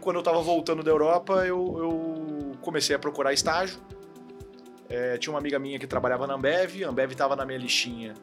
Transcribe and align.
quando 0.00 0.16
eu 0.16 0.20
estava 0.20 0.40
voltando 0.40 0.82
da 0.82 0.90
Europa, 0.90 1.46
eu, 1.46 1.76
eu 1.78 2.52
comecei 2.60 2.94
a 2.96 2.98
procurar 2.98 3.32
estágio. 3.32 3.78
É, 4.88 5.16
tinha 5.18 5.32
uma 5.32 5.38
amiga 5.38 5.58
minha 5.58 5.78
que 5.78 5.86
trabalhava 5.86 6.26
na 6.26 6.34
Ambev, 6.34 6.82
a 6.84 6.88
Ambev 6.88 7.12
estava 7.12 7.36
na 7.36 7.44
minha 7.44 7.58
listinha 7.58 8.14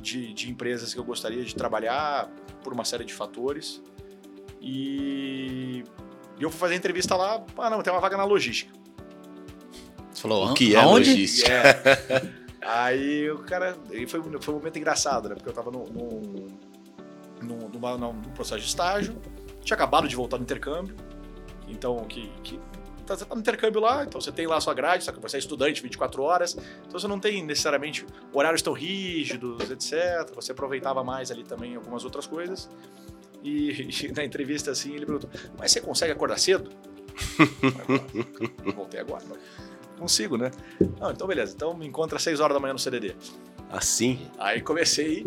de, 0.00 0.32
de 0.32 0.50
empresas 0.50 0.94
que 0.94 1.00
eu 1.00 1.04
gostaria 1.04 1.44
de 1.44 1.54
trabalhar 1.54 2.30
por 2.62 2.72
uma 2.72 2.84
série 2.84 3.04
de 3.04 3.12
fatores. 3.12 3.82
E, 4.60 5.82
e 6.38 6.42
eu 6.42 6.50
fui 6.50 6.58
fazer 6.58 6.76
entrevista 6.76 7.16
lá, 7.16 7.44
ah 7.56 7.70
não, 7.70 7.82
tem 7.82 7.92
uma 7.92 8.00
vaga 8.00 8.16
na 8.16 8.24
logística. 8.24 8.72
Você 10.12 10.22
falou, 10.22 10.50
O 10.50 10.54
que 10.54 10.74
é 10.74 10.78
aonde? 10.78 11.10
logística? 11.10 11.52
É. 11.52 12.38
Aí 12.62 13.30
o 13.30 13.38
cara. 13.38 13.76
Aí 13.90 14.06
foi, 14.06 14.20
foi 14.40 14.54
um 14.54 14.58
momento 14.58 14.78
engraçado, 14.78 15.28
né? 15.28 15.34
Porque 15.34 15.48
eu 15.48 15.52
tava 15.54 15.70
num, 15.70 15.84
num, 15.84 16.48
num, 17.40 17.98
num 17.98 18.22
processo 18.34 18.60
de 18.60 18.66
estágio, 18.66 19.16
tinha 19.62 19.74
acabado 19.74 20.08
de 20.08 20.14
voltar 20.14 20.36
do 20.36 20.42
intercâmbio. 20.42 20.94
Então, 21.68 22.04
que. 22.04 22.28
que 22.42 22.60
então 23.02 23.16
você 23.16 23.24
tá 23.24 23.34
no 23.34 23.40
intercâmbio 23.40 23.80
lá, 23.80 24.04
então 24.04 24.20
você 24.20 24.30
tem 24.30 24.46
lá 24.46 24.58
a 24.58 24.60
sua 24.60 24.74
grade, 24.74 25.02
só 25.02 25.12
que 25.12 25.18
você 25.18 25.36
é 25.36 25.38
estudante 25.38 25.80
24 25.80 26.22
horas, 26.22 26.54
então 26.86 27.00
você 27.00 27.08
não 27.08 27.18
tem 27.18 27.42
necessariamente 27.42 28.04
horários 28.34 28.60
tão 28.60 28.74
rígidos, 28.74 29.70
etc. 29.70 30.30
Você 30.34 30.52
aproveitava 30.52 31.02
mais 31.02 31.30
ali 31.30 31.42
também 31.42 31.74
algumas 31.74 32.04
outras 32.04 32.26
coisas. 32.26 32.68
E, 33.42 33.88
e 34.04 34.12
na 34.12 34.24
entrevista 34.24 34.70
assim, 34.70 34.94
ele 34.94 35.06
perguntou: 35.06 35.30
Mas 35.58 35.72
você 35.72 35.80
consegue 35.80 36.12
acordar 36.12 36.38
cedo? 36.38 36.70
Voltei 38.76 39.00
agora. 39.00 39.24
Consigo, 39.98 40.36
né? 40.36 40.50
Não, 41.00 41.10
então 41.10 41.26
beleza. 41.26 41.54
Então 41.54 41.74
me 41.74 41.86
encontra 41.86 42.16
às 42.16 42.22
6 42.22 42.40
horas 42.40 42.54
da 42.54 42.60
manhã 42.60 42.74
no 42.74 42.78
CDD. 42.78 43.16
Assim? 43.70 44.26
Aí 44.38 44.60
comecei 44.60 45.24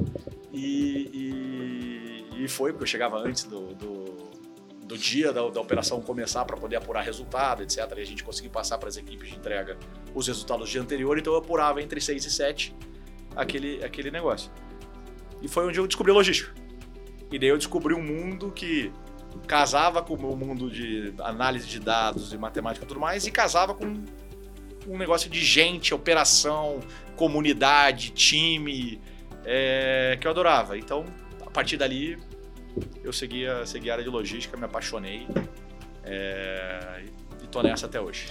e, 0.52 2.27
e, 2.34 2.44
e 2.44 2.48
foi, 2.48 2.71
porque 2.71 2.84
eu 2.84 2.88
chegava 2.88 3.18
antes 3.18 3.44
do, 3.44 3.73
do, 3.76 4.30
do 4.92 4.98
dia 4.98 5.32
da, 5.32 5.48
da 5.50 5.62
operação 5.62 6.02
começar 6.02 6.44
para 6.44 6.58
poder 6.58 6.76
apurar 6.76 7.02
resultado, 7.02 7.64
etc. 7.64 7.78
E 7.96 8.02
a 8.02 8.06
gente 8.06 8.26
conseguir 8.26 8.50
passar 8.50 8.78
para 8.78 8.90
as 8.90 8.98
equipes 8.98 9.30
de 9.30 9.38
entrega 9.38 9.78
os 10.14 10.28
resultados 10.28 10.68
do 10.68 10.72
dia 10.72 10.82
anterior, 10.82 11.18
então 11.18 11.32
eu 11.32 11.40
apurava 11.40 11.82
entre 11.82 12.02
6 12.02 12.26
e 12.26 12.30
7 12.30 12.76
aquele, 13.34 13.82
aquele 13.86 14.12
negócio. 14.12 14.52
E 15.42 15.48
foi 15.48 15.66
onde 15.66 15.80
eu 15.80 15.88
descobri 15.88 16.12
logística. 16.12 16.54
E 17.32 17.40
daí 17.40 17.48
eu 17.48 17.58
descobri 17.58 17.94
um 17.94 18.04
mundo 18.04 18.52
que 18.52 18.92
casava 19.48 20.04
com 20.04 20.16
o 20.16 20.20
meu 20.20 20.36
mundo 20.36 20.70
de 20.70 21.14
análise 21.20 21.66
de 21.66 21.80
dados 21.80 22.34
e 22.34 22.38
matemática 22.38 22.86
e 22.86 22.88
tudo 22.88 23.00
mais, 23.00 23.26
e 23.26 23.32
casava 23.32 23.74
com 23.74 24.04
um 24.86 24.98
negócio 24.98 25.30
de 25.30 25.40
gente, 25.40 25.94
operação, 25.94 26.82
comunidade, 27.16 28.10
time, 28.10 29.00
é, 29.46 30.18
que 30.20 30.28
eu 30.28 30.32
adorava. 30.32 30.78
Então, 30.78 31.06
a 31.46 31.50
partir 31.50 31.78
dali, 31.78 32.20
eu 33.04 33.12
segui 33.12 33.46
a, 33.46 33.66
segui 33.66 33.90
a 33.90 33.94
área 33.94 34.04
de 34.04 34.10
logística, 34.10 34.55
me 34.58 34.66
apaixonei 34.66 35.27
é, 36.04 37.04
e 37.44 37.48
tô 37.48 37.62
nessa 37.62 37.86
até 37.86 38.00
hoje. 38.00 38.28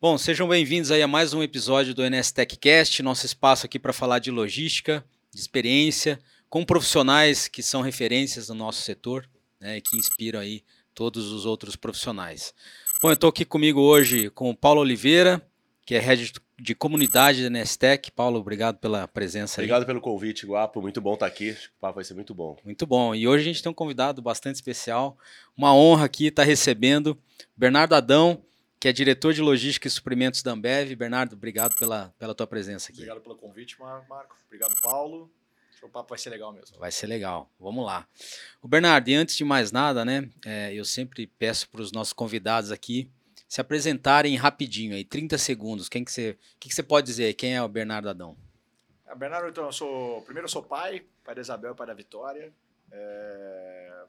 Bom, 0.00 0.18
sejam 0.18 0.46
bem-vindos 0.46 0.90
aí 0.90 1.02
a 1.02 1.08
mais 1.08 1.32
um 1.32 1.42
episódio 1.42 1.94
do 1.94 2.02
NS 2.02 2.30
TechCast, 2.32 3.02
nosso 3.02 3.24
espaço 3.24 3.64
aqui 3.64 3.78
para 3.78 3.92
falar 3.92 4.18
de 4.18 4.30
logística, 4.30 5.04
de 5.32 5.40
experiência, 5.40 6.20
com 6.50 6.64
profissionais 6.64 7.48
que 7.48 7.62
são 7.62 7.80
referências 7.80 8.48
no 8.50 8.54
nosso 8.54 8.82
setor 8.82 9.28
né, 9.58 9.78
e 9.78 9.80
que 9.80 9.96
inspiram 9.96 10.40
aí 10.40 10.62
todos 10.94 11.32
os 11.32 11.46
outros 11.46 11.74
profissionais. 11.74 12.54
Bom, 13.02 13.08
eu 13.08 13.14
estou 13.14 13.30
aqui 13.30 13.44
comigo 13.44 13.80
hoje 13.80 14.30
com 14.30 14.50
o 14.50 14.56
Paulo 14.56 14.82
Oliveira, 14.82 15.42
que 15.84 15.94
é 15.94 15.98
head 15.98 16.32
de 16.58 16.74
comunidade 16.74 17.42
da 17.42 17.50
Nestec. 17.50 18.10
Paulo, 18.12 18.38
obrigado 18.38 18.78
pela 18.78 19.06
presença 19.06 19.60
aí. 19.60 19.64
Obrigado 19.64 19.86
pelo 19.86 20.00
convite, 20.00 20.46
Guapo. 20.46 20.80
Muito 20.80 21.00
bom 21.00 21.14
estar 21.14 21.26
aqui. 21.26 21.50
O 21.76 21.80
papo 21.80 21.96
vai 21.96 22.04
ser 22.04 22.14
muito 22.14 22.34
bom. 22.34 22.56
Muito 22.64 22.86
bom. 22.86 23.14
E 23.14 23.26
hoje 23.28 23.42
a 23.42 23.46
gente 23.52 23.62
tem 23.62 23.70
um 23.70 23.74
convidado 23.74 24.22
bastante 24.22 24.56
especial. 24.56 25.18
Uma 25.56 25.74
honra 25.74 26.06
aqui 26.06 26.26
estar 26.28 26.44
recebendo 26.44 27.18
Bernardo 27.56 27.94
Adão, 27.94 28.42
que 28.80 28.88
é 28.88 28.92
diretor 28.92 29.34
de 29.34 29.42
logística 29.42 29.86
e 29.86 29.90
suprimentos 29.90 30.42
da 30.42 30.52
Ambev. 30.52 30.94
Bernardo, 30.94 31.34
obrigado 31.34 31.74
pela, 31.78 32.14
pela 32.18 32.34
tua 32.34 32.46
presença 32.46 32.90
aqui. 32.90 33.00
Obrigado 33.00 33.20
pelo 33.22 33.36
convite, 33.36 33.78
Mar- 33.78 34.06
Marco. 34.08 34.36
Obrigado, 34.46 34.74
Paulo. 34.80 35.30
Acho 35.70 35.80
que 35.80 35.86
O 35.86 35.88
papo 35.90 36.08
vai 36.10 36.18
ser 36.18 36.30
legal 36.30 36.52
mesmo. 36.52 36.78
Vai 36.78 36.92
ser 36.92 37.06
legal. 37.06 37.50
Vamos 37.60 37.84
lá. 37.84 38.06
O 38.62 38.68
Bernardo, 38.68 39.08
e 39.08 39.14
antes 39.14 39.36
de 39.36 39.44
mais 39.44 39.70
nada, 39.72 40.04
né, 40.04 40.30
é, 40.46 40.72
eu 40.72 40.84
sempre 40.84 41.26
peço 41.26 41.68
para 41.68 41.82
os 41.82 41.92
nossos 41.92 42.12
convidados 42.12 42.70
aqui 42.70 43.10
se 43.54 43.60
apresentarem 43.60 44.34
rapidinho 44.34 44.96
aí, 44.96 45.04
30 45.04 45.38
segundos. 45.38 45.88
Quem 45.88 46.04
que 46.04 46.10
você, 46.10 46.36
que, 46.58 46.68
que 46.68 46.74
você 46.74 46.82
pode 46.82 47.06
dizer? 47.06 47.34
Quem 47.34 47.54
é 47.54 47.62
o 47.62 47.68
Bernardo 47.68 48.08
Adão? 48.08 48.36
A 49.06 49.14
Bernardo, 49.14 49.48
então, 49.48 49.66
eu 49.66 49.72
sou. 49.72 50.22
Primeiro 50.22 50.46
eu 50.46 50.50
sou 50.50 50.60
pai, 50.60 51.06
pai 51.22 51.36
da 51.36 51.40
Isabel 51.40 51.72
pai 51.72 51.86
da 51.86 51.94
Vitória. 51.94 52.52
É, 52.90 54.06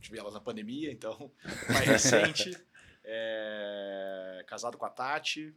Tive 0.00 0.18
elas 0.18 0.34
na 0.34 0.40
pandemia, 0.40 0.90
então, 0.90 1.30
mais 1.72 1.86
recente. 1.86 2.58
É, 3.04 4.44
Casado 4.48 4.76
com 4.76 4.84
a 4.84 4.90
Tati. 4.90 5.54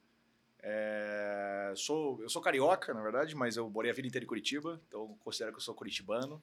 É, 0.61 1.73
Sou, 1.75 2.21
eu 2.21 2.29
sou 2.29 2.43
carioca, 2.43 2.93
na 2.93 3.01
verdade, 3.01 3.35
mas 3.35 3.57
eu 3.57 3.67
morei 3.71 3.89
a 3.89 3.93
vida 3.95 4.07
inteira 4.07 4.23
em 4.23 4.27
Curitiba, 4.27 4.79
então 4.87 5.17
considero 5.23 5.51
que 5.51 5.57
eu 5.57 5.63
sou 5.63 5.73
curitibano. 5.73 6.39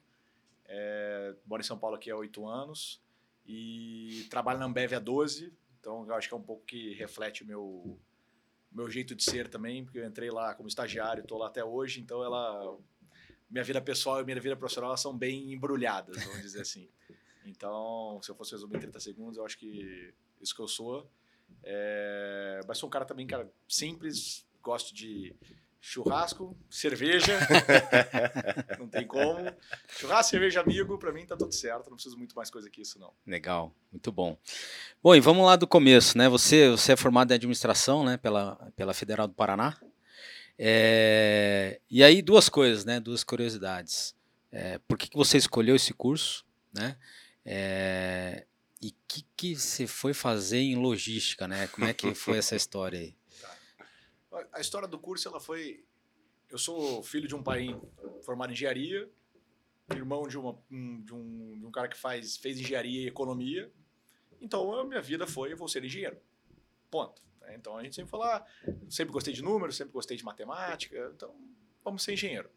É, 0.65 1.33
Moro 1.45 1.61
em 1.61 1.65
São 1.65 1.77
Paulo 1.77 1.95
aqui 1.95 2.11
há 2.11 2.17
oito 2.17 2.45
anos 2.45 3.01
e 3.47 4.27
trabalho 4.29 4.59
na 4.59 4.65
Ambev 4.65 4.93
há 4.93 4.99
12, 4.99 5.49
então 5.83 6.07
eu 6.07 6.15
acho 6.15 6.29
que 6.29 6.33
é 6.33 6.37
um 6.37 6.41
pouco 6.41 6.63
que 6.65 6.93
reflete 6.93 7.43
o 7.43 7.45
meu, 7.45 7.99
meu 8.71 8.89
jeito 8.89 9.13
de 9.13 9.21
ser 9.21 9.49
também, 9.49 9.83
porque 9.83 9.99
eu 9.99 10.07
entrei 10.07 10.31
lá 10.31 10.55
como 10.55 10.69
estagiário, 10.69 11.23
estou 11.23 11.37
lá 11.37 11.47
até 11.47 11.61
hoje, 11.61 11.99
então 11.99 12.23
ela 12.23 12.79
minha 13.49 13.65
vida 13.65 13.81
pessoal 13.81 14.21
e 14.21 14.23
minha 14.23 14.39
vida 14.39 14.55
profissional 14.55 14.95
são 14.95 15.15
bem 15.15 15.51
embrulhadas, 15.51 16.23
vamos 16.23 16.41
dizer 16.41 16.61
assim. 16.61 16.89
Então, 17.45 18.17
se 18.23 18.31
eu 18.31 18.35
fosse 18.35 18.53
resumir 18.53 18.77
em 18.77 18.79
30 18.79 18.97
segundos, 19.01 19.37
eu 19.37 19.45
acho 19.45 19.57
que 19.57 20.13
isso 20.41 20.55
que 20.55 20.61
eu 20.61 20.69
sou. 20.69 21.11
É, 21.61 22.61
mas 22.65 22.77
sou 22.77 22.87
um 22.87 22.89
cara 22.89 23.03
também, 23.03 23.27
cara, 23.27 23.51
simples, 23.67 24.47
gosto 24.61 24.95
de 24.95 25.35
churrasco, 25.85 26.57
cerveja, 26.69 27.37
não 28.79 28.87
tem 28.87 29.05
como. 29.05 29.53
Churrasco, 29.89 30.31
cerveja, 30.31 30.61
amigo, 30.61 30.97
pra 30.97 31.11
mim 31.11 31.25
tá 31.25 31.35
tudo 31.35 31.53
certo, 31.53 31.89
não 31.89 31.97
preciso 31.97 32.17
muito 32.17 32.33
mais 32.33 32.49
coisa 32.49 32.69
que 32.69 32.81
isso, 32.81 32.97
não. 32.97 33.11
Legal, 33.27 33.75
muito 33.91 34.09
bom. 34.09 34.37
Bom, 35.03 35.13
e 35.13 35.19
vamos 35.19 35.45
lá 35.45 35.57
do 35.57 35.67
começo, 35.67 36.17
né? 36.17 36.29
Você, 36.29 36.69
você 36.69 36.93
é 36.93 36.95
formado 36.95 37.31
em 37.31 37.35
administração, 37.35 38.05
né, 38.05 38.15
pela, 38.15 38.55
pela 38.77 38.93
Federal 38.93 39.27
do 39.27 39.33
Paraná. 39.33 39.77
É, 40.57 41.81
e 41.89 42.01
aí 42.01 42.21
duas 42.21 42.47
coisas, 42.47 42.85
né? 42.85 43.01
Duas 43.01 43.21
curiosidades. 43.25 44.15
É, 44.53 44.79
por 44.87 44.97
que, 44.97 45.09
que 45.09 45.17
você 45.17 45.37
escolheu 45.37 45.75
esse 45.75 45.93
curso, 45.93 46.45
né? 46.73 46.95
É, 47.43 48.45
e 48.81 48.87
o 48.87 48.93
que, 49.05 49.25
que 49.35 49.55
você 49.57 49.85
foi 49.85 50.13
fazer 50.13 50.59
em 50.59 50.77
logística, 50.77 51.45
né? 51.45 51.67
Como 51.67 51.87
é 51.87 51.93
que 51.93 52.15
foi 52.15 52.37
essa 52.37 52.55
história 52.55 52.99
aí? 52.99 53.15
A 54.51 54.59
história 54.59 54.87
do 54.87 54.97
curso, 54.99 55.27
ela 55.27 55.39
foi... 55.39 55.85
Eu 56.49 56.57
sou 56.57 57.01
filho 57.03 57.27
de 57.27 57.35
um 57.35 57.41
pai 57.41 57.79
formado 58.23 58.51
em 58.51 58.53
engenharia, 58.53 59.09
irmão 59.91 60.27
de, 60.27 60.37
uma, 60.37 60.57
um, 60.71 61.01
de, 61.01 61.13
um, 61.13 61.59
de 61.59 61.65
um 61.65 61.71
cara 61.71 61.87
que 61.87 61.97
faz, 61.97 62.37
fez 62.37 62.59
engenharia 62.59 63.01
e 63.01 63.07
economia. 63.07 63.71
Então, 64.39 64.73
a 64.73 64.85
minha 64.85 65.01
vida 65.01 65.25
foi, 65.25 65.53
eu 65.53 65.57
vou 65.57 65.67
ser 65.67 65.83
engenheiro. 65.83 66.17
Ponto. 66.91 67.21
né? 67.41 67.55
Então, 67.55 67.77
a 67.77 67.83
gente 67.83 67.95
sempre 67.95 68.11
falou, 68.11 68.25
ah, 68.25 68.45
sempre 68.89 69.13
gostei 69.13 69.33
de 69.33 69.41
números, 69.41 69.75
sempre 69.75 69.93
gostei 69.93 70.17
de 70.17 70.23
matemática, 70.23 71.11
então, 71.15 71.35
vamos 71.83 72.03
ser 72.03 72.13
engenheiro. 72.13 72.49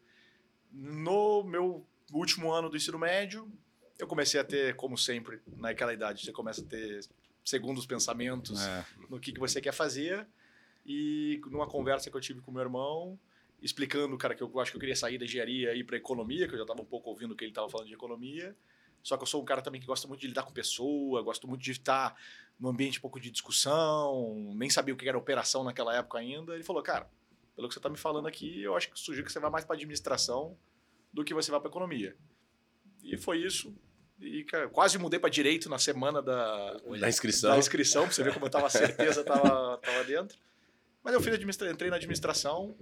No 0.71 1.43
meu 1.43 1.85
último 2.11 2.51
ano 2.51 2.69
do 2.69 2.77
ensino 2.77 2.99
médio, 2.99 3.51
eu 3.97 4.07
comecei 4.07 4.39
a 4.39 4.43
ter, 4.43 4.75
como 4.75 4.97
sempre, 4.97 5.41
naquela 5.55 5.93
idade, 5.93 6.23
você 6.23 6.31
começa 6.31 6.61
a 6.61 6.65
ter 6.65 7.07
segundos 7.43 7.85
pensamentos 7.85 8.59
É, 8.61 8.85
no 9.09 9.19
que, 9.19 9.31
que 9.31 9.39
você 9.39 9.61
quer 9.61 9.73
fazer. 9.73 10.27
E 10.87 11.41
numa 11.51 11.67
conversa 11.67 12.09
que 12.09 12.15
eu 12.15 12.21
tive 12.21 12.39
com 12.39 12.49
meu 12.49 12.61
irmão, 12.61 13.19
explicando, 13.61 14.17
cara, 14.17 14.33
que 14.33 14.41
eu 14.41 14.59
acho 14.59 14.71
que 14.71 14.77
eu 14.77 14.79
queria 14.79 14.95
sair 14.95 15.17
da 15.17 15.25
engenharia 15.25 15.73
e 15.73 15.79
ir 15.79 15.83
para 15.83 15.97
economia, 15.97 16.47
que 16.47 16.53
eu 16.53 16.57
já 16.57 16.63
estava 16.63 16.81
um 16.81 16.85
pouco 16.85 17.09
ouvindo 17.09 17.33
o 17.33 17.35
que 17.35 17.43
ele 17.43 17.51
estava 17.51 17.69
falando 17.69 17.87
de 17.87 17.93
economia. 17.93 18.55
Só 19.03 19.17
que 19.17 19.23
eu 19.23 19.27
sou 19.27 19.41
um 19.41 19.45
cara 19.45 19.61
também 19.61 19.79
que 19.81 19.87
gosta 19.87 20.07
muito 20.07 20.21
de 20.21 20.27
lidar 20.27 20.43
com 20.43 20.51
pessoa, 20.51 21.21
gosto 21.21 21.47
muito 21.47 21.61
de 21.61 21.71
estar 21.71 22.15
num 22.59 22.69
ambiente 22.69 22.99
um 22.99 23.01
pouco 23.01 23.19
de 23.19 23.29
discussão, 23.29 24.53
nem 24.55 24.69
sabia 24.69 24.93
o 24.93 24.97
que 24.97 25.07
era 25.07 25.17
operação 25.17 25.63
naquela 25.63 25.95
época 25.95 26.17
ainda. 26.17 26.53
Ele 26.53 26.63
falou, 26.63 26.81
cara, 26.81 27.09
pelo 27.55 27.67
que 27.67 27.73
você 27.73 27.79
está 27.79 27.89
me 27.89 27.97
falando 27.97 28.27
aqui, 28.27 28.61
eu 28.61 28.75
acho 28.75 28.89
que 28.89 28.99
sugiro 28.99 29.25
que 29.25 29.31
você 29.31 29.39
vá 29.39 29.49
mais 29.49 29.65
para 29.65 29.75
administração 29.75 30.57
do 31.11 31.23
que 31.23 31.33
você 31.33 31.51
vá 31.51 31.59
para 31.59 31.69
economia. 31.69 32.15
E 33.03 33.17
foi 33.17 33.39
isso. 33.39 33.75
E 34.19 34.43
cara, 34.45 34.67
quase 34.67 34.97
mudei 34.97 35.19
para 35.19 35.29
direito 35.29 35.69
na 35.69 35.77
semana 35.77 36.21
da, 36.21 36.73
Da 36.99 37.09
inscrição. 37.09 37.51
da 37.51 37.57
inscrição, 37.57 38.03
pra 38.03 38.13
você 38.13 38.23
ver 38.23 38.33
como 38.33 38.45
eu 38.45 38.49
tava 38.49 38.67
a 38.67 38.69
certeza 38.69 39.23
tava, 39.23 39.77
tava 39.77 40.03
dentro. 40.03 40.37
Mas 41.07 41.13
eu 41.13 41.21
fiz 41.21 41.33
administra... 41.33 41.71
entrei 41.71 41.89
na 41.89 41.95
administração 41.95 42.75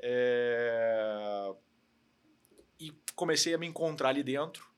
é, 0.00 1.54
e 2.80 2.92
comecei 3.14 3.54
a 3.54 3.58
me 3.58 3.68
encontrar 3.68 4.08
ali 4.08 4.24
dentro. 4.24 4.68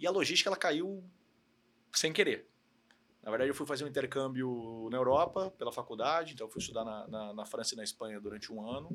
E 0.00 0.04
a 0.04 0.10
logística 0.10 0.48
ela 0.50 0.56
caiu 0.56 1.08
sem 1.92 2.12
querer. 2.12 2.48
Na 3.22 3.30
verdade, 3.30 3.50
eu 3.52 3.54
fui 3.54 3.64
fazer 3.64 3.84
um 3.84 3.86
intercâmbio 3.86 4.88
na 4.90 4.96
Europa 4.96 5.52
pela 5.56 5.70
faculdade, 5.70 6.34
então 6.34 6.48
eu 6.48 6.50
fui 6.50 6.60
estudar 6.60 6.84
na, 6.84 7.06
na, 7.06 7.34
na 7.34 7.46
França 7.46 7.74
e 7.74 7.76
na 7.76 7.84
Espanha 7.84 8.20
durante 8.20 8.52
um 8.52 8.68
ano. 8.68 8.90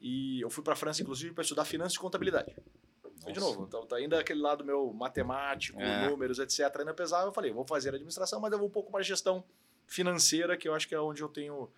E 0.00 0.40
eu 0.40 0.48
fui 0.48 0.64
para 0.64 0.72
a 0.72 0.76
França, 0.76 1.02
inclusive, 1.02 1.34
para 1.34 1.42
estudar 1.42 1.66
finanças 1.66 1.96
e 1.96 1.98
contabilidade. 1.98 2.56
Foi 3.22 3.32
de 3.34 3.40
novo. 3.40 3.64
Então, 3.64 3.84
tá 3.84 3.96
ainda 3.96 4.18
aquele 4.18 4.40
lado 4.40 4.64
meu 4.64 4.90
matemático, 4.94 5.78
É. 5.78 6.08
números, 6.08 6.38
etc. 6.38 6.60
Ainda 6.78 6.94
pesava. 6.94 7.28
Eu 7.28 7.32
falei, 7.34 7.52
vou 7.52 7.66
fazer 7.66 7.90
administração, 7.90 8.40
mas 8.40 8.50
eu 8.52 8.58
vou 8.58 8.68
um 8.68 8.70
pouco 8.70 8.90
para 8.90 9.02
gestão 9.02 9.44
financeira, 9.86 10.56
que 10.56 10.66
eu 10.66 10.74
acho 10.74 10.88
que 10.88 10.94
é 10.94 11.00
onde 11.00 11.20
eu 11.20 11.28
tenho 11.28 11.70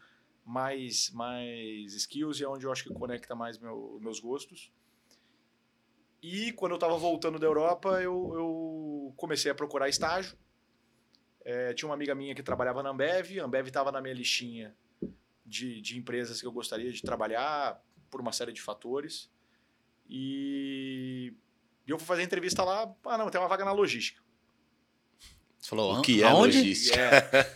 mais, 0.44 1.10
mais 1.10 1.94
skills 1.94 2.40
e 2.40 2.44
é 2.44 2.48
onde 2.48 2.66
eu 2.66 2.72
acho 2.72 2.84
que 2.84 2.92
conecta 2.92 3.34
mais 3.34 3.58
meu, 3.58 3.98
meus 4.00 4.20
gostos. 4.20 4.72
E 6.22 6.52
quando 6.52 6.72
eu 6.72 6.76
estava 6.76 6.96
voltando 6.96 7.38
da 7.38 7.46
Europa, 7.46 8.00
eu, 8.02 8.32
eu 8.34 9.14
comecei 9.16 9.50
a 9.50 9.54
procurar 9.54 9.88
estágio. 9.88 10.36
É, 11.44 11.74
tinha 11.74 11.88
uma 11.88 11.94
amiga 11.94 12.14
minha 12.14 12.34
que 12.34 12.42
trabalhava 12.42 12.82
na 12.82 12.90
Ambev, 12.90 13.38
a 13.38 13.44
Ambev 13.44 13.66
estava 13.66 13.92
na 13.92 14.00
minha 14.00 14.14
listinha 14.14 14.74
de, 15.44 15.80
de 15.82 15.98
empresas 15.98 16.40
que 16.40 16.46
eu 16.46 16.52
gostaria 16.52 16.90
de 16.90 17.02
trabalhar 17.02 17.82
por 18.10 18.20
uma 18.20 18.32
série 18.32 18.52
de 18.52 18.62
fatores. 18.62 19.30
E, 20.08 21.34
e 21.86 21.90
eu 21.90 21.98
fui 21.98 22.06
fazer 22.06 22.22
entrevista 22.22 22.64
lá, 22.64 22.94
ah 23.04 23.18
não, 23.18 23.28
tem 23.30 23.40
uma 23.40 23.48
vaga 23.48 23.64
na 23.64 23.72
logística. 23.72 24.22
Você 25.58 25.70
falou, 25.70 25.98
O 25.98 26.02
que 26.02 26.22
é 26.22 26.26
aonde? 26.26 26.58
logística? 26.58 27.00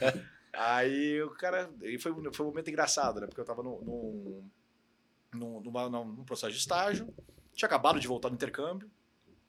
É. 0.00 0.38
Aí 0.60 1.22
o 1.22 1.31
cara. 1.31 1.70
E 1.82 1.99
foi, 1.99 2.12
foi 2.32 2.44
um 2.46 2.49
momento 2.49 2.69
engraçado, 2.69 3.20
né? 3.20 3.26
Porque 3.26 3.40
eu 3.40 3.44
tava 3.44 3.62
num, 3.62 3.81
num, 3.81 4.50
num, 5.34 5.60
numa- 5.60 5.88
num 5.88 6.25
processo 6.25 6.52
de 6.52 6.58
estágio, 6.58 7.14
tinha 7.55 7.66
acabado 7.66 8.00
de 8.00 8.08
voltar 8.08 8.28
do 8.28 8.34
intercâmbio. 8.34 8.90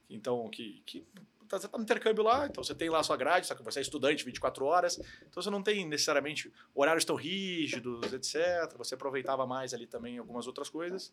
Então, 0.09 0.47
que. 0.49 0.81
que 0.85 1.05
tá- 1.47 1.59
você 1.59 1.67
tá 1.67 1.77
no 1.77 1.83
intercâmbio 1.83 2.23
lá, 2.23 2.45
então 2.45 2.63
você 2.63 2.75
tem 2.75 2.89
lá 2.89 2.99
a 2.99 3.03
sua 3.03 3.17
grade, 3.17 3.47
só 3.47 3.55
que 3.55 3.63
você 3.63 3.79
é 3.79 3.81
estudante 3.81 4.23
24 4.23 4.65
horas, 4.65 4.99
então 5.27 5.41
você 5.41 5.49
não 5.49 5.63
tem 5.63 5.87
necessariamente 5.87 6.53
horários 6.75 7.05
tão 7.05 7.15
rígidos, 7.15 8.13
etc. 8.13 8.75
Você 8.77 8.93
aproveitava 8.93 9.47
mais 9.47 9.73
ali 9.73 9.87
também 9.87 10.17
algumas 10.19 10.45
outras 10.45 10.69
coisas. 10.69 11.11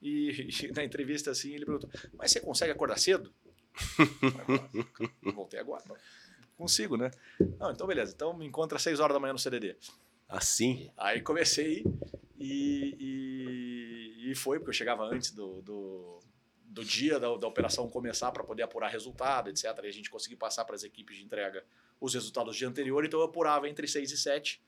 E, 0.00 0.48
e 0.62 0.72
na 0.72 0.84
entrevista 0.84 1.32
assim, 1.32 1.52
ele 1.54 1.64
perguntou: 1.64 1.90
Mas 2.14 2.30
você 2.30 2.40
consegue 2.40 2.70
acordar 2.70 2.96
cedo? 2.98 3.34
Eu 5.22 5.32
Voltei 5.32 5.58
agora. 5.60 5.82
Consigo, 6.56 6.96
né? 6.96 7.10
Não, 7.58 7.70
então 7.70 7.86
beleza. 7.86 8.12
Então 8.14 8.36
me 8.36 8.46
encontra 8.46 8.76
às 8.76 8.82
6 8.82 9.00
horas 9.00 9.14
da 9.14 9.20
manhã 9.20 9.32
no 9.32 9.38
CDD. 9.38 9.76
Assim? 10.28 10.90
Aí 10.96 11.20
comecei 11.20 11.84
e, 12.38 12.96
e, 12.98 14.30
e 14.30 14.34
foi, 14.34 14.58
porque 14.58 14.70
eu 14.70 14.74
chegava 14.74 15.04
antes 15.04 15.30
do, 15.32 15.62
do, 15.62 16.20
do 16.64 16.84
dia 16.84 17.20
da, 17.20 17.36
da 17.36 17.46
operação 17.46 17.88
começar 17.88 18.32
para 18.32 18.42
poder 18.42 18.62
apurar 18.62 18.88
resultado, 18.88 19.50
etc. 19.50 19.64
E 19.84 19.86
a 19.86 19.92
gente 19.92 20.10
conseguir 20.10 20.36
passar 20.36 20.64
para 20.64 20.74
as 20.74 20.82
equipes 20.82 21.16
de 21.16 21.24
entrega 21.24 21.64
os 22.00 22.14
resultados 22.14 22.54
do 22.54 22.58
dia 22.58 22.68
anterior. 22.68 23.04
Então 23.04 23.20
eu 23.20 23.26
apurava 23.26 23.68
entre 23.68 23.86
6 23.86 24.10
e 24.10 24.16
7 24.16 24.62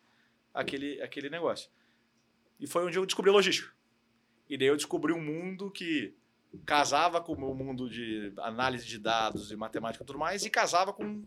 aquele, 0.52 1.00
aquele 1.02 1.31
negócio. 1.31 1.70
E 2.61 2.67
foi 2.67 2.84
onde 2.84 2.99
eu 2.99 3.06
descobri 3.06 3.31
logística. 3.31 3.73
E 4.49 4.56
daí 4.56 4.69
eu 4.69 4.76
descobri 4.76 5.12
um 5.12 5.20
mundo 5.20 5.70
que 5.70 6.14
casava 6.64 7.20
com 7.20 7.32
o 7.34 7.38
meu 7.38 7.55
mundo 7.55 7.88
de 7.88 8.32
análise 8.38 8.87
de 8.87 8.99
dados 8.99 9.50
e 9.50 9.56
matemática 9.56 10.02
e 10.02 10.06
tudo 10.06 10.19
mais, 10.19 10.44
e 10.44 10.50
casava 10.50 10.93
com 10.93 11.23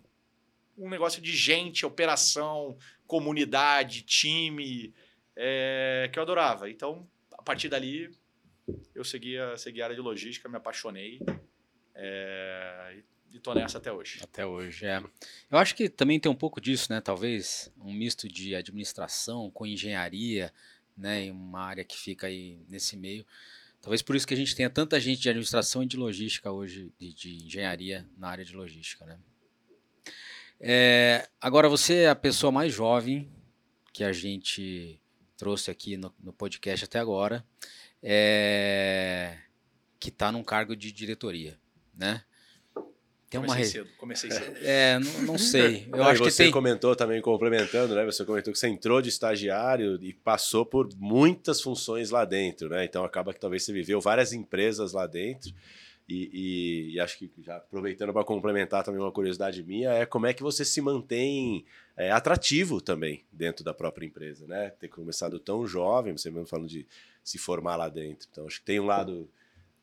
um 0.77 0.89
negócio 0.89 1.21
de 1.21 1.35
gente, 1.35 1.85
operação, 1.85 2.77
comunidade, 3.06 4.01
time, 4.03 4.94
é, 5.35 6.09
que 6.12 6.18
eu 6.18 6.23
adorava. 6.23 6.69
Então, 6.69 7.07
a 7.33 7.41
partir 7.41 7.69
dali, 7.69 8.12
eu 8.95 9.03
segui 9.03 9.38
a, 9.38 9.57
segui 9.57 9.81
a 9.81 9.85
área 9.85 9.95
de 9.95 10.01
logística, 10.01 10.47
me 10.47 10.57
apaixonei 10.57 11.19
é, 11.95 12.97
e, 13.31 13.39
tô 13.39 13.53
nessa 13.53 13.77
até 13.77 13.91
hoje. 13.91 14.19
Até 14.21 14.45
hoje, 14.45 14.85
é. 14.85 15.03
Eu 15.50 15.57
acho 15.57 15.75
que 15.75 15.89
também 15.89 16.19
tem 16.19 16.31
um 16.31 16.35
pouco 16.35 16.62
disso, 16.62 16.91
né? 16.91 17.01
Talvez 17.01 17.71
um 17.77 17.94
misto 17.94 18.27
de 18.27 18.56
administração 18.56 19.50
com 19.51 19.65
engenharia, 19.65 20.53
né? 20.97 21.25
Em 21.25 21.31
uma 21.31 21.62
área 21.62 21.83
que 21.83 21.97
fica 21.97 22.27
aí 22.27 22.59
nesse 22.68 22.97
meio. 22.97 23.25
Talvez 23.81 24.01
por 24.01 24.15
isso 24.15 24.27
que 24.27 24.33
a 24.33 24.38
gente 24.38 24.56
tenha 24.56 24.69
tanta 24.69 25.00
gente 25.00 25.21
de 25.21 25.29
administração 25.29 25.81
e 25.81 25.88
de 25.88 25.97
logística 25.97 26.51
hoje, 26.51 26.94
de, 27.00 27.13
de 27.13 27.45
engenharia 27.45 28.07
na 28.15 28.29
área 28.29 28.45
de 28.45 28.56
logística, 28.56 29.06
né? 29.06 29.18
É, 30.63 31.28
agora, 31.42 31.68
você 31.68 32.04
é 32.04 32.10
a 32.10 32.16
pessoa 32.16 32.52
mais 32.52 32.72
jovem 32.72 33.28
que 33.92 34.04
a 34.04 34.13
gente 34.13 35.02
trouxe 35.36 35.72
aqui 35.72 35.98
no, 35.98 36.13
no 36.24 36.31
podcast 36.31 36.86
até 36.86 37.00
agora, 37.00 37.44
é, 38.02 39.38
que 40.00 40.10
está 40.10 40.31
num 40.31 40.44
cargo 40.44 40.75
de 40.75 40.92
diretoria, 40.92 41.58
né? 41.94 42.24
Tem 43.28 43.40
uma 43.40 43.48
comecei 43.48 43.72
cedo, 43.81 43.90
comecei 43.98 44.30
cedo. 44.30 44.58
é, 44.62 45.00
não, 45.00 45.22
não 45.22 45.38
sei. 45.38 45.88
Eu 45.90 46.00
Não, 46.00 46.06
acho 46.06 46.22
que 46.22 46.30
você 46.30 46.44
tem. 46.44 46.52
comentou 46.52 46.94
também, 46.98 47.22
complementando, 47.22 47.96
né? 47.96 48.04
Você 48.04 48.25
comentou 48.25 48.52
que 48.52 48.60
você 48.60 48.68
entrou 48.68 49.02
de 49.02 49.07
estagiário 49.07 49.98
e 50.04 50.14
passou 50.14 50.66
por 50.66 50.90
muitas 50.98 51.62
funções 51.62 52.10
lá 52.10 52.25
dentro, 52.25 52.68
né? 52.68 52.84
Então 52.84 53.06
acaba 53.06 53.34
que 53.34 53.40
talvez 53.40 53.64
você 53.64 53.72
viveu 53.72 54.02
várias 54.02 54.34
empresas 54.34 54.92
lá 54.92 55.07
dentro. 55.07 55.54
E, 56.12 56.30
e- 56.34 56.92
e 56.96 57.00
acho 57.00 57.18
que 57.18 57.31
já 57.40 57.56
aproveitando 57.56 58.12
para 58.12 58.25
complementar 58.25 58.84
também 58.84 59.00
uma 59.00 59.12
curiosidade 59.12 59.63
minha, 59.63 59.92
é 59.92 60.06
como 60.06 60.25
é 60.28 60.34
que 60.34 60.44
você 60.44 60.66
se 60.66 60.81
mantém 60.81 61.63
é, 61.96 62.12
atrativo 62.12 62.81
também 62.81 63.24
dentro 63.31 63.63
da 63.63 63.74
própria 63.74 64.06
empresa, 64.06 64.46
né? 64.46 64.72
Ter 64.72 64.90
começado 64.90 65.40
tão 65.40 65.66
jovem, 65.66 66.18
você 66.18 66.30
mesmo 66.30 66.46
falando 66.48 66.68
de 66.68 66.86
se 67.24 67.38
formar 67.38 67.78
lá 67.78 67.88
dentro. 67.88 68.28
Então 68.30 68.46
acho 68.46 68.60
que 68.60 68.66
tem 68.66 68.80
um 68.80 68.86
lado. 68.86 69.30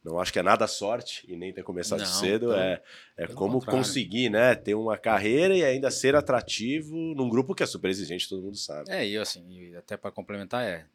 Não 0.05 0.21
acho 0.21 0.33
que 0.33 0.39
é 0.39 0.43
nada 0.43 0.67
sorte 0.67 1.25
e 1.29 1.37
nem 1.37 1.53
ter 1.53 1.63
começado 1.65 1.99
Não, 2.01 2.07
cedo, 2.07 2.49
pelo- 2.49 2.55
é, 2.55 2.83
é 3.17 3.27
como 3.27 3.55
contrário. 3.59 3.81
conseguir, 3.81 4.31
né, 4.31 4.55
ter 4.55 4.75
uma 4.75 4.97
carreira 4.97 5.57
e 5.57 5.65
ainda 5.65 5.91
ser 5.91 6.15
atrativo 6.15 6.95
num 6.95 7.29
grupo 7.29 7.55
que 7.55 7.63
é 7.63 7.67
super 7.67 7.91
exigente, 7.91 8.29
todo 8.29 8.43
mundo 8.43 8.57
sabe. 8.57 8.91
É, 8.91 9.07
e 9.07 9.17
assim, 9.19 9.45
e 9.51 9.75
até 9.77 9.97
para 9.97 10.11
complementar, 10.13 10.63
é. 10.65 10.87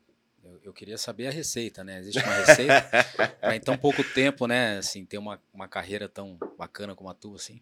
Eu, 0.43 0.59
eu 0.63 0.73
queria 0.73 0.97
saber 0.97 1.27
a 1.27 1.31
receita, 1.31 1.83
né? 1.83 1.99
Existe 1.99 2.21
uma 2.21 2.33
receita 2.33 2.81
para 3.39 3.55
em 3.55 3.61
tão 3.61 3.77
pouco 3.77 4.03
tempo, 4.03 4.45
né? 4.45 4.77
Assim, 4.77 5.05
ter 5.05 5.17
uma, 5.17 5.41
uma 5.53 5.67
carreira 5.67 6.09
tão 6.09 6.37
bacana 6.57 6.95
como 6.95 7.09
a 7.09 7.13
tua, 7.13 7.37
assim. 7.37 7.61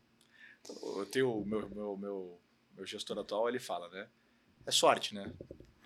Eu 0.97 1.05
tenho 1.05 1.31
o 1.31 1.45
meu, 1.45 1.69
meu, 1.69 1.97
meu, 1.97 2.39
meu 2.75 2.85
gestor 2.85 3.17
atual, 3.19 3.47
ele 3.47 3.59
fala, 3.59 3.89
né? 3.89 4.07
É 4.65 4.71
sorte, 4.71 5.13
né? 5.15 5.31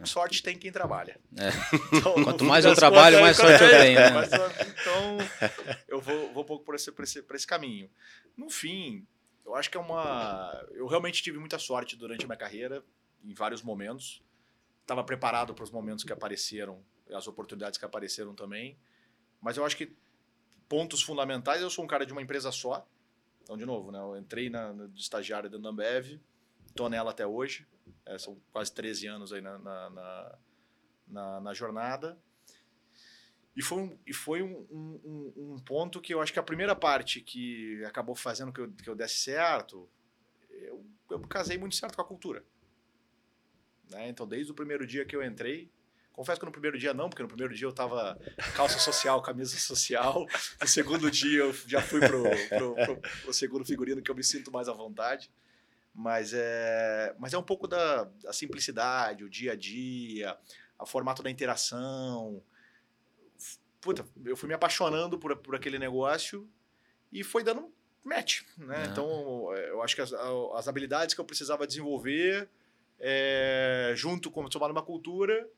Sorte 0.04 0.44
tem 0.44 0.58
quem 0.58 0.72
trabalha. 0.72 1.18
É. 1.38 1.50
Então, 1.98 2.24
Quanto 2.24 2.44
mais 2.44 2.66
eu 2.66 2.76
trabalho, 2.76 3.22
mais 3.22 3.38
sorte 3.38 3.64
eu 3.64 3.70
é, 3.70 3.82
tenho, 3.82 4.00
né? 4.00 4.24
Então, 4.82 5.18
eu 5.88 6.02
vou, 6.02 6.34
vou 6.34 6.44
um 6.44 6.46
pouco 6.46 6.66
por 6.66 6.76
esse, 6.76 6.92
por, 6.92 7.04
esse, 7.04 7.22
por 7.22 7.36
esse 7.36 7.48
caminho. 7.48 7.90
No 8.36 8.50
fim, 8.50 9.08
eu 9.46 9.56
acho 9.56 9.70
que 9.70 9.78
é 9.78 9.80
uma. 9.80 10.66
Eu 10.72 10.86
realmente 10.88 11.24
tive 11.24 11.40
muita 11.40 11.58
sorte 11.58 11.96
durante 11.96 12.26
a 12.26 12.28
minha 12.28 12.38
carreira, 12.38 12.84
em 13.24 13.34
vários 13.34 13.62
momentos. 13.62 14.22
Estava 14.86 15.04
preparado 15.04 15.52
para 15.56 15.64
os 15.64 15.72
momentos 15.72 16.04
que 16.04 16.14
apareceram, 16.14 16.80
as 17.12 17.28
oportunidades 17.28 17.80
que 17.80 17.86
apareceram 17.86 18.36
também. 18.36 18.78
Mas 19.42 19.58
eu 19.58 19.66
acho 19.66 19.76
que 19.76 19.92
pontos 20.70 21.02
fundamentais, 21.02 21.60
eu 21.60 21.72
sou 21.72 21.84
um 21.84 21.88
cara 21.88 22.06
de 22.06 22.12
uma 22.12 22.22
empresa 22.22 22.52
só. 22.52 22.88
Então, 23.42 23.58
de 23.58 23.66
novo, 23.66 23.92
né, 23.92 23.98
eu 23.98 24.16
entrei 24.16 24.48
na, 24.48 24.72
na, 24.72 24.86
de 24.86 25.02
estagiário 25.02 25.50
da 25.50 25.70
Ambev, 25.70 26.20
estou 26.68 26.88
nela 26.88 27.10
até 27.10 27.26
hoje. 27.26 27.68
É, 28.06 28.16
são 28.20 28.40
quase 28.52 28.72
13 28.74 29.08
anos 29.08 29.34
aí 29.34 29.42
na, 29.42 29.58
na, 29.58 30.38
na, 31.08 31.42
na 31.42 31.54
jornada. 31.56 32.16
E 33.56 33.64
foi, 33.64 33.82
um, 33.82 34.00
e 34.06 34.14
foi 34.14 34.44
um, 34.44 34.68
um, 34.70 35.34
um, 35.54 35.60
ponto 35.60 36.00
que 36.00 36.14
eu 36.14 36.22
acho 36.22 36.32
que 36.32 36.40
a 36.40 36.44
primeira 36.44 36.76
parte 36.76 37.22
que 37.22 37.84
acabou 37.86 38.14
fazendo 38.14 38.54
que 38.54 38.62
eu, 38.62 38.72
que 38.72 38.88
eu 38.88 38.96
desse 38.96 39.16
certo, 39.16 39.90
eu, 40.52 40.86
eu 41.10 41.20
casei 41.22 41.58
muito 41.58 41.76
certo 41.76 41.96
com 41.96 42.02
a 42.02 42.06
cultura. 42.06 42.44
Né? 43.90 44.10
Então, 44.10 44.28
desde 44.28 44.52
o 44.52 44.56
primeiro 44.56 44.86
dia 44.86 45.06
que 45.06 45.16
eu 45.16 45.24
entrei, 45.24 45.70
confesso 46.12 46.40
que 46.40 46.46
no 46.46 46.52
primeiro 46.52 46.78
dia 46.78 46.94
não, 46.94 47.10
porque 47.10 47.22
no 47.22 47.28
primeiro 47.28 47.54
dia 47.54 47.68
eu 47.68 47.74
tava 47.74 48.18
calça 48.56 48.80
social, 48.80 49.22
camisa 49.22 49.58
social. 49.58 50.26
No 50.62 50.68
segundo 50.68 51.12
dia 51.12 51.40
eu 51.40 51.54
já 51.54 51.82
fui 51.82 52.00
pro, 52.00 52.24
pro, 52.50 52.76
pro, 52.76 53.02
pro 53.24 53.34
segundo 53.34 53.66
figurino 53.66 54.02
que 54.02 54.10
eu 54.10 54.16
me 54.16 54.24
sinto 54.24 54.52
mais 54.52 54.68
à 54.68 54.74
vontade. 54.74 55.30
Mas 55.94 56.34
é, 56.34 57.16
mas 57.18 57.34
é 57.34 57.38
um 57.38 57.44
pouco 57.44 57.68
da, 57.68 58.04
da 58.22 58.34
simplicidade, 58.34 59.24
o 59.24 59.30
dia 59.30 59.54
a 59.54 59.56
dia, 59.56 60.38
o 60.78 60.86
formato 60.86 61.24
da 61.24 61.30
interação. 61.30 62.44
Puta, 63.80 64.06
eu 64.26 64.36
fui 64.36 64.48
me 64.48 64.56
apaixonando 64.56 65.18
por, 65.18 65.36
por 65.38 65.56
aquele 65.56 65.80
negócio 65.80 66.50
e 67.14 67.24
foi 67.24 67.44
dando 67.44 67.72
match, 68.04 68.42
né? 68.58 68.88
Então, 68.92 69.54
eu 69.54 69.82
acho 69.82 69.96
que 69.96 70.02
as, 70.02 70.12
as 70.12 70.68
habilidades 70.68 71.16
que 71.16 71.22
eu 71.22 71.26
precisava 71.26 71.66
desenvolver 71.66 72.50
é, 73.00 73.94
junto 73.96 74.32
com 74.32 74.50
somar 74.50 74.72
uma 74.72 74.84
cultura 74.84 75.50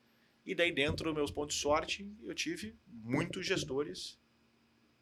e 0.44 0.54
daí 0.54 0.72
dentro 0.72 1.06
dos 1.06 1.14
meus 1.14 1.30
pontos 1.30 1.56
de 1.56 1.62
sorte 1.62 2.10
eu 2.24 2.34
tive 2.34 2.74
muitos 2.86 3.46
gestores, 3.46 4.18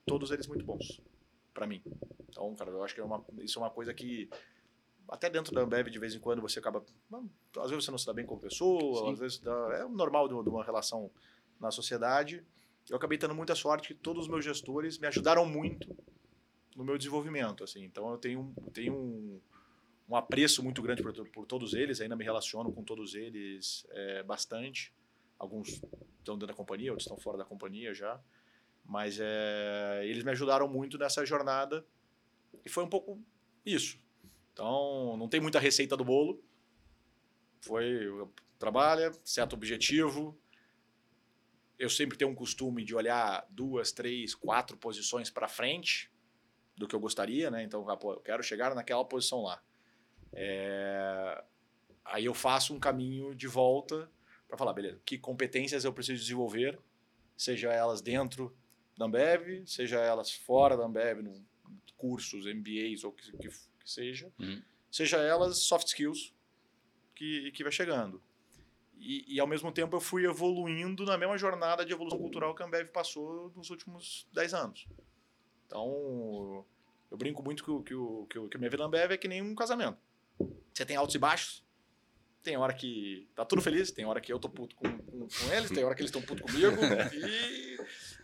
todos 0.05 0.31
eles 0.31 0.47
muito 0.47 0.65
bons 0.65 1.01
para 1.55 1.67
mim. 1.67 1.83
Então, 2.29 2.55
cara, 2.55 2.71
eu 2.71 2.83
acho 2.83 2.95
que 2.95 3.01
é 3.01 3.05
uma, 3.05 3.25
isso 3.43 3.59
é 3.59 3.63
uma 3.63 3.71
coisa 3.71 3.95
que 3.95 4.29
até 5.09 5.31
dentro 5.31 5.55
da 5.55 5.63
Ambev, 5.63 5.89
de 5.89 5.99
vez 5.99 6.15
em 6.15 6.19
quando, 6.19 6.43
você 6.43 6.59
acaba. 6.59 6.85
Às 7.59 7.71
vezes 7.71 7.85
você 7.85 7.91
não 7.91 7.99
se 7.99 8.07
dá 8.07 8.13
bem 8.13 8.27
com 8.27 8.35
a 8.35 8.39
pessoa, 8.39 9.07
Sim. 9.07 9.13
às 9.13 9.19
vezes 9.19 9.39
dá, 9.39 9.53
é 9.75 9.89
normal 9.89 10.29
de 10.29 10.35
uma, 10.35 10.43
de 10.43 10.49
uma 10.49 10.65
relação 10.65 11.11
na 11.61 11.71
sociedade. 11.71 12.45
Eu 12.89 12.97
acabei 12.97 13.19
tendo 13.19 13.35
muita 13.35 13.55
sorte 13.55 13.89
que 13.89 13.95
todos 13.95 14.25
os 14.25 14.29
meus 14.29 14.45
gestores 14.45 14.99
me 14.99 15.07
ajudaram 15.07 15.47
muito 15.47 15.97
no 16.75 16.85
meu 16.85 16.99
desenvolvimento. 16.99 17.65
Assim. 17.65 17.85
Então 17.85 18.11
eu 18.11 18.19
tenho, 18.19 18.55
tenho 18.73 18.95
um, 18.95 19.41
um 20.09 20.17
apreço 20.17 20.63
muito 20.63 20.81
grande 20.83 21.03
por, 21.03 21.13
por, 21.31 21.47
todos 21.47 21.75
eles, 21.75 22.01
ainda 22.01 22.15
me 22.15 22.25
relaciono 22.25 22.73
com 22.73 22.85
todos 22.85 23.15
eles 23.15 23.87
é, 23.91 24.23
bastante. 24.23 24.95
Alguns 25.39 25.83
estão 26.19 26.35
dentro 26.37 26.47
da 26.47 26.55
companhia, 26.55 26.93
outros 26.93 27.07
estão 27.07 27.19
fora 27.19 27.37
da 27.37 27.45
companhia 27.45 27.93
já. 27.93 28.21
Mas 28.85 29.19
é, 29.21 30.03
eles 30.05 30.23
me 30.23 30.31
ajudaram 30.31 30.69
muito 30.69 30.97
nessa 30.97 31.27
jornada 31.27 31.85
e 32.65 32.69
foi 32.69 32.85
um 32.85 32.89
pouco 32.89 33.21
isso. 33.65 33.99
Então, 34.53 35.17
não 35.17 35.29
tem 35.29 35.41
muita 35.41 35.59
receita 35.59 35.97
do 35.97 36.05
bolo. 36.05 36.43
Foi 37.61 38.09
trabalha, 38.59 39.13
certo 39.25 39.55
objetivo. 39.55 40.39
Eu 41.79 41.91
sempre 41.91 42.17
tenho 42.17 42.31
um 42.31 42.35
costume 42.35 42.85
de 42.85 42.95
olhar 42.95 43.47
duas, 43.51 43.93
três, 43.93 44.35
quatro 44.35 44.77
posições 44.77 45.31
para 45.31 45.49
frente 45.49 46.11
do 46.77 46.87
que 46.87 46.95
eu 46.95 47.01
gostaria, 47.01 47.51
né? 47.51 47.65
Então, 47.65 47.87
eu 47.89 48.21
quero 48.21 48.43
chegar 48.43 48.75
naquela 48.75 49.05
posição 49.05 49.43
lá. 49.43 49.63
É... 50.37 51.43
Aí 52.05 52.27
eu 52.27 52.35
faço 52.35 52.75
um 52.75 52.79
caminho 52.79 53.35
de 53.35 53.49
volta 53.49 54.09
para 54.47 54.57
falar, 54.57 54.73
beleza, 54.73 55.01
que 55.05 55.19
competências 55.19 55.85
eu 55.85 55.93
preciso 55.93 56.23
desenvolver, 56.23 56.79
seja 57.37 57.73
elas 57.73 58.01
dentro 58.01 58.57
da 58.97 59.07
Ambev, 59.07 59.67
seja 59.67 59.99
elas 59.99 60.31
fora 60.31 60.77
da 60.77 60.85
Ambev, 60.85 61.23
no 61.23 61.45
cursos, 61.97 62.45
MBAs 62.45 63.05
ou 63.05 63.13
que, 63.13 63.33
que, 63.33 63.49
que 63.49 63.91
seja, 63.91 64.31
uhum. 64.39 64.63
seja 64.91 65.17
elas 65.17 65.59
soft 65.59 65.89
skills 65.89 66.33
que, 67.15 67.51
que 67.53 67.63
vai 67.63 67.73
chegando. 67.73 68.23
E, 68.99 69.35
e, 69.35 69.41
ao 69.41 69.47
mesmo 69.47 69.71
tempo 69.71 69.97
eu 69.97 70.01
fui 70.01 70.25
evoluindo 70.25 71.05
na 71.05 71.19
mesma 71.19 71.37
jornada 71.37 71.85
de 71.85 71.93
evolução 71.93 72.19
cultural 72.19 72.55
que 72.55 72.63
a 72.63 72.67
Ambev 72.67 72.89
passou 72.89 73.53
nos 73.55 73.69
últimos 73.71 74.27
10 74.33 74.55
anos. 74.55 74.87
Então, 75.67 76.65
eu 77.11 77.17
brinco 77.17 77.43
muito 77.43 77.63
que, 77.63 77.95
que, 77.95 77.95
que, 78.31 78.49
que 78.49 78.57
a 78.57 78.59
minha 78.59 78.71
vida 78.71 78.83
na 78.83 78.89
Ambev 78.89 79.13
é 79.13 79.17
que 79.19 79.29
nem 79.29 79.43
um 79.43 79.55
casamento. 79.55 79.99
Você 80.77 80.85
tem 80.85 80.95
altos 80.95 81.15
e 81.15 81.19
baixos, 81.19 81.65
tem 82.43 82.55
hora 82.59 82.75
que 82.75 83.27
tá 83.35 83.47
tudo 83.47 83.63
feliz, 83.63 83.91
tem 83.91 84.05
hora 84.05 84.21
que 84.21 84.31
eu 84.31 84.39
tô 84.39 84.47
puto 84.47 84.77
com, 84.77 84.87
com, 84.99 85.21
com 85.27 85.53
eles, 85.55 85.71
tem 85.71 85.83
hora 85.83 85.95
que 85.95 86.03
eles 86.03 86.11
estão 86.11 86.21
puto 86.21 86.43
comigo. 86.43 86.77
e... 87.17 87.79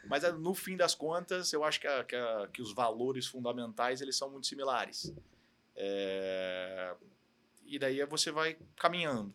Mas 0.04 0.23
é, 0.23 0.30
no 0.32 0.52
fim 0.52 0.76
das 0.76 0.94
contas, 0.94 1.50
eu 1.54 1.64
acho 1.64 1.80
que, 1.80 1.87
a, 1.87 2.04
que, 2.04 2.14
a, 2.14 2.49
que 2.52 2.61
os 2.61 2.75
valores 2.75 3.26
fundamentais 3.26 4.02
eles 4.02 4.18
são 4.18 4.30
muito 4.30 4.47
similares. 4.47 5.14
É... 5.75 6.94
E 7.64 7.78
daí 7.78 8.04
você 8.04 8.30
vai 8.30 8.59
caminhando. 8.76 9.32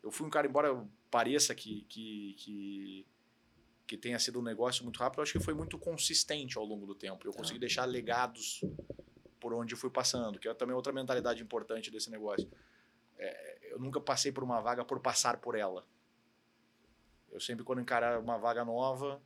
Eu 0.00 0.12
fui 0.12 0.24
um 0.24 0.30
cara, 0.30 0.46
embora 0.46 0.86
pareça 1.10 1.56
que, 1.56 1.84
que, 1.88 2.36
que, 2.38 3.06
que 3.84 3.96
tenha 3.96 4.20
sido 4.20 4.38
um 4.38 4.44
negócio 4.44 4.84
muito 4.84 5.00
rápido, 5.00 5.18
eu 5.18 5.22
acho 5.24 5.32
que 5.32 5.44
foi 5.44 5.54
muito 5.54 5.76
consistente 5.76 6.56
ao 6.56 6.64
longo 6.64 6.86
do 6.86 6.94
tempo. 6.94 7.26
Eu 7.26 7.32
consegui 7.32 7.58
deixar 7.58 7.84
legados 7.84 8.60
por 9.44 9.52
onde 9.52 9.76
fui 9.76 9.90
passando, 9.90 10.38
que 10.38 10.48
é 10.48 10.54
também 10.54 10.74
outra 10.74 10.90
mentalidade 10.90 11.42
importante 11.42 11.90
desse 11.90 12.10
negócio. 12.10 12.50
É, 13.18 13.72
eu 13.72 13.78
nunca 13.78 14.00
passei 14.00 14.32
por 14.32 14.42
uma 14.42 14.58
vaga 14.58 14.82
por 14.86 14.98
passar 15.00 15.36
por 15.36 15.54
ela. 15.54 15.86
Eu 17.30 17.38
sempre, 17.38 17.62
quando 17.62 17.82
encarar 17.82 18.18
uma 18.18 18.38
vaga 18.38 18.64
nova, 18.64 19.20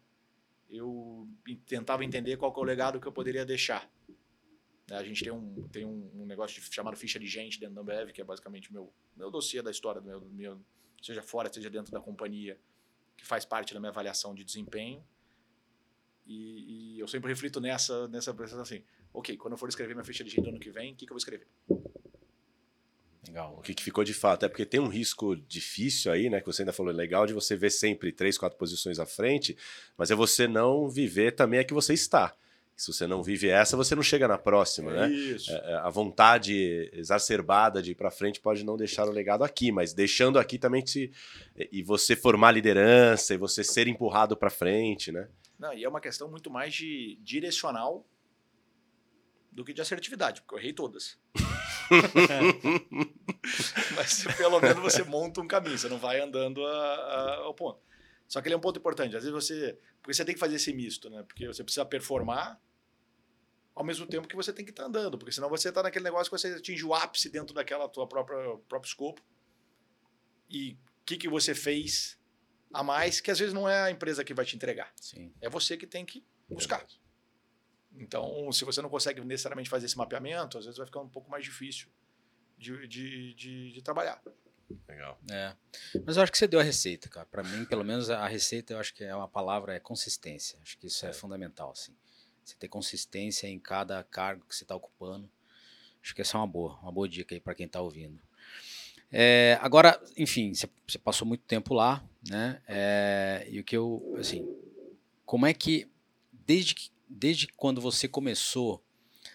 eu 0.68 1.28
tentava 1.66 2.04
entender 2.04 2.36
qual 2.36 2.52
é 2.52 2.58
o 2.58 2.64
legado 2.64 3.00
que 3.00 3.06
eu 3.06 3.12
poderia 3.12 3.46
deixar. 3.46 3.88
A 4.90 5.04
gente 5.04 5.22
tem 5.22 5.32
um, 5.32 5.68
tem 5.68 5.84
um, 5.84 6.26
negócio 6.26 6.60
chamado 6.62 6.96
ficha 6.96 7.20
de 7.20 7.28
gente 7.28 7.60
dentro 7.60 7.76
da 7.76 7.80
Ambev, 7.80 8.10
que 8.10 8.20
é 8.20 8.24
basicamente 8.24 8.72
meu, 8.72 8.92
meu 9.16 9.30
dossiê 9.30 9.62
da 9.62 9.70
história, 9.70 10.00
do 10.00 10.06
meu, 10.08 10.20
meu, 10.30 10.60
seja 11.00 11.22
fora, 11.22 11.48
seja 11.52 11.70
dentro 11.70 11.92
da 11.92 12.00
companhia, 12.00 12.58
que 13.16 13.24
faz 13.24 13.44
parte 13.44 13.72
da 13.72 13.78
minha 13.78 13.90
avaliação 13.90 14.34
de 14.34 14.42
desempenho. 14.42 15.00
E, 16.26 16.96
e 16.96 16.98
eu 16.98 17.06
sempre 17.06 17.30
reflito 17.30 17.60
nessa, 17.60 18.08
nessa 18.08 18.32
assim, 18.60 18.82
ok, 19.18 19.36
quando 19.36 19.52
eu 19.52 19.58
for 19.58 19.68
escrever 19.68 19.94
minha 19.94 20.04
ficha 20.04 20.24
de 20.24 20.30
gente 20.30 20.42
do 20.42 20.50
ano 20.50 20.60
que 20.60 20.70
vem, 20.70 20.92
o 20.92 20.96
que, 20.96 21.06
que 21.06 21.12
eu 21.12 21.14
vou 21.14 21.18
escrever? 21.18 21.46
Legal. 23.26 23.56
O 23.58 23.62
que, 23.62 23.74
que, 23.74 23.82
ficou 23.82 24.04
de 24.04 24.14
fato? 24.14 24.46
É 24.46 24.48
porque 24.48 24.64
tem 24.64 24.80
um 24.80 24.88
risco 24.88 25.36
difícil 25.36 26.10
aí, 26.10 26.30
né? 26.30 26.40
Que 26.40 26.46
você 26.46 26.62
ainda 26.62 26.72
falou, 26.72 26.92
legal 26.92 27.26
de 27.26 27.34
você 27.34 27.56
ver 27.56 27.70
sempre 27.70 28.10
três, 28.10 28.38
quatro 28.38 28.58
posições 28.58 28.98
à 28.98 29.04
frente, 29.04 29.56
mas 29.96 30.10
é 30.10 30.14
você 30.14 30.48
não 30.48 30.88
viver 30.88 31.32
também 31.32 31.60
a 31.60 31.64
que 31.64 31.74
você 31.74 31.92
está. 31.92 32.34
Se 32.74 32.92
você 32.92 33.08
não 33.08 33.24
vive 33.24 33.48
essa, 33.48 33.76
você 33.76 33.94
não 33.96 34.04
chega 34.04 34.28
na 34.28 34.38
próxima, 34.38 34.92
é 34.92 34.94
né? 34.94 35.10
Isso. 35.10 35.50
É, 35.50 35.72
é 35.72 35.74
a 35.78 35.90
vontade 35.90 36.88
exacerbada 36.92 37.82
de 37.82 37.90
ir 37.90 37.94
para 37.96 38.10
frente 38.10 38.40
pode 38.40 38.64
não 38.64 38.76
deixar 38.76 39.06
o 39.08 39.10
legado 39.10 39.42
aqui, 39.42 39.72
mas 39.72 39.92
deixando 39.92 40.38
aqui 40.38 40.58
também 40.58 40.86
se 40.86 41.10
e 41.72 41.82
você 41.82 42.14
formar 42.14 42.52
liderança 42.52 43.34
e 43.34 43.36
você 43.36 43.64
ser 43.64 43.88
empurrado 43.88 44.36
para 44.36 44.48
frente, 44.48 45.10
né? 45.10 45.28
Não, 45.58 45.74
e 45.74 45.82
é 45.82 45.88
uma 45.88 46.00
questão 46.00 46.30
muito 46.30 46.50
mais 46.50 46.72
de 46.72 47.18
direcional 47.20 48.06
do 49.58 49.64
que 49.64 49.72
de 49.72 49.80
assertividade, 49.80 50.40
porque 50.40 50.54
eu 50.54 50.58
errei 50.60 50.72
todas. 50.72 51.18
Mas 53.96 54.22
pelo 54.36 54.60
menos 54.60 54.80
você 54.80 55.02
monta 55.02 55.40
um 55.40 55.48
caminho, 55.48 55.76
você 55.76 55.88
não 55.88 55.98
vai 55.98 56.20
andando 56.20 56.64
a, 56.64 56.70
a, 56.70 57.34
ao 57.38 57.52
ponto. 57.52 57.80
Só 58.28 58.40
que 58.40 58.46
ele 58.46 58.54
é 58.54 58.56
um 58.56 58.60
ponto 58.60 58.78
importante. 58.78 59.16
Às 59.16 59.24
vezes 59.24 59.32
você. 59.32 59.76
Porque 60.00 60.14
você 60.14 60.24
tem 60.24 60.34
que 60.34 60.38
fazer 60.38 60.54
esse 60.54 60.72
misto, 60.72 61.10
né? 61.10 61.24
Porque 61.24 61.48
você 61.48 61.64
precisa 61.64 61.84
performar 61.84 62.60
ao 63.74 63.82
mesmo 63.82 64.06
tempo 64.06 64.28
que 64.28 64.36
você 64.36 64.52
tem 64.52 64.64
que 64.64 64.70
estar 64.70 64.84
tá 64.84 64.88
andando. 64.88 65.18
Porque 65.18 65.32
senão 65.32 65.48
você 65.48 65.70
está 65.70 65.82
naquele 65.82 66.04
negócio 66.04 66.30
que 66.30 66.38
você 66.38 66.54
atinge 66.54 66.84
o 66.84 66.94
ápice 66.94 67.28
dentro 67.28 67.52
daquela 67.52 67.88
tua 67.88 68.06
própria 68.06 68.56
próprio 68.68 68.88
escopo. 68.88 69.20
E 70.48 70.74
o 70.74 70.78
que, 71.04 71.16
que 71.16 71.28
você 71.28 71.52
fez 71.52 72.16
a 72.72 72.84
mais, 72.84 73.20
que 73.20 73.32
às 73.32 73.40
vezes 73.40 73.52
não 73.52 73.68
é 73.68 73.82
a 73.82 73.90
empresa 73.90 74.22
que 74.22 74.32
vai 74.32 74.44
te 74.44 74.54
entregar. 74.54 74.92
Sim. 75.00 75.34
É 75.40 75.48
você 75.48 75.76
que 75.76 75.86
tem 75.86 76.06
que 76.06 76.24
buscar. 76.48 76.86
Então, 77.98 78.50
se 78.52 78.64
você 78.64 78.80
não 78.80 78.88
consegue 78.88 79.20
necessariamente 79.20 79.68
fazer 79.68 79.86
esse 79.86 79.98
mapeamento, 79.98 80.58
às 80.58 80.64
vezes 80.64 80.78
vai 80.78 80.86
ficar 80.86 81.00
um 81.00 81.08
pouco 81.08 81.30
mais 81.30 81.44
difícil 81.44 81.88
de, 82.56 82.86
de, 82.86 83.34
de, 83.34 83.72
de 83.72 83.82
trabalhar. 83.82 84.22
Legal. 84.86 85.18
É. 85.30 85.54
Mas 86.04 86.16
eu 86.16 86.22
acho 86.22 86.32
que 86.32 86.38
você 86.38 86.46
deu 86.46 86.60
a 86.60 86.62
receita, 86.62 87.08
cara. 87.08 87.26
Para 87.26 87.42
mim, 87.42 87.64
pelo 87.64 87.84
menos 87.84 88.10
a 88.10 88.26
receita, 88.26 88.74
eu 88.74 88.78
acho 88.78 88.94
que 88.94 89.02
é 89.02 89.14
uma 89.14 89.28
palavra, 89.28 89.74
é 89.74 89.80
consistência. 89.80 90.58
Acho 90.62 90.78
que 90.78 90.86
isso 90.86 91.06
é, 91.06 91.10
é 91.10 91.12
fundamental, 91.12 91.70
assim. 91.70 91.94
Você 92.44 92.54
ter 92.56 92.68
consistência 92.68 93.46
em 93.46 93.58
cada 93.58 94.02
cargo 94.04 94.44
que 94.46 94.54
você 94.54 94.64
está 94.64 94.74
ocupando. 94.74 95.28
Acho 96.02 96.14
que 96.14 96.20
essa 96.20 96.36
é 96.36 96.40
uma 96.40 96.46
boa, 96.46 96.78
uma 96.80 96.92
boa 96.92 97.08
dica 97.08 97.34
aí 97.34 97.40
para 97.40 97.54
quem 97.54 97.66
está 97.66 97.80
ouvindo. 97.80 98.20
É, 99.10 99.58
agora, 99.62 100.00
enfim, 100.16 100.52
você, 100.52 100.68
você, 100.86 100.98
passou 100.98 101.26
muito 101.26 101.44
tempo 101.44 101.72
lá, 101.72 102.04
né? 102.28 102.60
É, 102.68 103.46
e 103.50 103.58
o 103.58 103.64
que 103.64 103.76
eu, 103.76 104.14
assim, 104.18 104.46
como 105.24 105.46
é 105.46 105.54
que 105.54 105.90
desde 106.32 106.74
que 106.74 106.90
desde 107.08 107.46
quando 107.48 107.80
você 107.80 108.06
começou, 108.08 108.82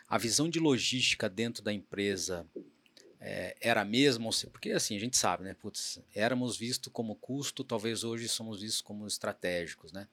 a 0.08 0.18
visão 0.18 0.50
de 0.50 0.60
logística 0.60 1.30
dentro 1.30 1.64
da 1.64 1.74
empresa 1.74 2.48
é, 3.20 3.56
era 3.62 3.82
a 3.82 3.86
mesma? 3.86 4.30
Porque 4.52 4.72
assim, 4.72 4.96
a 4.96 5.00
gente 5.00 5.18
sabe, 5.18 5.44
né? 5.44 5.54
Putz, 5.54 6.02
éramos 6.14 6.58
vistos 6.58 6.92
como 6.92 7.16
custo, 7.16 7.64
talvez 7.64 8.04
hoje 8.04 8.28
somos 8.28 8.62
vistos 8.62 8.82
como 8.82 9.08
estratégicos, 9.08 9.92
né? 9.92 10.08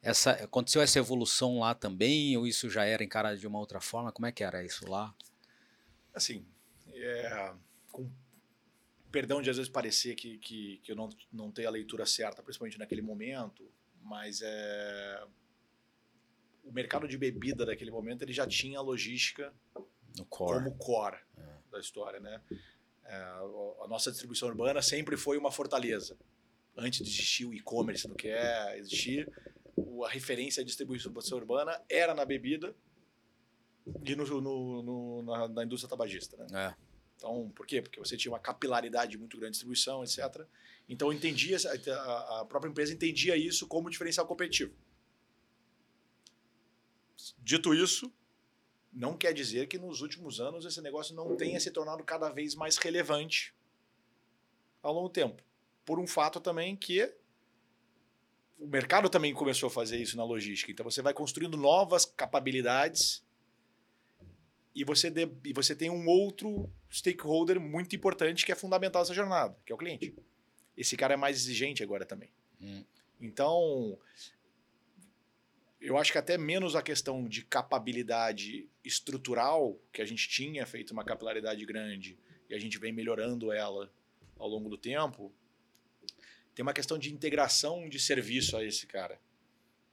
Essa, 0.00 0.32
aconteceu 0.32 0.80
essa 0.80 0.98
evolução 0.98 1.58
lá 1.58 1.74
também, 1.74 2.36
ou 2.36 2.46
isso 2.46 2.70
já 2.70 2.84
era 2.84 3.02
encarado 3.02 3.38
de 3.38 3.46
uma 3.46 3.58
outra 3.58 3.80
forma? 3.80 4.12
Como 4.12 4.26
é 4.26 4.32
que 4.32 4.44
era 4.44 4.64
isso 4.64 4.88
lá? 4.88 5.14
Assim, 6.14 6.46
é, 6.92 7.52
com 7.90 8.08
perdão 9.10 9.42
de 9.42 9.50
às 9.50 9.56
vezes 9.56 9.70
parecer 9.70 10.14
que, 10.14 10.38
que, 10.38 10.80
que 10.82 10.92
eu 10.92 10.96
não, 10.96 11.08
não 11.32 11.50
tenho 11.50 11.68
a 11.68 11.70
leitura 11.70 12.06
certa, 12.06 12.42
principalmente 12.42 12.78
naquele 12.78 13.02
momento, 13.02 13.68
mas 14.02 14.40
é, 14.42 15.24
o 16.68 16.72
mercado 16.72 17.08
de 17.08 17.16
bebida 17.16 17.64
daquele 17.64 17.90
momento 17.90 18.22
ele 18.22 18.32
já 18.32 18.46
tinha 18.46 18.78
a 18.78 18.82
logística 18.82 19.52
core. 20.28 20.58
como 20.58 20.76
core 20.76 21.16
é. 21.36 21.42
da 21.70 21.80
história, 21.80 22.20
né? 22.20 22.40
É, 23.04 23.16
a 23.16 23.86
nossa 23.88 24.10
distribuição 24.10 24.48
urbana 24.48 24.82
sempre 24.82 25.16
foi 25.16 25.38
uma 25.38 25.50
fortaleza. 25.50 26.16
Antes 26.76 27.04
de 27.04 27.10
existir 27.10 27.46
o 27.46 27.54
e-commerce, 27.54 28.06
do 28.06 28.14
que 28.14 28.28
é 28.28 28.78
existir, 28.78 29.28
a 30.04 30.08
referência 30.08 30.60
à 30.60 30.64
distribuição 30.64 31.12
urbana 31.32 31.80
era 31.88 32.14
na 32.14 32.24
bebida 32.24 32.74
e 34.04 34.14
no, 34.14 34.40
no, 34.40 34.82
no 34.82 35.22
na, 35.22 35.48
na, 35.48 35.64
indústria 35.64 35.88
tabagista, 35.88 36.36
né? 36.36 36.46
É. 36.52 36.88
Então, 37.16 37.50
por 37.50 37.66
quê? 37.66 37.82
Porque 37.82 37.98
você 37.98 38.16
tinha 38.16 38.30
uma 38.30 38.38
capilaridade 38.38 39.18
muito 39.18 39.36
grande 39.36 39.52
de 39.52 39.64
distribuição, 39.64 40.04
etc. 40.04 40.46
Então, 40.88 41.12
entendia 41.12 41.56
a 42.38 42.44
própria 42.48 42.70
empresa 42.70 42.92
entendia 42.92 43.36
isso 43.36 43.66
como 43.66 43.90
diferencial 43.90 44.24
competitivo. 44.24 44.72
Dito 47.48 47.72
isso, 47.72 48.12
não 48.92 49.16
quer 49.16 49.32
dizer 49.32 49.68
que 49.68 49.78
nos 49.78 50.02
últimos 50.02 50.38
anos 50.38 50.66
esse 50.66 50.82
negócio 50.82 51.14
não 51.14 51.34
tenha 51.34 51.58
se 51.58 51.70
tornado 51.70 52.04
cada 52.04 52.28
vez 52.28 52.54
mais 52.54 52.76
relevante 52.76 53.54
ao 54.82 54.92
longo 54.92 55.08
do 55.08 55.14
tempo. 55.14 55.42
Por 55.82 55.98
um 55.98 56.06
fato 56.06 56.40
também 56.40 56.76
que 56.76 57.10
o 58.58 58.66
mercado 58.66 59.08
também 59.08 59.32
começou 59.32 59.68
a 59.68 59.70
fazer 59.70 59.96
isso 59.96 60.14
na 60.14 60.24
logística. 60.24 60.70
Então 60.70 60.84
você 60.84 61.00
vai 61.00 61.14
construindo 61.14 61.56
novas 61.56 62.04
capabilidades 62.04 63.24
e 64.74 64.84
você, 64.84 65.08
de, 65.08 65.26
e 65.42 65.54
você 65.54 65.74
tem 65.74 65.88
um 65.88 66.06
outro 66.06 66.70
stakeholder 66.90 67.58
muito 67.58 67.96
importante 67.96 68.44
que 68.44 68.52
é 68.52 68.54
fundamental 68.54 69.00
nessa 69.00 69.14
jornada, 69.14 69.56
que 69.64 69.72
é 69.72 69.74
o 69.74 69.78
cliente. 69.78 70.14
Esse 70.76 70.98
cara 70.98 71.14
é 71.14 71.16
mais 71.16 71.38
exigente 71.38 71.82
agora 71.82 72.04
também. 72.04 72.28
Hum. 72.60 72.84
Então, 73.18 73.98
eu 75.80 75.96
acho 75.96 76.12
que 76.12 76.18
até 76.18 76.36
menos 76.36 76.74
a 76.74 76.82
questão 76.82 77.28
de 77.28 77.44
capabilidade 77.44 78.68
estrutural, 78.84 79.78
que 79.92 80.02
a 80.02 80.04
gente 80.04 80.28
tinha 80.28 80.66
feito 80.66 80.90
uma 80.90 81.04
capilaridade 81.04 81.64
grande 81.64 82.18
e 82.48 82.54
a 82.54 82.58
gente 82.58 82.78
vem 82.78 82.92
melhorando 82.92 83.52
ela 83.52 83.92
ao 84.36 84.48
longo 84.48 84.68
do 84.68 84.76
tempo, 84.76 85.32
tem 86.54 86.62
uma 86.62 86.72
questão 86.72 86.98
de 86.98 87.12
integração 87.12 87.88
de 87.88 88.00
serviço 88.00 88.56
a 88.56 88.64
esse 88.64 88.86
cara. 88.86 89.20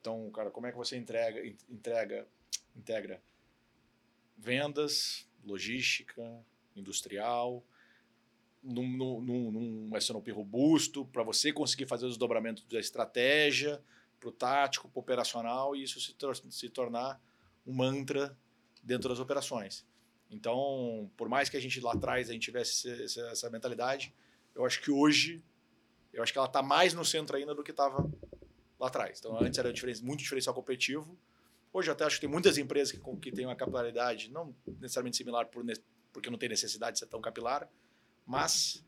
Então, 0.00 0.30
cara, 0.30 0.50
como 0.50 0.66
é 0.66 0.72
que 0.72 0.76
você 0.76 0.96
entrega, 0.96 1.44
entrega, 1.68 2.26
integra 2.74 3.22
vendas, 4.36 5.28
logística, 5.44 6.22
industrial, 6.74 7.64
num, 8.62 8.88
num, 8.88 9.20
num, 9.20 9.50
num 9.52 9.96
SNOP 9.96 10.30
robusto, 10.30 11.04
para 11.06 11.22
você 11.22 11.52
conseguir 11.52 11.86
fazer 11.86 12.06
os 12.06 12.16
dobramentos 12.16 12.64
da 12.64 12.80
estratégia, 12.80 13.80
para 14.18 14.28
o 14.28 14.32
tático, 14.32 14.88
para 14.88 14.98
o 14.98 15.00
operacional, 15.00 15.76
e 15.76 15.82
isso 15.82 16.00
se, 16.00 16.14
tor 16.14 16.36
se 16.36 16.68
tornar 16.68 17.20
um 17.66 17.74
mantra 17.74 18.36
dentro 18.82 19.08
das 19.08 19.18
operações. 19.18 19.84
Então, 20.30 21.10
por 21.16 21.28
mais 21.28 21.48
que 21.48 21.56
a 21.56 21.60
gente 21.60 21.80
lá 21.80 21.92
atrás 21.92 22.28
a 22.28 22.32
gente 22.32 22.42
tivesse 22.42 22.90
essa, 23.02 23.20
essa 23.28 23.50
mentalidade, 23.50 24.14
eu 24.54 24.64
acho 24.64 24.80
que 24.80 24.90
hoje, 24.90 25.42
eu 26.12 26.22
acho 26.22 26.32
que 26.32 26.38
ela 26.38 26.46
está 26.46 26.62
mais 26.62 26.94
no 26.94 27.04
centro 27.04 27.36
ainda 27.36 27.54
do 27.54 27.62
que 27.62 27.70
estava 27.70 28.10
lá 28.78 28.88
atrás. 28.88 29.18
Então, 29.18 29.38
antes 29.40 29.58
era 29.58 29.72
muito 30.02 30.20
diferencial 30.20 30.54
competitivo. 30.54 31.18
Hoje, 31.72 31.90
até 31.90 32.04
acho 32.04 32.16
que 32.16 32.22
tem 32.22 32.30
muitas 32.30 32.58
empresas 32.58 32.92
que, 32.92 33.16
que 33.16 33.32
têm 33.32 33.46
uma 33.46 33.56
capilaridade, 33.56 34.30
não 34.30 34.54
necessariamente 34.80 35.16
similar 35.16 35.46
por, 35.46 35.64
porque 36.12 36.30
não 36.30 36.38
tem 36.38 36.48
necessidade 36.48 36.94
de 36.94 37.00
ser 37.00 37.06
tão 37.06 37.20
capilar, 37.20 37.68
mas 38.24 38.84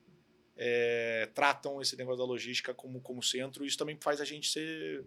é, 0.59 1.31
tratam 1.33 1.81
esse 1.81 1.97
negócio 1.97 2.19
da 2.19 2.25
logística 2.25 2.75
como, 2.75 3.01
como 3.01 3.23
centro. 3.23 3.65
E 3.65 3.69
isso 3.69 3.79
também 3.79 3.97
faz 4.01 4.21
a 4.21 4.25
gente 4.25 4.51
ser. 4.51 5.05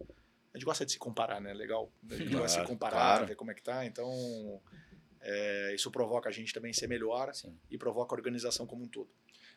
A 0.53 0.57
gente 0.57 0.65
gosta 0.65 0.85
de 0.85 0.93
se 0.93 0.97
comparar, 0.97 1.41
né? 1.41 1.53
Legal. 1.53 1.91
A 2.09 2.15
gente 2.15 2.31
gosta 2.31 2.59
de 2.59 2.63
se 2.63 2.69
comparar, 2.69 2.91
claro. 2.91 3.25
ver 3.27 3.35
como 3.35 3.51
é 3.51 3.53
que 3.53 3.61
tá. 3.61 3.85
Então, 3.85 4.61
é, 5.21 5.75
isso 5.75 5.91
provoca 5.91 6.29
a 6.29 6.31
gente 6.31 6.53
também 6.53 6.73
ser 6.73 6.87
melhor 6.87 7.33
Sim. 7.33 7.55
e 7.69 7.77
provoca 7.77 8.15
a 8.15 8.17
organização 8.17 8.65
como 8.65 8.83
um 8.83 8.87
todo. 8.87 9.09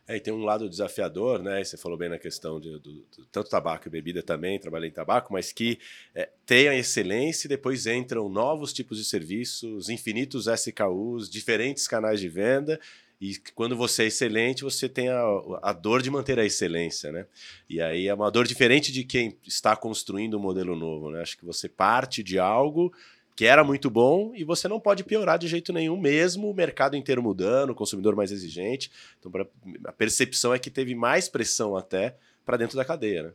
É, 0.06 0.16
e 0.16 0.20
tem 0.20 0.34
um 0.34 0.44
lado 0.44 0.68
desafiador, 0.68 1.42
né? 1.42 1.64
Você 1.64 1.78
falou 1.78 1.96
bem 1.96 2.10
na 2.10 2.18
questão 2.18 2.60
de, 2.60 2.72
do, 2.72 2.92
do, 2.92 3.26
tanto 3.32 3.48
tabaco 3.48 3.88
e 3.88 3.90
bebida 3.90 4.22
também, 4.22 4.60
trabalhei 4.60 4.90
em 4.90 4.92
tabaco, 4.92 5.32
mas 5.32 5.50
que 5.50 5.78
é, 6.14 6.28
tem 6.44 6.68
a 6.68 6.76
excelência 6.76 7.46
e 7.46 7.48
depois 7.48 7.86
entram 7.86 8.28
novos 8.28 8.72
tipos 8.72 8.98
de 8.98 9.04
serviços, 9.04 9.88
infinitos 9.88 10.46
SKUs, 10.46 11.30
diferentes 11.30 11.88
canais 11.88 12.20
de 12.20 12.28
venda. 12.28 12.78
E 13.24 13.38
quando 13.54 13.74
você 13.74 14.02
é 14.02 14.06
excelente, 14.08 14.62
você 14.62 14.86
tem 14.86 15.08
a, 15.08 15.22
a 15.62 15.72
dor 15.72 16.02
de 16.02 16.10
manter 16.10 16.38
a 16.38 16.44
excelência, 16.44 17.10
né? 17.10 17.26
E 17.66 17.80
aí 17.80 18.06
é 18.06 18.12
uma 18.12 18.30
dor 18.30 18.46
diferente 18.46 18.92
de 18.92 19.02
quem 19.02 19.38
está 19.42 19.74
construindo 19.74 20.36
um 20.36 20.40
modelo 20.40 20.76
novo, 20.76 21.10
né? 21.10 21.22
Acho 21.22 21.38
que 21.38 21.44
você 21.44 21.66
parte 21.66 22.22
de 22.22 22.38
algo 22.38 22.92
que 23.34 23.46
era 23.46 23.64
muito 23.64 23.88
bom 23.88 24.34
e 24.34 24.44
você 24.44 24.68
não 24.68 24.78
pode 24.78 25.02
piorar 25.04 25.38
de 25.38 25.48
jeito 25.48 25.72
nenhum, 25.72 25.98
mesmo 25.98 26.50
o 26.50 26.54
mercado 26.54 26.98
inteiro 26.98 27.22
mudando, 27.22 27.70
o 27.70 27.74
consumidor 27.74 28.14
mais 28.14 28.30
exigente. 28.30 28.92
Então, 29.18 29.32
pra, 29.32 29.46
a 29.86 29.92
percepção 29.92 30.52
é 30.52 30.58
que 30.58 30.68
teve 30.68 30.94
mais 30.94 31.26
pressão 31.26 31.78
até 31.78 32.18
para 32.44 32.58
dentro 32.58 32.76
da 32.76 32.84
cadeia, 32.84 33.22
né? 33.22 33.32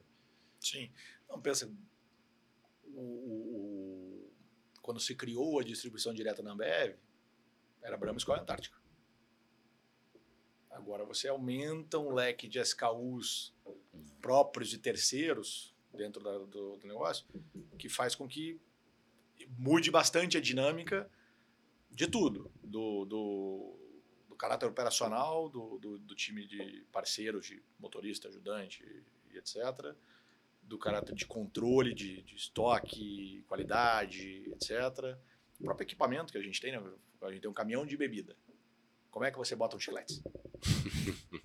Sim. 0.59 0.91
Não, 1.27 1.41
pensa, 1.41 1.67
o, 2.93 3.01
o, 3.01 4.31
quando 4.83 4.99
se 4.99 5.15
criou 5.15 5.59
a 5.59 5.63
distribuição 5.63 6.13
direta 6.13 6.43
na 6.43 6.51
Ambev, 6.51 6.93
era 7.81 7.97
Brahma 7.97 8.19
Escola 8.19 8.39
Antártica. 8.39 8.78
Agora 10.69 11.03
você 11.03 11.27
aumenta 11.27 11.97
um 11.97 12.13
leque 12.13 12.47
de 12.47 12.59
SKUs 12.59 13.53
próprios 14.21 14.69
de 14.69 14.77
terceiros 14.77 15.73
dentro 15.93 16.23
da, 16.23 16.37
do, 16.37 16.77
do 16.77 16.87
negócio, 16.87 17.25
que 17.77 17.89
faz 17.89 18.15
com 18.15 18.27
que 18.27 18.59
mude 19.57 19.89
bastante 19.89 20.37
a 20.37 20.41
dinâmica 20.41 21.09
de 21.89 22.07
tudo, 22.07 22.51
do, 22.63 23.05
do, 23.05 23.77
do 24.29 24.35
caráter 24.35 24.67
operacional, 24.67 25.49
do, 25.49 25.77
do, 25.79 25.97
do, 25.97 26.15
time 26.15 26.45
de 26.45 26.85
parceiros, 26.91 27.47
de 27.47 27.61
motorista, 27.79 28.27
ajudante 28.27 28.83
e 29.31 29.37
etc., 29.37 29.95
do 30.61 30.77
caráter 30.77 31.15
de 31.15 31.25
controle 31.25 31.93
de, 31.95 32.21
de 32.21 32.35
estoque, 32.35 33.43
qualidade, 33.47 34.47
etc. 34.51 35.17
O 35.59 35.63
próprio 35.63 35.83
equipamento 35.83 36.31
que 36.31 36.37
a 36.37 36.43
gente 36.43 36.61
tem, 36.61 36.71
né? 36.71 36.93
a 37.21 37.31
gente 37.31 37.41
tem 37.41 37.49
um 37.49 37.53
caminhão 37.53 37.85
de 37.85 37.97
bebida. 37.97 38.35
Como 39.11 39.25
é 39.25 39.31
que 39.31 39.37
você 39.37 39.55
bota 39.55 39.75
um 39.75 39.79
chiclete? 39.79 40.21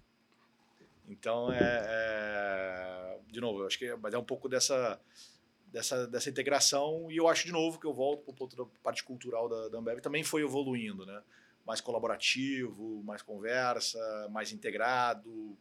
então, 1.08 1.52
é, 1.52 1.58
é, 1.86 3.18
de 3.28 3.40
novo, 3.40 3.60
eu 3.60 3.66
acho 3.66 3.78
que 3.78 3.86
é, 3.86 3.96
mas 3.96 4.14
é 4.14 4.18
um 4.18 4.24
pouco 4.24 4.48
dessa 4.48 5.00
dessa, 5.74 6.06
dessa 6.06 6.30
integração. 6.30 7.10
E 7.10 7.16
eu 7.16 7.26
acho, 7.26 7.44
de 7.44 7.52
novo, 7.52 7.80
que 7.80 7.86
eu 7.86 7.92
volto 7.92 8.22
para 8.22 8.30
o 8.30 8.34
ponto 8.34 8.56
da 8.56 8.64
parte 8.80 9.02
cultural 9.02 9.48
da, 9.48 9.68
da 9.68 9.78
Ambev, 9.78 10.00
também 10.00 10.22
foi 10.22 10.42
evoluindo, 10.42 11.04
né? 11.04 11.20
Mais 11.66 11.80
colaborativo, 11.80 13.02
mais 13.02 13.22
conversa, 13.22 14.28
mais 14.30 14.52
integrado, 14.52 15.58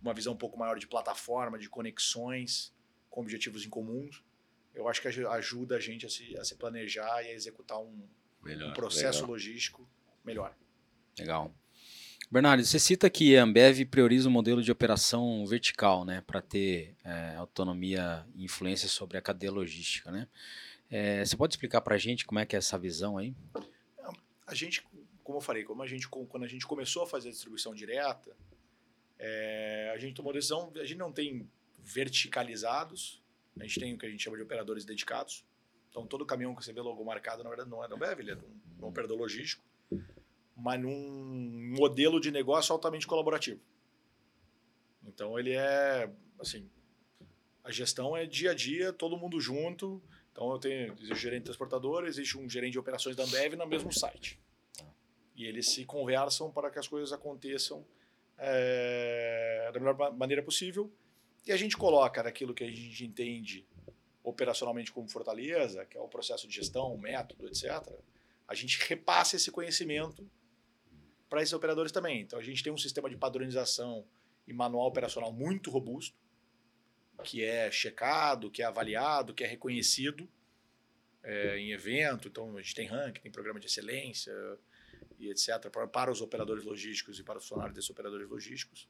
uma 0.00 0.14
visão 0.14 0.32
um 0.32 0.36
pouco 0.36 0.58
maior 0.58 0.78
de 0.78 0.86
plataforma, 0.86 1.58
de 1.58 1.68
conexões 1.68 2.72
com 3.10 3.20
objetivos 3.20 3.66
em 3.66 3.68
comuns. 3.68 4.24
Eu 4.74 4.88
acho 4.88 5.02
que 5.02 5.08
ajuda 5.08 5.76
a 5.76 5.80
gente 5.80 6.06
a 6.06 6.08
se, 6.08 6.36
a 6.38 6.44
se 6.44 6.54
planejar 6.54 7.22
e 7.22 7.28
a 7.28 7.32
executar 7.32 7.78
um, 7.78 8.02
melhor, 8.42 8.70
um 8.70 8.72
processo 8.72 9.20
legal. 9.20 9.30
logístico 9.30 9.86
melhor. 10.24 10.54
Legal. 11.18 11.54
Bernardo, 12.30 12.64
você 12.64 12.78
cita 12.78 13.08
que 13.08 13.36
a 13.36 13.44
Ambev 13.44 13.84
prioriza 13.84 14.28
o 14.28 14.32
modelo 14.32 14.62
de 14.62 14.72
operação 14.72 15.46
vertical, 15.46 16.04
né, 16.04 16.20
para 16.26 16.40
ter 16.40 16.96
é, 17.04 17.36
autonomia 17.36 18.26
e 18.34 18.44
influência 18.44 18.88
sobre 18.88 19.16
a 19.16 19.22
cadeia 19.22 19.52
logística, 19.52 20.10
né? 20.10 20.26
É, 20.90 21.24
você 21.24 21.36
pode 21.36 21.54
explicar 21.54 21.80
para 21.80 21.94
a 21.94 21.98
gente 21.98 22.24
como 22.24 22.38
é 22.40 22.46
que 22.46 22.56
é 22.56 22.58
essa 22.58 22.78
visão 22.78 23.16
aí? 23.16 23.34
A 24.46 24.54
gente, 24.54 24.84
como 25.22 25.38
eu 25.38 25.40
falei, 25.40 25.64
como 25.64 25.82
a 25.82 25.86
gente, 25.86 26.08
quando 26.08 26.42
a 26.44 26.48
gente 26.48 26.66
começou 26.66 27.04
a 27.04 27.06
fazer 27.06 27.28
a 27.28 27.32
distribuição 27.32 27.74
direta, 27.74 28.36
é, 29.18 29.92
a 29.94 29.98
gente 29.98 30.14
tomou 30.14 30.30
a 30.30 30.34
decisão, 30.34 30.72
a 30.74 30.84
gente 30.84 30.98
não 30.98 31.12
tem 31.12 31.48
verticalizados, 31.82 33.22
a 33.58 33.62
gente 33.62 33.80
tem 33.80 33.94
o 33.94 33.98
que 33.98 34.06
a 34.06 34.10
gente 34.10 34.22
chama 34.22 34.36
de 34.36 34.42
operadores 34.42 34.84
dedicados. 34.84 35.44
Então, 35.88 36.06
todo 36.06 36.26
caminhão 36.26 36.54
que 36.54 36.64
você 36.64 36.72
vê 36.72 36.80
logo 36.80 37.04
marcado, 37.04 37.44
na 37.44 37.48
verdade, 37.48 37.70
não 37.70 37.84
é 37.84 37.88
da 37.88 37.94
Ambev, 37.94 38.20
ele 38.20 38.32
é 38.32 38.36
um, 38.36 38.84
um 38.84 38.88
operador 38.88 39.16
logístico 39.16 39.62
mas 40.56 40.80
num 40.80 41.74
modelo 41.76 42.20
de 42.20 42.30
negócio 42.30 42.72
altamente 42.72 43.06
colaborativo. 43.06 43.60
Então 45.06 45.38
ele 45.38 45.52
é 45.52 46.10
assim, 46.38 46.68
a 47.62 47.70
gestão 47.70 48.16
é 48.16 48.26
dia 48.26 48.52
a 48.52 48.54
dia, 48.54 48.92
todo 48.92 49.16
mundo 49.16 49.40
junto. 49.40 50.02
Então 50.32 50.50
eu 50.50 50.58
tenho 50.58 50.92
existe 50.94 51.16
gerente 51.16 51.44
transportador, 51.44 52.04
existe 52.04 52.38
um 52.38 52.48
gerente 52.48 52.72
de 52.72 52.78
operações 52.78 53.16
da 53.16 53.24
Ambev 53.24 53.54
no 53.54 53.66
mesmo 53.66 53.92
site. 53.92 54.40
E 55.36 55.44
eles 55.44 55.70
se 55.70 55.84
conversam 55.84 56.50
para 56.50 56.70
que 56.70 56.78
as 56.78 56.86
coisas 56.86 57.12
aconteçam 57.12 57.84
é, 58.38 59.70
da 59.72 59.80
melhor 59.80 60.14
maneira 60.16 60.42
possível. 60.42 60.92
E 61.46 61.52
a 61.52 61.56
gente 61.56 61.76
coloca 61.76 62.22
naquilo 62.22 62.54
que 62.54 62.64
a 62.64 62.70
gente 62.70 63.04
entende 63.04 63.66
operacionalmente 64.22 64.90
como 64.90 65.08
fortaleza, 65.08 65.84
que 65.84 65.98
é 65.98 66.00
o 66.00 66.08
processo 66.08 66.48
de 66.48 66.54
gestão, 66.54 66.96
método, 66.96 67.46
etc. 67.46 67.86
A 68.48 68.54
gente 68.54 68.78
repassa 68.88 69.36
esse 69.36 69.50
conhecimento 69.50 70.26
para 71.34 71.42
esses 71.42 71.52
operadores 71.52 71.90
também. 71.90 72.20
Então 72.20 72.38
a 72.38 72.42
gente 72.42 72.62
tem 72.62 72.72
um 72.72 72.78
sistema 72.78 73.10
de 73.10 73.16
padronização 73.16 74.06
e 74.46 74.52
manual 74.52 74.86
operacional 74.86 75.32
muito 75.32 75.68
robusto, 75.68 76.16
que 77.24 77.42
é 77.42 77.72
checado, 77.72 78.52
que 78.52 78.62
é 78.62 78.64
avaliado, 78.64 79.34
que 79.34 79.42
é 79.42 79.46
reconhecido 79.48 80.28
é, 81.24 81.58
em 81.58 81.72
evento. 81.72 82.28
Então 82.28 82.56
a 82.56 82.62
gente 82.62 82.76
tem 82.76 82.86
ranking, 82.86 83.20
tem 83.20 83.32
programa 83.32 83.58
de 83.58 83.66
excelência 83.66 84.32
e 85.18 85.28
etc. 85.28 85.68
para, 85.72 85.88
para 85.88 86.12
os 86.12 86.20
operadores 86.20 86.62
logísticos 86.62 87.18
e 87.18 87.24
para 87.24 87.38
os 87.38 87.44
funcionários 87.44 87.74
desses 87.74 87.90
operadores 87.90 88.28
logísticos. 88.28 88.88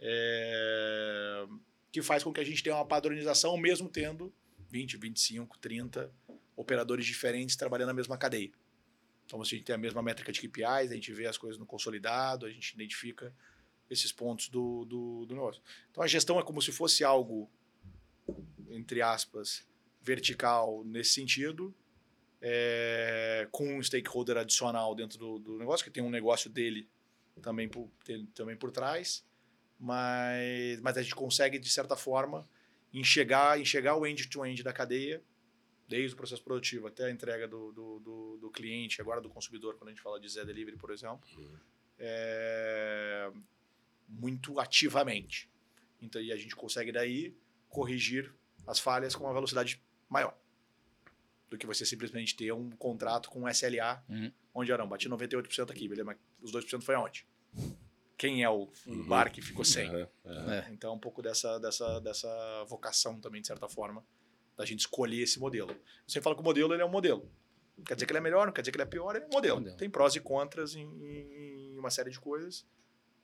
É, 0.00 1.46
que 1.92 2.02
faz 2.02 2.24
com 2.24 2.32
que 2.32 2.40
a 2.40 2.44
gente 2.44 2.64
tenha 2.64 2.74
uma 2.74 2.86
padronização, 2.86 3.56
mesmo 3.56 3.88
tendo 3.88 4.34
20, 4.70 4.96
25, 4.96 5.56
30 5.58 6.12
operadores 6.56 7.06
diferentes 7.06 7.54
trabalhando 7.54 7.88
na 7.88 7.94
mesma 7.94 8.18
cadeia. 8.18 8.50
Então, 9.30 9.40
a 9.40 9.44
gente 9.44 9.62
tem 9.62 9.76
a 9.76 9.78
mesma 9.78 10.02
métrica 10.02 10.32
de 10.32 10.40
KPIs, 10.40 10.90
a 10.90 10.94
gente 10.94 11.12
vê 11.12 11.28
as 11.28 11.38
coisas 11.38 11.56
no 11.56 11.64
consolidado, 11.64 12.46
a 12.46 12.50
gente 12.50 12.74
identifica 12.74 13.32
esses 13.88 14.10
pontos 14.10 14.48
do, 14.48 14.84
do, 14.84 15.24
do 15.24 15.34
negócio. 15.36 15.62
Então, 15.88 16.02
a 16.02 16.06
gestão 16.08 16.40
é 16.40 16.42
como 16.42 16.60
se 16.60 16.72
fosse 16.72 17.04
algo, 17.04 17.48
entre 18.68 19.00
aspas, 19.00 19.64
vertical 20.02 20.82
nesse 20.84 21.12
sentido, 21.12 21.72
é, 22.42 23.46
com 23.52 23.76
um 23.76 23.80
stakeholder 23.80 24.36
adicional 24.36 24.96
dentro 24.96 25.16
do, 25.16 25.38
do, 25.38 25.58
negócio, 25.58 25.84
que 25.84 25.92
tem 25.92 26.02
um 26.02 26.10
negócio 26.10 26.50
dele 26.50 26.88
também 27.40 27.68
por, 27.68 27.88
também 28.34 28.56
por 28.56 28.72
trás, 28.72 29.24
mas, 29.78 30.80
mas 30.80 30.96
a 30.96 31.02
gente 31.02 31.14
consegue, 31.14 31.56
de 31.56 31.70
certa 31.70 31.94
forma, 31.94 32.48
enxergar, 32.92 33.60
enxergar 33.60 33.94
o 33.94 34.04
end-to-end 34.04 34.60
-end 34.60 34.64
da 34.64 34.72
cadeia 34.72 35.22
desde 35.90 36.14
o 36.14 36.16
processo 36.16 36.42
produtivo 36.44 36.86
até 36.86 37.06
a 37.06 37.10
entrega 37.10 37.48
do, 37.48 37.72
do, 37.72 37.98
do, 37.98 38.38
do 38.38 38.50
cliente, 38.50 39.00
agora 39.00 39.20
do 39.20 39.28
consumidor, 39.28 39.74
quando 39.74 39.88
a 39.88 39.90
gente 39.90 40.00
fala 40.00 40.20
de 40.20 40.28
Zé 40.28 40.44
Delivery, 40.44 40.76
por 40.76 40.92
exemplo, 40.92 41.28
uhum. 41.36 41.56
é, 41.98 43.32
muito 44.08 44.60
ativamente. 44.60 45.50
Então, 46.00 46.22
e 46.22 46.30
a 46.30 46.36
gente 46.36 46.54
consegue 46.54 46.92
daí 46.92 47.36
corrigir 47.68 48.32
as 48.68 48.78
falhas 48.78 49.16
com 49.16 49.24
uma 49.24 49.34
velocidade 49.34 49.82
maior 50.08 50.38
do 51.50 51.58
que 51.58 51.66
você 51.66 51.84
simplesmente 51.84 52.36
ter 52.36 52.52
um 52.52 52.70
contrato 52.70 53.28
com 53.28 53.42
um 53.42 53.48
SLA, 53.48 54.00
uhum. 54.08 54.30
onde, 54.54 54.72
ah, 54.72 54.78
não, 54.78 54.88
bati 54.88 55.08
98% 55.08 55.72
aqui, 55.72 55.88
beleza, 55.88 56.04
mas 56.04 56.18
os 56.40 56.52
2% 56.52 56.82
foi 56.82 56.94
aonde? 56.94 57.26
Quem 58.16 58.44
é 58.44 58.48
o, 58.48 58.70
uhum. 58.86 59.08
bar 59.08 59.32
que 59.32 59.42
ficou 59.42 59.64
sem? 59.64 59.90
É. 59.92 60.68
Então, 60.70 60.94
um 60.94 61.00
pouco 61.00 61.20
dessa, 61.20 61.58
dessa, 61.58 61.98
dessa 62.00 62.64
vocação 62.68 63.20
também, 63.20 63.40
de 63.40 63.48
certa 63.48 63.68
forma, 63.68 64.04
da 64.56 64.64
gente 64.64 64.80
escolher 64.80 65.22
esse 65.22 65.38
modelo. 65.38 65.74
Você 66.06 66.20
fala 66.20 66.34
que 66.34 66.42
o 66.42 66.44
modelo 66.44 66.72
ele 66.74 66.82
é 66.82 66.84
um 66.84 66.90
modelo. 66.90 67.30
Não 67.76 67.84
quer 67.84 67.94
dizer 67.94 68.06
que 68.06 68.12
ele 68.12 68.18
é 68.18 68.22
melhor, 68.22 68.46
não 68.46 68.52
quer 68.52 68.60
dizer 68.60 68.72
que 68.72 68.76
ele 68.76 68.82
é 68.82 68.86
pior, 68.86 69.16
ele 69.16 69.24
é 69.24 69.28
um 69.28 69.32
modelo. 69.32 69.56
Modelo. 69.56 69.76
Tem 69.76 69.88
prós 69.88 70.14
e 70.14 70.20
contras 70.20 70.74
em, 70.74 70.84
em 70.84 71.78
uma 71.78 71.90
série 71.90 72.10
de 72.10 72.20
coisas, 72.20 72.66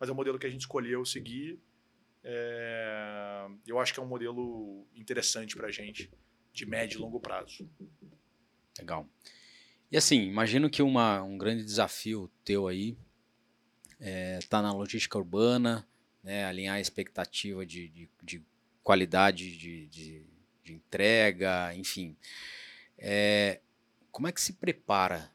mas 0.01 0.09
é 0.09 0.13
o 0.13 0.15
modelo 0.15 0.39
que 0.39 0.47
a 0.47 0.51
gente 0.51 0.63
escolheu 0.63 1.05
seguir. 1.05 1.61
É, 2.25 3.47
eu 3.67 3.79
acho 3.79 3.95
que 3.95 4.01
é 4.01 4.03
um 4.03 4.09
modelo 4.09 4.87
interessante 4.95 5.55
para 5.55 5.69
a 5.69 5.71
gente, 5.71 6.11
de 6.53 6.67
médio 6.67 6.99
e 6.99 7.01
longo 7.01 7.21
prazo. 7.21 7.69
Legal. 8.79 9.09
E 9.91 9.97
assim, 9.97 10.23
imagino 10.23 10.69
que 10.69 10.83
uma, 10.83 11.23
um 11.23 11.39
grande 11.39 11.65
desafio 11.65 12.31
teu 12.45 12.67
aí 12.67 12.97
está 14.41 14.61
na 14.61 14.73
logística 14.73 15.17
urbana, 15.17 15.87
né, 16.23 16.45
alinhar 16.45 16.77
a 16.77 16.81
expectativa 16.81 17.65
de, 17.65 17.89
de, 17.89 18.11
de 18.23 18.45
qualidade 18.83 19.57
de, 19.57 19.87
de, 19.87 20.27
de 20.67 20.75
entrega, 20.75 21.73
enfim. 21.75 22.17
É, 22.99 23.61
como 24.11 24.27
é 24.27 24.33
que 24.33 24.41
se 24.41 24.55
prepara 24.55 25.31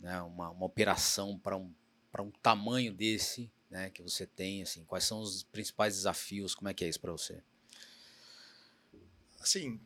né, 0.00 0.20
uma, 0.22 0.50
uma 0.50 0.66
operação 0.66 1.38
para 1.38 1.56
um, 1.56 1.72
um 2.20 2.30
tamanho 2.30 2.92
desse 2.92 3.50
né, 3.70 3.90
que 3.90 4.02
você 4.02 4.26
tem? 4.26 4.62
Assim, 4.62 4.84
quais 4.84 5.04
são 5.04 5.20
os 5.20 5.42
principais 5.42 5.94
desafios? 5.94 6.54
Como 6.54 6.68
é 6.68 6.74
que 6.74 6.84
é 6.84 6.88
isso 6.88 7.00
para 7.00 7.12
você? 7.12 7.42
Assim, 9.38 9.78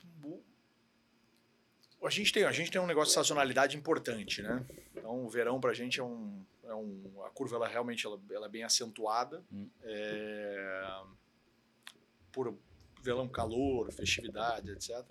a 2.03 2.11
gente, 2.11 2.33
tem, 2.33 2.45
a 2.45 2.53
gente 2.53 2.71
tem 2.71 2.81
um 2.81 2.87
negócio 2.87 3.09
de 3.09 3.14
sazonalidade 3.14 3.77
importante, 3.77 4.41
né? 4.41 4.64
Então, 4.95 5.25
o 5.25 5.29
verão 5.29 5.61
para 5.61 5.73
a 5.73 5.75
gente 5.75 5.99
é 5.99 6.03
um, 6.03 6.45
é 6.64 6.75
um... 6.75 7.25
A 7.25 7.31
curva, 7.31 7.57
ela 7.57 7.67
realmente 7.67 8.07
ela, 8.07 8.21
ela 8.31 8.47
é 8.47 8.49
bem 8.49 8.62
acentuada. 8.62 9.45
Hum. 9.53 9.69
É, 9.83 11.03
por 12.31 12.57
verão, 13.09 13.29
calor, 13.29 13.90
festividade, 13.92 14.71
etc. 14.71 14.90
É 14.90 15.05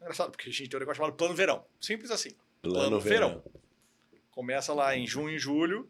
engraçado, 0.00 0.30
porque 0.30 0.48
a 0.48 0.52
gente 0.52 0.68
tem 0.68 0.76
um 0.76 0.80
negócio 0.80 0.98
chamado 1.02 1.16
plano 1.16 1.34
verão. 1.34 1.64
Simples 1.80 2.10
assim. 2.10 2.30
Plano 2.60 2.98
verão. 3.00 3.42
Começa 4.30 4.72
lá 4.72 4.96
em 4.96 5.06
junho 5.06 5.30
e 5.30 5.38
julho 5.38 5.88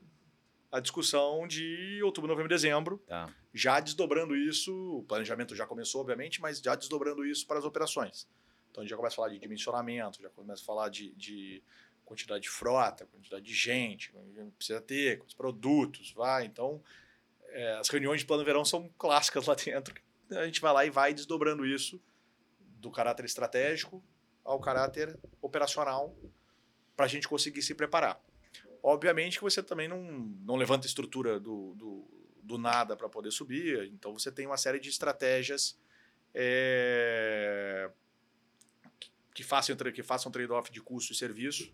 a 0.70 0.80
discussão 0.80 1.46
de 1.46 2.00
outubro, 2.02 2.28
novembro 2.28 2.48
dezembro, 2.48 2.98
Tá. 3.06 3.32
já 3.52 3.78
desdobrando 3.78 4.34
isso, 4.34 4.72
o 4.98 5.02
planejamento 5.02 5.54
já 5.54 5.66
começou, 5.66 6.00
obviamente, 6.00 6.40
mas 6.40 6.60
já 6.60 6.74
desdobrando 6.74 7.26
isso 7.26 7.46
para 7.46 7.58
as 7.58 7.64
operações. 7.64 8.26
Então 8.70 8.80
a 8.80 8.84
gente 8.84 8.90
já 8.90 8.96
começa 8.96 9.14
a 9.14 9.16
falar 9.16 9.28
de 9.28 9.38
dimensionamento, 9.38 10.22
já 10.22 10.30
começa 10.30 10.62
a 10.62 10.64
falar 10.64 10.88
de, 10.88 11.12
de 11.12 11.62
quantidade 12.06 12.42
de 12.44 12.48
frota, 12.48 13.04
quantidade 13.06 13.44
de 13.44 13.54
gente, 13.54 14.12
precisa 14.56 14.80
ter, 14.80 15.18
quantos 15.18 15.34
produtos, 15.34 16.10
vai. 16.12 16.46
Então 16.46 16.82
é, 17.48 17.74
as 17.74 17.88
reuniões 17.90 18.20
de 18.20 18.26
plano 18.26 18.42
verão 18.42 18.64
são 18.64 18.88
clássicas 18.98 19.46
lá 19.46 19.54
dentro. 19.54 19.94
A 20.36 20.46
gente 20.46 20.60
vai 20.60 20.72
lá 20.72 20.84
e 20.84 20.90
vai 20.90 21.14
desdobrando 21.14 21.66
isso 21.66 22.00
do 22.58 22.90
caráter 22.90 23.24
estratégico 23.24 24.02
ao 24.44 24.60
caráter 24.60 25.18
operacional 25.40 26.16
para 26.96 27.06
a 27.06 27.08
gente 27.08 27.28
conseguir 27.28 27.62
se 27.62 27.74
preparar. 27.74 28.20
Obviamente 28.82 29.38
que 29.38 29.44
você 29.44 29.62
também 29.62 29.86
não, 29.86 30.02
não 30.44 30.56
levanta 30.56 30.86
estrutura 30.86 31.38
do, 31.38 31.74
do, 31.74 32.10
do 32.42 32.58
nada 32.58 32.96
para 32.96 33.08
poder 33.08 33.30
subir, 33.30 33.88
então 33.92 34.12
você 34.12 34.32
tem 34.32 34.46
uma 34.46 34.56
série 34.56 34.80
de 34.80 34.88
estratégias 34.88 35.78
é, 36.34 37.90
que- 39.32 39.44
façam, 39.44 39.76
que 39.76 40.02
façam 40.02 40.32
trade-off 40.32 40.72
de 40.72 40.80
custo 40.80 41.12
e 41.12 41.16
serviço 41.16 41.72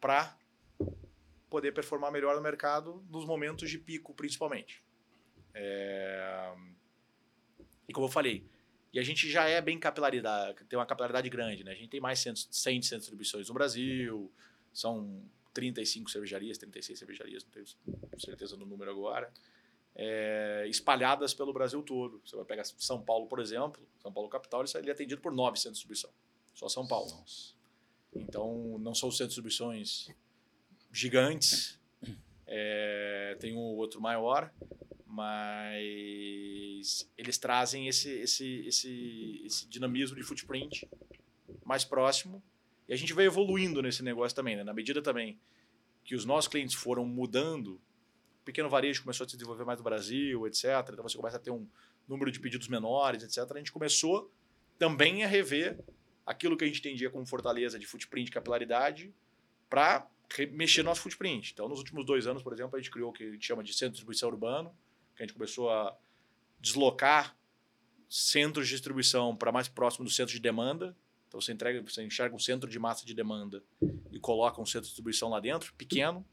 para 0.00 0.36
poder 1.48 1.72
performar 1.72 2.10
melhor 2.10 2.34
no 2.34 2.42
mercado 2.42 3.04
nos 3.08 3.24
momentos 3.24 3.70
de 3.70 3.78
pico, 3.78 4.14
principalmente. 4.14 4.82
É, 5.54 6.54
E 7.90 7.92
como 7.92 8.06
eu 8.06 8.10
falei, 8.10 8.46
e 8.92 9.00
a 9.00 9.02
gente 9.02 9.28
já 9.28 9.48
é 9.48 9.60
bem 9.60 9.76
capilaridade, 9.76 10.64
tem 10.68 10.78
uma 10.78 10.86
capilaridade 10.86 11.28
grande, 11.28 11.64
né? 11.64 11.72
A 11.72 11.74
gente 11.74 11.88
tem 11.88 12.00
mais 12.00 12.22
de 12.22 12.32
100 12.48 12.52
centros 12.52 12.88
de 12.88 12.96
distribuições 12.98 13.48
no 13.48 13.54
Brasil, 13.54 14.30
são 14.72 15.20
35 15.52 16.08
cervejarias, 16.08 16.56
36 16.56 16.96
cervejarias, 16.96 17.44
não 17.44 17.50
tenho 17.50 17.66
certeza 18.16 18.56
do 18.56 18.64
número 18.64 18.92
agora, 18.92 19.32
é, 19.96 20.66
espalhadas 20.68 21.34
pelo 21.34 21.52
Brasil 21.52 21.82
todo. 21.82 22.22
Você 22.24 22.36
vai 22.36 22.44
pegar 22.44 22.62
São 22.62 23.02
Paulo, 23.02 23.26
por 23.26 23.40
exemplo, 23.40 23.82
São 24.00 24.12
Paulo 24.12 24.28
capital, 24.28 24.62
ele 24.76 24.88
é 24.88 24.92
atendido 24.92 25.20
por 25.20 25.32
nove 25.32 25.58
centros 25.58 25.80
de 25.80 25.88
distribuição, 25.88 26.10
só 26.54 26.68
São 26.68 26.86
Paulo. 26.86 27.24
Então, 28.14 28.78
não 28.78 28.94
são 28.94 29.10
centros 29.10 29.34
de 29.34 29.42
distribuições 29.42 30.06
gigantes, 30.92 31.76
é, 32.46 33.36
tem 33.40 33.52
um 33.52 33.58
ou 33.58 33.78
outro 33.78 34.00
maior, 34.00 34.52
mas 35.10 37.10
eles 37.18 37.36
trazem 37.36 37.88
esse, 37.88 38.08
esse, 38.20 38.66
esse, 38.66 39.42
esse 39.44 39.68
dinamismo 39.68 40.16
de 40.16 40.22
footprint 40.22 40.88
mais 41.64 41.84
próximo. 41.84 42.42
E 42.88 42.92
a 42.92 42.96
gente 42.96 43.12
vai 43.12 43.26
evoluindo 43.26 43.82
nesse 43.82 44.04
negócio 44.04 44.36
também, 44.36 44.56
né? 44.56 44.62
na 44.62 44.72
medida 44.72 45.02
também 45.02 45.38
que 46.04 46.14
os 46.14 46.24
nossos 46.24 46.48
clientes 46.48 46.76
foram 46.76 47.04
mudando, 47.04 47.74
o 47.74 48.44
pequeno 48.44 48.68
varejo 48.68 49.02
começou 49.02 49.26
a 49.26 49.28
se 49.28 49.36
desenvolver 49.36 49.64
mais 49.64 49.78
no 49.78 49.84
Brasil, 49.84 50.46
etc. 50.46 50.64
Então 50.90 51.02
você 51.02 51.16
começa 51.16 51.36
a 51.36 51.40
ter 51.40 51.50
um 51.50 51.66
número 52.08 52.30
de 52.30 52.38
pedidos 52.38 52.68
menores, 52.68 53.22
etc. 53.22 53.50
A 53.52 53.58
gente 53.58 53.72
começou 53.72 54.32
também 54.78 55.24
a 55.24 55.26
rever 55.26 55.78
aquilo 56.24 56.56
que 56.56 56.64
a 56.64 56.66
gente 56.66 56.78
entendia 56.78 57.10
como 57.10 57.26
fortaleza 57.26 57.78
de 57.78 57.86
footprint 57.86 58.28
e 58.28 58.32
capilaridade 58.32 59.12
para 59.68 60.08
mexer 60.52 60.82
no 60.82 60.90
nosso 60.90 61.02
footprint. 61.02 61.52
Então, 61.52 61.68
nos 61.68 61.78
últimos 61.78 62.04
dois 62.04 62.26
anos, 62.26 62.42
por 62.42 62.52
exemplo, 62.52 62.76
a 62.76 62.80
gente 62.80 62.90
criou 62.90 63.10
o 63.10 63.12
que 63.12 63.24
a 63.24 63.32
gente 63.32 63.44
chama 63.44 63.64
de 63.64 63.72
centro 63.72 63.88
de 63.88 63.94
distribuição 63.94 64.28
urbano, 64.28 64.72
que 65.20 65.24
a 65.24 65.26
gente 65.26 65.34
começou 65.34 65.68
a 65.68 65.94
deslocar 66.58 67.36
centros 68.08 68.66
de 68.66 68.74
distribuição 68.74 69.36
para 69.36 69.52
mais 69.52 69.68
próximo 69.68 70.04
do 70.04 70.10
centro 70.10 70.32
de 70.32 70.40
demanda. 70.40 70.96
Então, 71.28 71.40
você, 71.40 71.52
entrega, 71.52 71.82
você 71.82 72.02
enxerga 72.02 72.34
um 72.34 72.38
centro 72.38 72.68
de 72.68 72.78
massa 72.78 73.04
de 73.04 73.14
demanda 73.14 73.62
e 74.10 74.18
coloca 74.18 74.60
um 74.60 74.64
centro 74.64 74.82
de 74.82 74.88
distribuição 74.88 75.28
lá 75.28 75.38
dentro, 75.38 75.74
pequeno, 75.74 76.24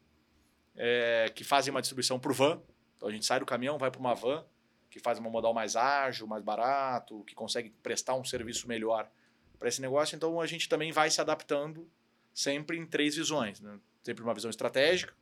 é, 0.75 1.29
que 1.35 1.43
fazem 1.43 1.69
uma 1.69 1.81
distribuição 1.81 2.17
por 2.17 2.33
van. 2.33 2.61
Então, 2.95 3.09
a 3.09 3.11
gente 3.11 3.25
sai 3.25 3.39
do 3.41 3.45
caminhão, 3.45 3.77
vai 3.77 3.91
para 3.91 3.99
uma 3.99 4.15
van, 4.15 4.45
que 4.89 4.99
faz 4.99 5.19
uma 5.19 5.29
modal 5.29 5.53
mais 5.53 5.75
ágil, 5.75 6.25
mais 6.25 6.43
barato, 6.43 7.23
que 7.25 7.35
consegue 7.35 7.69
prestar 7.83 8.15
um 8.15 8.23
serviço 8.23 8.67
melhor 8.67 9.11
para 9.59 9.67
esse 9.67 9.81
negócio. 9.81 10.15
Então, 10.15 10.39
a 10.39 10.47
gente 10.47 10.69
também 10.69 10.93
vai 10.93 11.11
se 11.11 11.19
adaptando 11.19 11.87
sempre 12.33 12.77
em 12.77 12.85
três 12.85 13.17
visões. 13.17 13.59
Né? 13.59 13.77
Sempre 14.01 14.23
uma 14.23 14.33
visão 14.33 14.49
estratégica, 14.49 15.13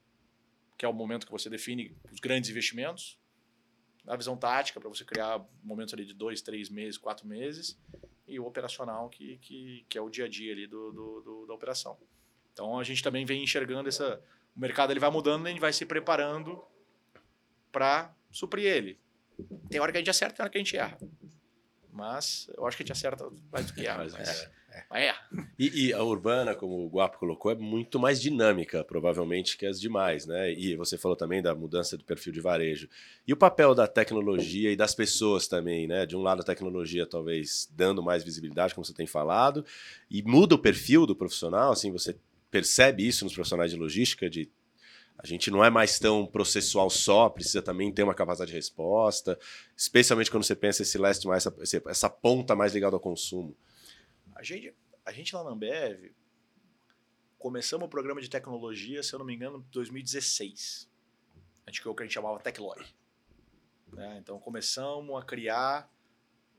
que 0.78 0.86
é 0.86 0.88
o 0.88 0.93
momento 0.93 1.25
que 1.25 1.32
você 1.32 1.49
define 1.49 1.97
os 2.12 2.19
grandes 2.19 2.49
investimentos. 2.51 3.17
A 4.07 4.15
visão 4.15 4.37
tática, 4.37 4.79
para 4.79 4.89
você 4.89 5.03
criar 5.03 5.43
momentos 5.63 5.93
ali 5.93 6.05
de 6.05 6.13
dois, 6.13 6.41
três 6.41 6.69
meses, 6.69 6.97
quatro 6.97 7.27
meses. 7.27 7.77
E 8.27 8.39
o 8.39 8.45
operacional, 8.45 9.09
que, 9.09 9.37
que, 9.37 9.85
que 9.87 9.97
é 9.97 10.01
o 10.01 10.09
dia 10.09 10.25
a 10.25 10.27
dia 10.27 10.51
ali 10.51 10.65
do, 10.67 10.91
do, 10.91 11.21
do- 11.21 11.45
da 11.47 11.53
operação. 11.53 11.97
Então, 12.53 12.79
a 12.79 12.83
gente 12.83 13.03
também 13.03 13.25
vem 13.25 13.43
enxergando 13.43 13.87
essa... 13.89 14.21
O 14.55 14.59
mercado 14.59 14.91
ele 14.91 14.99
vai 14.99 15.09
mudando 15.11 15.45
e 15.45 15.47
a 15.47 15.51
gente 15.51 15.59
vai 15.59 15.73
se 15.73 15.85
preparando 15.85 16.63
para 17.71 18.15
suprir 18.31 18.65
ele. 18.65 18.99
Tem 19.69 19.79
hora 19.79 19.91
que 19.91 19.97
a 19.97 20.01
gente 20.01 20.09
acerta, 20.09 20.35
tem 20.35 20.43
hora 20.43 20.49
que 20.49 20.57
a 20.57 20.63
gente 20.63 20.77
erra. 20.77 20.97
Mas 21.91 22.49
eu 22.55 22.65
acho 22.65 22.77
que 22.77 22.83
a 22.83 22.85
gente 22.85 22.93
acerta 22.93 23.29
mais 23.51 23.65
do 23.67 23.73
que 23.73 23.85
erra. 23.85 23.97
Mas- 24.03 24.13
Mas, 24.13 24.27
mas 24.27 24.51
erra. 24.99 25.19
E, 25.58 25.88
e 25.88 25.93
a 25.93 26.03
urbana, 26.03 26.55
como 26.55 26.86
o 26.86 26.89
Guapo 26.89 27.17
colocou, 27.17 27.51
é 27.51 27.55
muito 27.55 27.99
mais 27.99 28.21
dinâmica, 28.21 28.84
provavelmente, 28.84 29.58
que 29.58 29.65
as 29.65 29.79
demais, 29.79 30.25
né? 30.25 30.51
E 30.53 30.75
você 30.75 30.97
falou 30.97 31.15
também 31.15 31.41
da 31.41 31.55
mudança 31.55 31.97
do 31.97 32.03
perfil 32.03 32.34
de 32.34 32.41
varejo. 32.41 32.89
E 33.27 33.34
o 33.34 33.38
papel 33.38 33.73
da 33.73 33.88
tecnologia 33.88 34.71
e 34.71 34.75
das 34.75 34.93
pessoas 34.95 35.47
também, 35.47 35.88
né? 35.88 36.05
De 36.05 36.15
um 36.15 36.21
lado, 36.21 36.41
a 36.41 36.45
tecnologia 36.45 37.05
talvez 37.05 37.69
dando 37.75 38.03
mais 38.03 38.23
visibilidade, 38.23 38.73
como 38.73 38.86
você 38.86 38.93
tem 38.93 39.08
falado, 39.08 39.65
e 40.10 40.21
muda 40.23 40.55
o 40.55 40.60
perfil 40.60 41.05
do 41.05 41.15
profissional, 41.15 41.71
assim, 41.71 41.91
você 41.91 42.15
percebe 42.49 43.05
isso 43.05 43.25
nos 43.25 43.34
profissionais 43.34 43.71
de 43.71 43.77
logística, 43.77 44.29
de 44.29 44.49
a 45.17 45.25
gente 45.25 45.49
não 45.49 45.63
é 45.63 45.69
mais 45.69 45.97
tão 45.97 46.25
processual 46.25 46.89
só, 46.89 47.29
precisa 47.29 47.62
também 47.62 47.91
ter 47.91 48.03
uma 48.03 48.13
capacidade 48.13 48.51
de 48.51 48.58
resposta, 48.58 49.39
especialmente 49.75 50.29
quando 50.29 50.43
você 50.43 50.55
pensa 50.55 50.81
esse 50.81 50.97
last 50.97 51.25
mais, 51.25 51.45
essa, 51.45 51.81
essa 51.88 52.10
ponta 52.10 52.55
mais 52.55 52.73
ligada 52.73 52.95
ao 52.95 52.99
consumo. 52.99 53.55
A 54.36 54.43
gente, 54.43 54.73
a 55.05 55.11
gente 55.11 55.35
lá 55.35 55.43
na 55.43 55.51
Ambev, 55.51 56.11
começamos 57.37 57.85
o 57.85 57.89
programa 57.89 58.19
de 58.19 58.29
tecnologia, 58.29 59.03
se 59.03 59.13
eu 59.13 59.19
não 59.19 59.25
me 59.25 59.35
engano, 59.35 59.59
em 59.59 59.71
2016. 59.71 60.89
A 61.65 61.69
gente 61.69 61.79
criou 61.79 61.93
o 61.93 61.95
que 61.95 62.03
a 62.03 62.05
gente 62.05 62.13
chamava 62.13 62.39
Tecloy. 62.39 62.83
Né? 63.93 64.17
Então 64.19 64.39
começamos 64.39 65.15
a 65.21 65.23
criar 65.23 65.89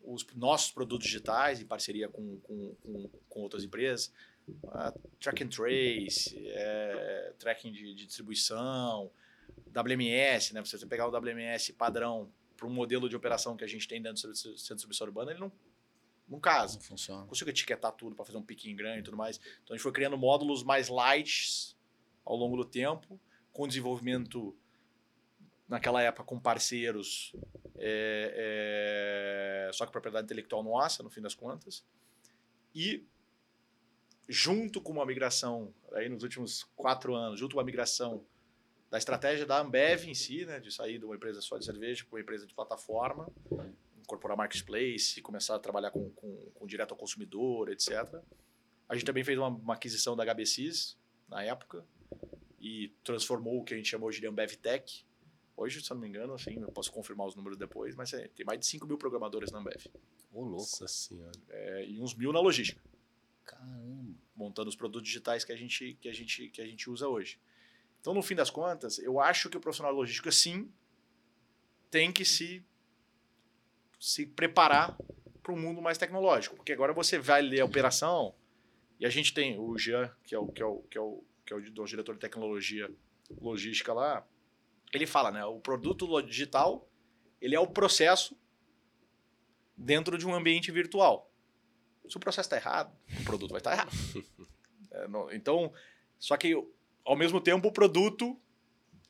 os 0.03 0.25
nossos 0.35 0.71
produtos 0.71 1.07
digitais 1.07 1.61
em 1.61 1.67
parceria 1.67 2.09
com, 2.09 2.39
com, 2.41 2.75
com, 2.77 3.11
com 3.29 3.41
outras 3.41 3.65
empresas. 3.65 4.13
track 5.19 5.43
and 5.43 5.49
trace, 5.49 6.39
é, 6.47 7.35
tracking 7.39 7.73
de, 7.73 7.95
de 7.95 8.07
distribuição, 8.07 9.11
WMS, 9.75 10.55
né? 10.55 10.65
Você 10.65 10.87
pegar 10.87 11.09
o 11.09 11.11
WMS 11.11 11.73
padrão 11.73 12.33
para 12.57 12.67
um 12.67 12.71
modelo 12.71 13.09
de 13.09 13.17
operação 13.17 13.57
que 13.57 13.65
a 13.65 13.67
gente 13.67 13.87
tem 13.89 14.01
dentro 14.01 14.29
do 14.29 14.37
centro 14.37 14.55
de 14.55 14.75
distribuição 14.75 15.07
urbana, 15.09 15.33
ele 15.33 15.41
não, 15.41 15.53
não 16.29 16.41
casa 16.41 16.75
Não 16.75 16.83
funciona. 16.83 17.21
não 17.21 17.29
consigo 17.29 17.51
etiquetar 17.51 17.93
tudo 17.93 18.15
para 18.15 18.25
fazer 18.25 18.39
um 18.39 18.43
piquinho 18.43 18.77
grande 18.77 19.01
e 19.01 19.03
tudo 19.03 19.17
mais. 19.17 19.39
Então 19.63 19.75
a 19.75 19.77
gente 19.77 19.83
foi 19.83 19.93
criando 19.93 20.17
módulos 20.17 20.63
mais 20.63 20.89
light 20.89 21.77
ao 22.25 22.37
longo 22.37 22.57
do 22.57 22.65
tempo, 22.65 23.21
com 23.53 23.69
desenvolvimento 23.69 24.57
naquela 25.69 26.03
época 26.03 26.25
com 26.25 26.39
parceiros, 26.39 27.33
é, 27.77 29.67
é, 29.69 29.73
só 29.73 29.85
que 29.85 29.93
propriedade 29.93 30.25
intelectual 30.25 30.63
nossa, 30.63 31.03
no 31.03 31.11
fim 31.11 31.21
das 31.21 31.35
contas. 31.35 31.85
E 32.75 33.05
junto 34.29 34.81
com 34.81 34.93
uma 34.93 35.07
migração, 35.07 35.73
aí 35.93 36.09
nos 36.09 36.23
últimos 36.23 36.65
quatro 36.77 37.15
anos, 37.15 37.39
junto 37.39 37.55
com 37.55 37.61
a 37.61 37.65
migração 37.65 38.25
da 38.91 38.99
estratégia 38.99 39.45
da 39.45 39.61
Ambev 39.61 40.09
em 40.09 40.15
si, 40.15 40.45
né, 40.45 40.61
de 40.61 40.73
sair 40.73 40.99
de 40.99 41.05
uma 41.05 41.17
empresa 41.17 41.41
só 41.41 41.59
de 41.59 41.65
cerveja 41.65 42.05
para 42.05 42.17
uma 42.17 42.21
empresa 42.21 42.47
de 42.47 42.55
plataforma, 42.55 43.29
incorporar 44.07 44.37
marketplace, 44.37 45.21
começar 45.21 45.57
a 45.57 45.59
trabalhar 45.59 45.91
com, 45.91 46.11
com, 46.13 46.51
com 46.55 46.67
direto 46.67 46.93
ao 46.93 46.97
consumidor, 46.97 47.69
etc. 47.69 47.91
A 48.89 48.95
gente 48.95 49.05
também 49.05 49.25
fez 49.25 49.37
uma, 49.37 49.49
uma 49.49 49.75
aquisição 49.75 50.17
da 50.17 50.25
HBCs 50.25 50.97
na 51.29 51.43
época 51.43 51.85
e 52.61 52.95
transformou 53.03 53.59
o 53.59 53.65
que 53.65 53.75
a 53.75 53.77
gente 53.77 53.89
chamou 53.89 54.09
de 54.11 54.25
Ambev 54.25 54.53
Tech. 54.57 55.05
Hoje, 55.57 55.83
se 55.83 55.91
eu 55.91 55.97
não 55.97 56.03
me 56.03 56.09
engano, 56.09 56.35
assim, 56.35 56.61
eu 56.61 56.71
posso 56.71 56.93
confirmar 56.93 57.27
os 57.27 57.35
números 57.35 57.59
depois, 57.59 57.97
mas 57.97 58.13
é, 58.13 58.29
tem 58.29 58.47
mais 58.47 58.61
de 58.61 58.67
5 58.67 58.87
mil 58.87 58.97
programadores 58.97 59.51
na 59.51 59.59
Ambev. 59.59 59.87
Ô, 60.33 60.43
louco. 60.43 60.59
Nossa 60.59 60.87
senhora. 60.87 61.33
É, 61.49 61.87
e 61.89 62.01
uns 62.01 62.15
mil 62.15 62.33
na 62.33 62.41
logística. 62.41 62.81
Caramba. 63.45 64.15
montando 64.35 64.69
os 64.69 64.77
produtos 64.77 65.07
digitais 65.07 65.45
que 65.45 65.53
a 65.53 65.57
gente, 65.57 65.95
que 66.01 66.09
a 66.09 66.13
gente, 66.13 66.49
que 66.51 66.61
a 66.61 66.67
gente 66.67 66.91
usa 66.91 67.09
hoje. 67.09 67.41
Então, 68.01 68.13
no 68.13 68.23
fim 68.23 68.35
das 68.35 68.51
contas, 68.51 68.99
eu 68.99 69.19
acho 69.21 69.49
que 69.49 69.57
o 69.57 69.61
profissional 69.61 69.93
de 69.93 69.99
logística, 69.99 70.31
sim, 70.31 70.71
tem 71.91 72.13
que 72.13 72.25
se, 72.25 72.65
se 73.99 74.27
preparar 74.27 74.97
para 75.43 75.53
um 75.53 75.59
mundo 75.61 75.81
mais 75.81 75.97
tecnológico. 75.99 76.57
Porque 76.57 76.73
agora 76.73 76.93
você 76.93 77.19
vai 77.19 77.43
ler 77.43 77.61
a 77.61 77.65
operação 77.65 78.35
e 78.99 79.07
a 79.07 79.11
gente 79.11 79.33
tem 79.35 79.59
o 79.59 79.77
Jean, 79.79 80.11
que 80.25 80.35
é 80.35 80.39
o, 80.39 80.47
que 80.49 80.63
é 80.63 80.67
o, 80.67 80.79
que 80.91 80.99
é 80.99 81.01
o, 81.01 81.23
que 81.45 81.53
é 81.53 81.57
o 81.57 81.61
diretor 81.87 82.15
de 82.15 82.21
tecnologia 82.21 82.91
logística 83.41 83.93
lá, 83.93 84.27
ele 84.93 85.07
fala, 85.07 85.31
né? 85.31 85.45
O 85.45 85.59
produto 85.61 86.21
digital, 86.23 86.89
ele 87.41 87.55
é 87.55 87.61
o 87.61 87.67
processo 87.67 88.37
dentro 89.77 90.17
de 90.17 90.27
um 90.27 90.35
ambiente 90.35 90.71
virtual. 90.71 91.31
Se 92.09 92.17
o 92.17 92.21
processo 92.21 92.47
está 92.47 92.57
errado, 92.57 92.97
o 93.21 93.25
produto 93.25 93.51
vai 93.51 93.59
estar 93.61 93.73
errado. 93.73 93.91
É, 94.89 95.07
não- 95.09 95.31
então, 95.31 95.75
só 96.19 96.37
que 96.39 96.55
ao 97.05 97.17
mesmo 97.17 97.39
tempo 97.39 97.69
o 97.69 97.73
produto 97.73 98.41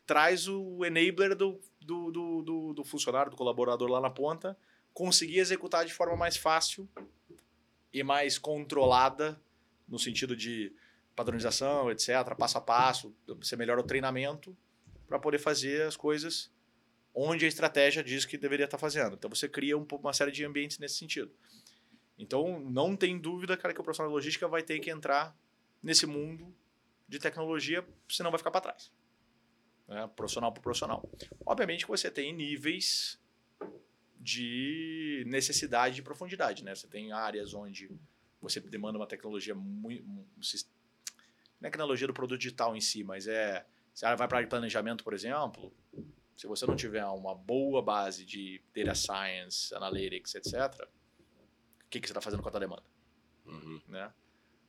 traz 0.05 0.49
o 0.49 0.85
enabler 0.85 1.37
do, 1.37 1.61
do, 1.81 2.11
do, 2.11 2.43
do, 2.43 2.73
do 2.75 2.85
funcionário, 2.85 3.31
do 3.31 3.37
colaborador 3.37 3.89
lá 3.89 4.01
na 4.01 4.11
ponta, 4.11 4.59
conseguir 4.97 5.41
executar 5.41 5.85
de 5.85 5.93
forma 5.93 6.17
mais 6.17 6.39
fácil 6.39 6.89
e 7.93 8.03
mais 8.03 8.39
controlada, 8.39 9.39
no 9.87 9.99
sentido 9.99 10.35
de 10.35 10.73
padronização, 11.15 11.91
etc., 11.91 12.35
passo 12.35 12.57
a 12.57 12.63
passo, 12.63 13.15
você 13.27 13.57
melhora 13.57 13.79
o 13.79 13.85
treinamento 13.85 14.57
para 15.07 15.19
poder 15.19 15.39
fazer 15.39 15.83
as 15.83 15.99
coisas 15.99 16.51
onde 17.15 17.45
a 17.45 17.49
estratégia 17.49 18.03
diz 18.03 18.25
que 18.25 18.39
deveria 18.39 18.65
estar 18.65 18.79
fazendo. 18.79 19.17
Então 19.17 19.29
você 19.29 19.47
cria 19.47 19.77
um, 19.77 19.87
uma 20.01 20.15
série 20.15 20.33
de 20.33 20.43
ambientes 20.47 20.79
nesse 20.79 20.95
sentido. 20.95 21.31
Então 22.19 22.59
não 22.59 22.97
tem 22.97 23.19
dúvida, 23.19 23.55
cara, 23.55 23.75
que 23.75 23.81
o 23.81 23.85
profissional 23.85 24.11
de 24.11 24.15
logística 24.15 24.49
vai 24.49 24.63
ter 24.63 24.81
que 24.81 24.89
entrar 24.89 25.37
nesse 25.83 26.07
mundo 26.07 26.57
de 27.07 27.19
tecnologia, 27.19 27.87
senão 28.09 28.31
vai 28.31 28.39
ficar 28.39 28.51
para 28.51 28.63
trás. 28.63 28.91
Né? 29.87 30.09
Profissional 30.17 30.51
por 30.53 30.63
profissional. 30.63 31.07
Obviamente 31.45 31.85
que 31.85 31.91
você 31.91 32.11
tem 32.11 32.33
níveis 32.33 33.21
de 34.27 35.23
necessidade 35.25 35.95
de 35.95 36.03
profundidade, 36.03 36.65
né? 36.65 36.75
Você 36.75 36.89
tem 36.89 37.13
áreas 37.13 37.55
onde 37.55 37.89
você 38.41 38.59
demanda 38.59 38.99
uma 38.99 39.07
tecnologia 39.07 39.55
muito 39.55 40.05
não 40.05 41.69
é 41.69 41.71
tecnologia 41.71 42.09
do 42.09 42.13
produto 42.13 42.41
digital 42.41 42.77
em 42.77 42.81
si, 42.81 43.05
mas 43.05 43.29
é 43.29 43.65
se 43.95 44.05
ela 44.05 44.17
vai 44.17 44.27
para 44.27 44.37
a 44.37 44.39
área 44.41 44.47
de 44.47 44.51
planejamento, 44.51 45.05
por 45.05 45.15
exemplo, 45.15 45.73
se 46.37 46.47
você 46.47 46.67
não 46.67 46.75
tiver 46.75 47.07
uma 47.07 47.35
boa 47.35 47.81
base 47.81 48.27
de 48.27 48.61
data 48.75 48.95
science, 48.95 49.75
analytics, 49.75 50.35
etc, 50.35 50.55
o 50.83 51.89
que, 51.89 52.01
que 52.01 52.09
você 52.09 52.13
está 52.13 52.21
fazendo 52.21 52.43
com 52.43 52.49
a 52.49 52.51
tua 52.51 52.61
demanda? 52.61 52.83
Uhum. 53.47 53.81
né? 53.89 54.13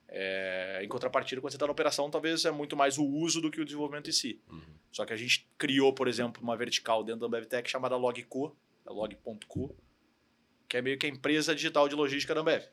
É, 0.08 0.82
em 0.84 0.88
contrapartida, 0.88 1.42
quando 1.42 1.52
você 1.52 1.58
está 1.58 1.66
na 1.66 1.72
operação, 1.72 2.10
talvez 2.12 2.46
é 2.46 2.52
muito 2.52 2.78
mais 2.78 2.98
o 2.98 3.06
uso 3.06 3.42
do 3.42 3.52
que 3.52 3.60
o 3.60 3.66
desenvolvimento 3.66 4.10
em 4.10 4.14
si. 4.14 4.40
Uhum. 4.48 4.62
Só 4.92 5.04
que 5.04 5.12
a 5.12 5.18
gente 5.18 5.50
criou, 5.58 5.92
por 5.92 6.08
exemplo, 6.08 6.42
uma 6.42 6.56
vertical 6.56 7.04
dentro 7.04 7.22
da 7.22 7.28
AmbevTech 7.28 7.70
chamada 7.70 7.98
Logco, 7.98 8.56
a 8.88 8.92
log.co, 8.94 9.76
que 10.68 10.78
é 10.78 10.82
meio 10.82 10.98
que 10.98 11.06
a 11.06 11.10
empresa 11.10 11.54
digital 11.54 11.88
de 11.88 11.96
logística 11.96 12.34
da 12.34 12.42
Ambev. 12.42 12.64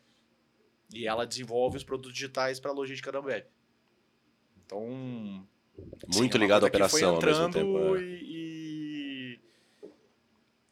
E 0.92 1.06
ela 1.06 1.26
desenvolve 1.26 1.76
os 1.76 1.84
produtos 1.84 2.12
digitais 2.14 2.60
para 2.60 2.70
a 2.70 2.74
logística 2.74 3.10
da 3.12 3.18
Ambev. 3.18 3.44
Então, 4.64 5.46
Muito 6.06 6.32
Sim, 6.32 6.38
é 6.38 6.38
ligado 6.38 6.64
à 6.64 6.68
operação 6.68 7.16
ao 7.16 7.22
mesmo 7.22 7.50
tempo. 7.50 7.96
é. 7.96 8.00
E, 8.02 9.38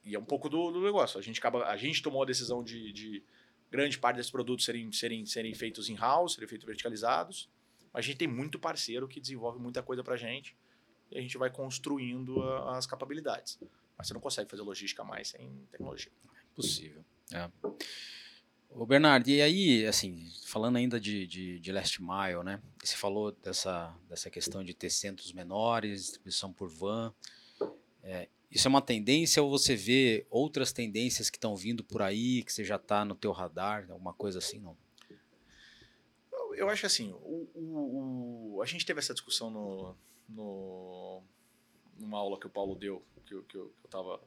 e, 0.04 0.10
e 0.10 0.14
é 0.14 0.18
um 0.18 0.24
pouco 0.24 0.48
do, 0.48 0.70
do 0.70 0.80
negócio. 0.82 1.18
A 1.18 1.22
gente, 1.22 1.38
acaba, 1.38 1.66
a 1.66 1.76
gente 1.76 2.02
tomou 2.02 2.22
a 2.22 2.26
decisão 2.26 2.62
de, 2.62 2.92
de 2.92 3.22
grande 3.70 3.98
parte 3.98 4.16
desses 4.16 4.30
produtos 4.30 4.64
serem, 4.64 4.90
serem, 4.92 5.26
serem 5.26 5.54
feitos 5.54 5.88
in-house, 5.88 6.34
serem 6.34 6.48
feitos 6.48 6.66
verticalizados. 6.66 7.48
Mas 7.92 8.04
a 8.04 8.06
gente 8.06 8.16
tem 8.18 8.28
muito 8.28 8.58
parceiro 8.58 9.06
que 9.08 9.20
desenvolve 9.20 9.58
muita 9.58 9.82
coisa 9.82 10.02
pra 10.04 10.16
gente 10.16 10.56
e 11.10 11.18
a 11.18 11.20
gente 11.20 11.36
vai 11.36 11.50
construindo 11.50 12.40
a- 12.42 12.78
as 12.78 12.86
capabilidades. 12.86 13.58
Mas 13.96 14.06
você 14.08 14.14
não 14.14 14.20
consegue 14.20 14.50
fazer 14.50 14.62
logística 14.62 15.04
mais 15.04 15.28
sem 15.28 15.66
tecnologia. 15.70 16.10
Possível. 16.54 17.04
É. 17.32 17.50
Ô 18.70 18.86
Bernardo, 18.86 19.28
e 19.28 19.42
aí, 19.42 19.86
assim, 19.86 20.30
falando 20.46 20.76
ainda 20.76 20.98
de, 20.98 21.26
de, 21.26 21.60
de 21.60 21.72
last 21.72 22.00
mile, 22.02 22.42
né? 22.42 22.60
Você 22.82 22.96
falou 22.96 23.30
dessa, 23.32 23.94
dessa 24.08 24.30
questão 24.30 24.64
de 24.64 24.72
ter 24.72 24.88
centros 24.90 25.32
menores, 25.32 26.00
distribuição 26.02 26.52
por 26.52 26.68
van. 26.70 27.12
É, 28.02 28.28
isso 28.50 28.66
é 28.66 28.70
uma 28.70 28.80
tendência 28.82 29.42
ou 29.42 29.50
você 29.50 29.76
vê 29.76 30.26
outras 30.30 30.72
tendências 30.72 31.28
que 31.30 31.36
estão 31.36 31.54
vindo 31.54 31.84
por 31.84 32.00
aí, 32.02 32.42
que 32.42 32.52
você 32.52 32.64
já 32.64 32.76
está 32.76 33.04
no 33.04 33.14
teu 33.14 33.30
radar, 33.30 33.86
alguma 33.90 34.14
coisa 34.14 34.38
assim, 34.38 34.58
não? 34.58 34.76
Eu, 36.32 36.54
eu 36.54 36.68
acho 36.68 36.86
assim, 36.86 37.12
o, 37.12 37.48
o- 37.54 38.54
o- 38.56 38.62
a 38.62 38.66
gente 38.66 38.84
teve 38.86 38.98
essa 39.00 39.12
discussão 39.14 39.50
no, 39.50 39.94
no, 40.28 41.22
numa 41.98 42.18
aula 42.18 42.38
que 42.38 42.46
o 42.46 42.50
Paulo 42.50 42.74
deu, 42.74 43.02
que, 43.26 43.34
eu- 43.34 43.42
que 43.44 43.56
eu, 43.56 43.74
que 43.80 43.86
eu 43.86 43.90
tava, 43.90 44.20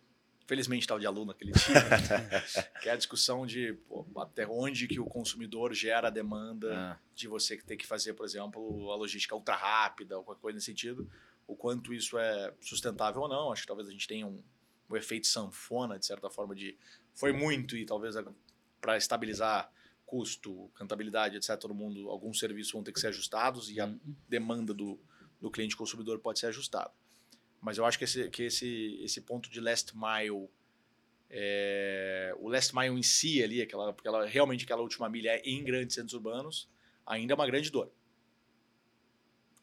felizmente 0.48 0.82
estava 0.84 1.00
de 1.00 1.06
aluno 1.08 1.32
aquele 1.32 1.52
dia, 1.52 1.62
que 2.82 2.90
é 2.90 2.92
a 2.92 2.96
discussão 2.96 3.46
de 3.46 3.74
pô, 3.88 4.06
até 4.18 4.48
onde 4.48 4.88
que 4.88 5.00
o 5.00 5.06
consumidor 5.06 5.74
gera 5.74 6.08
a 6.08 6.12
demanda 6.12 6.74
Ah, 6.74 7.00
de 7.16 7.28
você 7.28 7.58
ter 7.58 7.78
que 7.78 7.86
fazer, 7.88 8.14
por 8.14 8.26
exemplo, 8.26 8.92
a 8.92 8.96
logística 8.96 9.36
ultra 9.36 9.56
rápida, 9.56 10.18
ou 10.18 10.24
qualquer 10.24 10.42
coisa 10.42 10.56
nesse 10.56 10.66
sentido, 10.68 11.10
o 11.48 11.56
quanto 11.56 11.94
isso 11.94 12.18
é 12.18 12.54
sustentável 12.62 13.22
ou 13.22 13.28
não. 13.30 13.52
Acho 13.52 13.62
que 13.64 13.68
talvez 13.68 13.88
a 13.88 13.92
gente 13.92 14.08
tenha 14.08 14.26
um, 14.28 14.44
um 14.90 14.96
efeito 14.96 15.28
sanfona, 15.28 15.98
de 16.00 16.06
certa 16.06 16.30
forma, 16.30 16.56
de 16.56 16.78
foi 17.14 17.32
muito 17.32 17.76
e 17.78 17.86
talvez 17.86 18.16
para 18.82 18.98
estabilizar 18.98 19.72
custo, 20.06 20.70
rentabilidade, 20.80 21.36
etc., 21.36 21.58
todo 21.58 21.74
mundo, 21.74 22.10
alguns 22.10 22.38
serviços 22.38 22.72
vão 22.72 22.84
ter 22.84 22.92
que 22.92 23.00
ser 23.00 23.08
ajustados 23.08 23.72
e 23.72 23.80
a 23.80 23.86
hum, 23.88 24.00
demanda 24.30 24.74
do, 24.74 25.00
do 25.42 25.50
cliente 25.50 25.76
consumidor 25.76 26.20
pode 26.20 26.40
ser 26.40 26.48
ajustada. 26.48 26.92
Mas 27.66 27.80
eu 27.80 27.86
acho 27.86 27.98
que 27.98 28.04
esse, 28.04 28.30
que 28.30 28.44
esse, 28.44 29.00
esse 29.02 29.22
ponto 29.22 29.50
de 29.50 29.60
last 29.60 29.92
mile, 29.98 30.48
é, 31.32 32.32
o 32.38 32.48
last 32.48 32.76
mile 32.76 32.94
em 32.94 33.02
si 33.02 33.42
ali, 33.42 33.60
aquela, 33.60 33.92
porque 33.92 34.08
ela, 34.08 34.24
realmente 34.28 34.66
aquela 34.66 34.84
última 34.84 35.10
milha 35.10 35.32
é 35.32 35.42
em 35.44 35.64
grandes 35.64 35.96
centros 35.96 36.14
urbanos, 36.14 36.70
ainda 37.04 37.34
é 37.34 37.36
uma 37.36 37.48
grande 37.48 37.72
dor. 37.72 37.92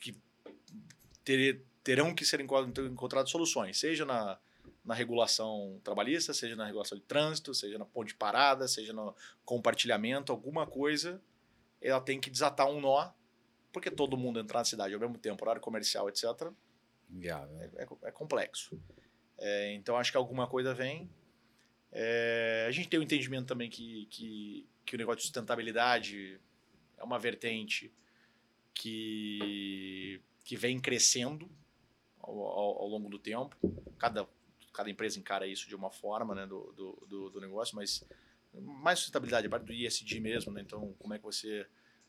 Que 0.01 0.17
ter, 1.23 1.63
terão 1.85 2.13
que 2.13 2.25
ser 2.25 2.41
enco- 2.41 2.73
encontradas 2.91 3.31
soluções, 3.31 3.79
seja 3.79 4.05
na, 4.05 4.37
na 4.85 4.95
regulação 4.95 5.81
trabalhista, 5.85 6.35
seja 6.35 6.57
na 6.57 6.67
regulação 6.67 6.99
de 6.99 7.05
trânsito, 7.05 7.55
seja 7.55 7.79
na 7.79 7.85
ponte 7.85 8.17
parada, 8.17 8.67
seja 8.67 8.93
no 8.93 9.15
compartilhamento, 9.45 10.33
alguma 10.33 10.67
coisa, 10.67 11.23
ela 11.81 12.01
tem 12.01 12.21
que 12.21 12.29
desatar 12.29 12.69
um 12.69 12.81
nó, 12.81 13.13
porque 13.73 13.93
todo 13.93 14.17
mundo 14.17 14.41
entrar 14.41 14.59
na 14.59 14.65
cidade 14.65 14.93
ao 14.93 14.99
mesmo 14.99 15.19
tempo, 15.19 15.45
horário 15.45 15.63
comercial, 15.63 16.09
etc., 16.09 16.51
inviável. 17.13 17.55
né? 17.57 17.71
é, 17.77 18.09
é 18.09 18.11
complexo. 18.11 18.81
É, 19.39 19.73
então 19.75 19.97
acho 19.97 20.11
que 20.11 20.17
alguma 20.17 20.47
coisa 20.47 20.75
vem. 20.75 21.11
É, 21.91 22.65
a 22.67 22.71
gente 22.71 22.89
tem 22.89 22.99
o 22.99 23.03
entendimento 23.03 23.47
também 23.47 23.69
que, 23.69 24.07
que, 24.07 24.69
que 24.85 24.95
o 24.95 24.99
negócio 24.99 25.19
de 25.19 25.25
sustentabilidade 25.25 26.41
é 26.97 27.05
uma 27.05 27.19
vertente 27.19 27.93
que, 28.73 30.21
que 30.45 30.57
vem 30.57 30.81
crescendo 30.81 31.51
ao, 32.21 32.39
ao, 32.41 32.83
ao 32.83 32.89
longo 32.89 33.11
do 33.11 33.19
tempo. 33.19 33.57
Cada, 33.99 34.27
cada 34.73 34.91
empresa 34.91 35.19
encara 35.19 35.47
isso 35.47 35.69
de 35.69 35.75
uma 35.75 35.91
forma 35.91 36.35
né, 36.35 36.47
do, 36.47 36.73
do, 37.07 37.31
do, 37.31 37.41
negócio, 37.41 37.77
mas 37.77 38.05
mais 38.55 39.01
sustentabilidade, 39.01 39.47
a 39.47 39.51
parte 39.51 39.67
do 39.67 39.73
ISD 39.73 40.21
mesmo. 40.21 40.53
Né? 40.53 40.63
Então, 40.63 40.95
como 40.99 41.15
é 41.15 41.19
que 41.19 41.25
você 41.25 41.67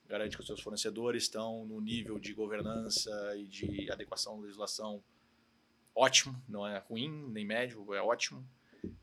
garante 0.08 0.36
que 0.36 0.42
os 0.42 0.48
seus 0.48 0.62
fornecedores 0.62 1.24
estão 1.24 1.66
no 1.66 1.80
nível 1.80 2.20
de 2.20 2.34
governança 2.34 3.12
e 3.38 3.48
de 3.48 3.92
adequação 3.92 4.38
à 4.38 4.42
legislação 4.42 5.04
ótimo, 5.96 6.42
não 6.48 6.66
é 6.68 6.80
ruim 6.80 7.10
nem 7.30 7.46
médio, 7.46 7.94
é 7.94 8.02
ótimo. 8.02 8.48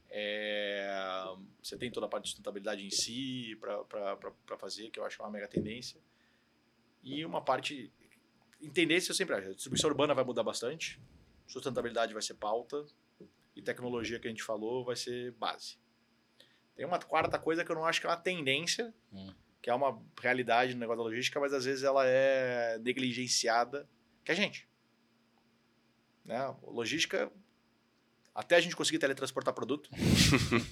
É, 0.09 1.25
você 1.63 1.77
tem 1.77 1.91
toda 1.91 2.07
a 2.07 2.09
parte 2.09 2.25
de 2.25 2.31
sustentabilidade 2.31 2.85
em 2.85 2.91
si 2.91 3.57
para 3.61 4.59
fazer, 4.59 4.91
que 4.91 4.99
eu 4.99 5.05
acho 5.05 5.21
é 5.23 5.25
uma 5.25 5.31
mega 5.31 5.49
tendência. 5.49 6.01
E 7.03 7.25
uma 7.25 7.41
parte. 7.41 7.93
Em 8.61 8.71
tendência, 8.71 9.11
eu 9.11 9.15
sempre 9.15 9.37
acho. 9.37 9.49
A 9.49 9.55
distribuição 9.55 9.89
urbana 9.89 10.13
vai 10.13 10.25
mudar 10.25 10.43
bastante, 10.43 11.01
sustentabilidade 11.47 12.13
vai 12.13 12.23
ser 12.23 12.35
pauta, 12.35 12.85
e 13.55 13.63
tecnologia 13.63 14.19
que 14.19 14.27
a 14.27 14.31
gente 14.31 14.43
falou 14.43 14.85
vai 14.85 14.97
ser 14.97 15.33
base. 15.33 15.79
Tem 16.75 16.85
uma 16.85 16.99
quarta 16.99 17.39
coisa 17.39 17.65
que 17.65 17.71
eu 17.71 17.77
não 17.77 17.87
acho 17.87 18.01
que 18.01 18.07
é 18.07 18.11
uma 18.11 18.17
tendência, 18.17 18.93
Hum. 19.13 19.33
Que 19.63 19.69
é 19.69 19.75
uma 19.75 20.01
realidade 20.21 20.75
no 20.75 20.81
negócio 20.81 21.03
da 21.03 21.09
logística, 21.09 21.39
mas 21.39 21.53
às 21.53 21.65
vezes 21.65 21.85
ela 21.85 22.07
é 22.07 22.79
negligenciada, 22.79 23.89
que 24.25 24.31
é 24.31 24.35
a 24.35 24.37
gente. 24.37 24.69
Né? 26.25 26.39
Logística, 26.63 27.31
até 28.35 28.57
a 28.57 28.61
gente 28.61 28.77
conseguir 28.77 28.99
teletransportar 28.99 29.53
produto, 29.53 29.91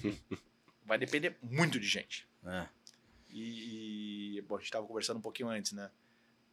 vai 0.83 0.97
depender 0.97 1.37
muito 1.41 1.79
de 1.79 1.87
gente. 1.87 2.27
É. 2.45 2.67
E, 3.29 4.43
bom, 4.47 4.55
a 4.55 4.57
gente 4.57 4.67
estava 4.67 4.87
conversando 4.87 5.17
um 5.17 5.21
pouquinho 5.21 5.49
antes, 5.49 5.71
né? 5.71 5.91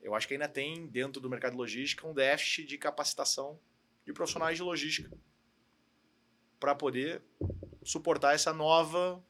Eu 0.02 0.14
acho 0.14 0.28
que 0.28 0.34
ainda 0.34 0.46
tem 0.46 0.86
dentro 0.86 1.20
do 1.20 1.30
mercado 1.30 1.52
de 1.52 1.58
logística 1.58 2.06
um 2.06 2.12
déficit 2.12 2.66
de 2.66 2.76
capacitação 2.76 3.58
de 4.04 4.12
profissionais 4.12 4.56
de 4.56 4.62
logística 4.62 5.10
para 6.60 6.74
poder 6.74 7.22
suportar 7.82 8.34
essa 8.34 8.52
nova, 8.52 9.24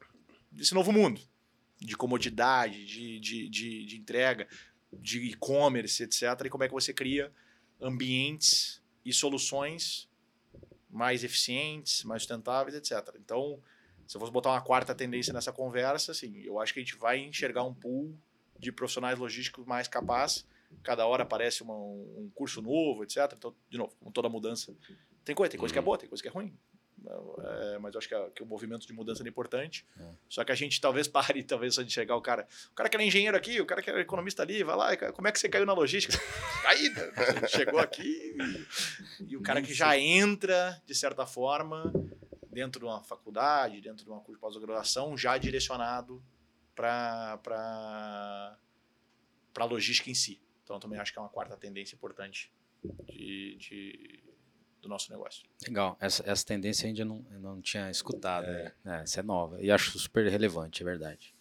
esse 0.53 0.73
novo 0.73 0.91
mundo 0.91 1.21
de 1.79 1.95
comodidade, 1.95 2.85
de, 2.85 3.19
de, 3.19 3.49
de, 3.49 3.85
de 3.85 3.97
entrega, 3.97 4.47
de 4.91 5.19
e-commerce, 5.19 6.03
etc. 6.03 6.23
E 6.45 6.49
como 6.49 6.63
é 6.63 6.67
que 6.67 6.73
você 6.73 6.93
cria 6.93 7.31
ambientes 7.79 8.81
e 9.05 9.13
soluções 9.13 10.09
mais 10.89 11.23
eficientes, 11.23 12.03
mais 12.03 12.23
sustentáveis, 12.23 12.75
etc. 12.75 13.15
Então, 13.19 13.61
se 14.07 14.15
eu 14.15 14.19
fosse 14.19 14.31
botar 14.31 14.51
uma 14.51 14.61
quarta 14.61 14.95
tendência 14.95 15.33
nessa 15.33 15.51
conversa, 15.51 16.11
assim, 16.11 16.41
eu 16.41 16.59
acho 16.59 16.73
que 16.73 16.79
a 16.79 16.83
gente 16.83 16.95
vai 16.95 17.19
enxergar 17.19 17.63
um 17.63 17.73
pool 17.73 18.17
de 18.57 18.71
profissionais 18.71 19.19
logísticos 19.19 19.65
mais 19.65 19.87
capazes. 19.87 20.45
Cada 20.81 21.05
hora 21.05 21.23
aparece 21.23 21.61
uma, 21.61 21.75
um 21.75 22.31
curso 22.33 22.61
novo, 22.61 23.03
etc. 23.03 23.33
Então, 23.35 23.53
de 23.69 23.77
novo, 23.77 23.95
como 23.99 24.11
toda 24.11 24.27
mudança, 24.29 24.75
tem 25.23 25.35
coisa, 25.35 25.51
tem 25.51 25.59
coisa 25.59 25.73
que 25.73 25.79
é 25.79 25.81
boa, 25.81 25.97
tem 25.97 26.09
coisa 26.09 26.21
que 26.21 26.27
é 26.27 26.31
ruim. 26.31 26.57
É, 27.05 27.77
mas 27.79 27.93
eu 27.93 27.99
acho 27.99 28.07
que, 28.07 28.15
a, 28.15 28.29
que, 28.31 28.43
o 28.43 28.45
movimento 28.45 28.87
de 28.87 28.93
mudança 28.93 29.23
é 29.23 29.27
importante. 29.27 29.85
É. 29.99 30.09
Só 30.27 30.43
que 30.43 30.51
a 30.51 30.55
gente 30.55 30.81
talvez 30.81 31.07
pare, 31.07 31.43
talvez, 31.43 31.75
de 31.75 31.91
chegar 31.91 32.15
o 32.15 32.21
cara. 32.21 32.47
O 32.71 32.75
cara 32.75 32.89
que 32.89 32.95
era 32.95 33.03
engenheiro 33.03 33.37
aqui, 33.37 33.61
o 33.61 33.65
cara 33.65 33.81
que 33.81 33.89
era 33.89 34.01
economista 34.01 34.43
ali, 34.43 34.63
vai 34.63 34.75
lá, 34.75 34.97
como 35.13 35.27
é 35.27 35.31
que 35.31 35.39
você 35.39 35.47
caiu 35.47 35.65
na 35.65 35.73
logística? 35.73 36.17
Caída! 36.63 37.13
chegou 37.47 37.79
aqui 37.79 38.35
e, 39.19 39.31
e 39.31 39.37
o 39.37 39.41
cara 39.41 39.61
que 39.61 39.73
já 39.73 39.97
entra, 39.97 40.81
de 40.85 40.95
certa 40.95 41.25
forma, 41.25 41.91
dentro 42.49 42.79
de 42.79 42.85
uma 42.85 43.03
faculdade, 43.03 43.79
dentro 43.81 44.03
de 44.03 44.09
uma 44.09 44.19
curso 44.19 44.33
de 44.33 44.39
pós-graduação, 44.39 45.17
já 45.17 45.37
direcionado 45.37 46.23
para 46.75 47.39
a 49.55 49.65
logística 49.65 50.09
em 50.09 50.15
si. 50.15 50.41
Então, 50.63 50.79
também 50.79 50.99
acho 50.99 51.13
que 51.13 51.19
é 51.19 51.21
uma 51.21 51.29
quarta 51.29 51.55
tendência 51.55 51.95
importante 51.95 52.51
de, 53.05 53.55
de 53.57 54.26
do 54.81 54.87
nosso 54.87 55.11
negócio. 55.11 55.43
Legal, 55.67 55.97
essa, 55.99 56.23
essa 56.29 56.45
tendência 56.45 56.87
ainda 56.87 57.03
não, 57.03 57.25
não 57.39 57.61
tinha 57.61 57.89
escutado. 57.89 58.45
É. 58.45 58.73
Né? 58.83 59.01
essa 59.03 59.19
é 59.19 59.23
nova 59.23 59.61
e 59.61 59.71
acho 59.71 59.97
super 59.99 60.27
relevante, 60.29 60.81
é 60.81 60.85
verdade. 60.85 61.33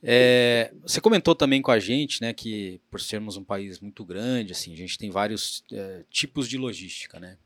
É, 0.00 0.72
você 0.82 1.00
comentou 1.00 1.34
também 1.34 1.60
com 1.60 1.72
a 1.72 1.78
gente, 1.78 2.20
né, 2.22 2.32
que 2.32 2.80
por 2.88 3.00
sermos 3.00 3.36
um 3.36 3.42
país 3.42 3.80
muito 3.80 4.04
grande, 4.04 4.52
assim, 4.52 4.72
a 4.72 4.76
gente 4.76 4.96
tem 4.96 5.10
vários 5.10 5.64
é, 5.72 6.04
tipos 6.08 6.48
de 6.48 6.56
logística, 6.56 7.18
né? 7.18 7.36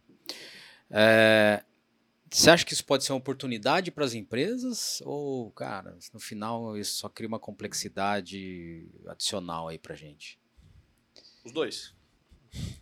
É, 0.91 1.65
você 2.31 2.51
acha 2.51 2.65
que 2.65 2.75
isso 2.75 2.85
pode 2.85 3.05
ser 3.05 3.13
uma 3.13 3.19
oportunidade 3.19 3.91
para 3.91 4.05
as 4.05 4.13
empresas 4.13 5.03
ou, 5.05 5.51
cara, 5.53 5.97
no 6.13 6.21
final 6.21 6.77
isso 6.77 6.97
só 6.97 7.09
cria 7.09 7.29
uma 7.29 7.39
complexidade 7.39 8.87
adicional 9.07 9.69
aí 9.69 9.79
para 9.79 9.95
gente? 9.95 10.39
Os 11.45 11.53
dois 11.53 11.95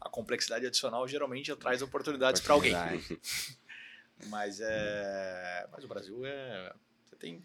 a 0.01 0.09
complexidade 0.09 0.67
adicional 0.67 1.07
geralmente 1.07 1.55
traz 1.57 1.83
oportunidades 1.83 2.41
para 2.41 2.55
alguém. 2.55 2.75
mas 4.27 4.61
é, 4.61 5.69
mas 5.73 5.85
o 5.85 5.89
Brasil 5.89 6.25
é, 6.25 6.75
você 7.05 7.17
tem 7.17 7.43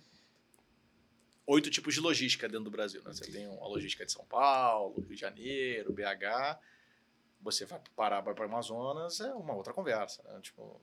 oito 1.47 1.69
tipos 1.69 1.93
de 1.93 1.99
logística 1.99 2.47
dentro 2.47 2.65
do 2.65 2.71
Brasil. 2.71 3.01
Né? 3.03 3.13
Você 3.13 3.31
tem 3.31 3.45
a 3.45 3.67
logística 3.67 4.05
de 4.05 4.11
São 4.11 4.25
Paulo, 4.25 4.95
Rio 5.01 5.15
de 5.15 5.21
Janeiro, 5.21 5.93
BH. 5.93 6.59
Você 7.41 7.65
vai 7.65 7.79
parar 7.95 8.21
para 8.23 8.41
o 8.41 8.43
Amazonas 8.43 9.19
é 9.19 9.31
uma 9.33 9.53
outra 9.53 9.71
conversa. 9.71 10.23
Né? 10.23 10.39
Tipo, 10.41 10.81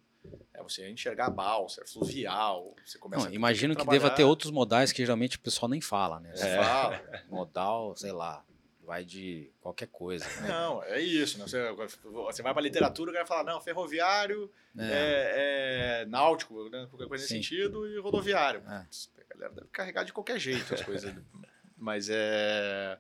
é 0.54 0.62
você 0.62 0.88
enxergar 0.88 1.26
a 1.26 1.30
balsa, 1.30 1.82
é 1.82 1.86
fluvial. 1.86 2.74
Você 2.86 2.98
começa 2.98 3.26
Não, 3.26 3.34
imagino 3.34 3.74
que 3.74 3.84
deva 3.86 4.10
ter 4.10 4.24
outros 4.24 4.52
modais 4.52 4.92
que 4.92 5.02
geralmente 5.02 5.36
o 5.36 5.40
pessoal 5.40 5.68
nem 5.68 5.80
fala, 5.80 6.20
né? 6.20 6.34
Você 6.34 6.46
é. 6.46 6.62
fala. 6.62 7.24
Modal, 7.28 7.96
sei 7.96 8.12
lá, 8.12 8.44
vai 8.92 9.06
de 9.06 9.50
qualquer 9.62 9.86
coisa. 9.86 10.26
Né? 10.42 10.48
Não, 10.48 10.82
é 10.84 11.00
isso. 11.00 11.38
Né? 11.38 11.46
Você, 11.46 11.72
você 12.02 12.42
vai 12.42 12.52
para 12.52 12.62
literatura, 12.62 13.10
o 13.10 13.14
cara 13.14 13.24
fala, 13.24 13.42
não, 13.42 13.58
ferroviário, 13.58 14.52
é. 14.76 14.82
É, 14.84 16.02
é 16.02 16.04
náutico, 16.04 16.68
né? 16.68 16.86
qualquer 16.90 17.08
coisa 17.08 17.26
Sim. 17.26 17.38
nesse 17.38 17.48
sentido, 17.48 17.88
e 17.88 17.98
rodoviário. 17.98 18.60
É. 18.60 18.86
A 18.86 19.34
galera 19.34 19.54
deve 19.54 19.68
carregar 19.68 20.04
de 20.04 20.12
qualquer 20.12 20.38
jeito 20.38 20.74
as 20.74 20.82
coisas. 20.82 21.10
Mas 21.74 22.10
é. 22.10 22.98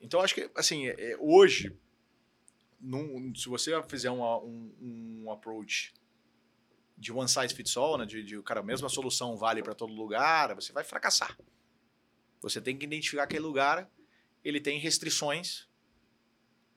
Então, 0.00 0.20
acho 0.20 0.36
que, 0.36 0.48
assim, 0.54 0.86
é, 0.86 1.16
hoje, 1.18 1.76
num, 2.80 3.34
se 3.34 3.48
você 3.48 3.82
fizer 3.82 4.10
uma, 4.10 4.38
um, 4.38 4.72
um 5.24 5.32
approach 5.32 5.92
de 6.96 7.12
one 7.12 7.28
size 7.28 7.52
fits 7.52 7.76
all, 7.76 7.98
né? 7.98 8.06
de, 8.06 8.22
de 8.22 8.40
cara, 8.42 8.60
a 8.60 8.62
mesma 8.62 8.88
solução 8.88 9.36
vale 9.36 9.64
para 9.64 9.74
todo 9.74 9.92
lugar, 9.92 10.54
você 10.54 10.72
vai 10.72 10.84
fracassar. 10.84 11.36
Você 12.40 12.60
tem 12.60 12.76
que 12.76 12.86
identificar 12.86 13.24
aquele 13.24 13.40
lugar 13.40 13.90
ele 14.44 14.60
tem 14.60 14.78
restrições, 14.78 15.68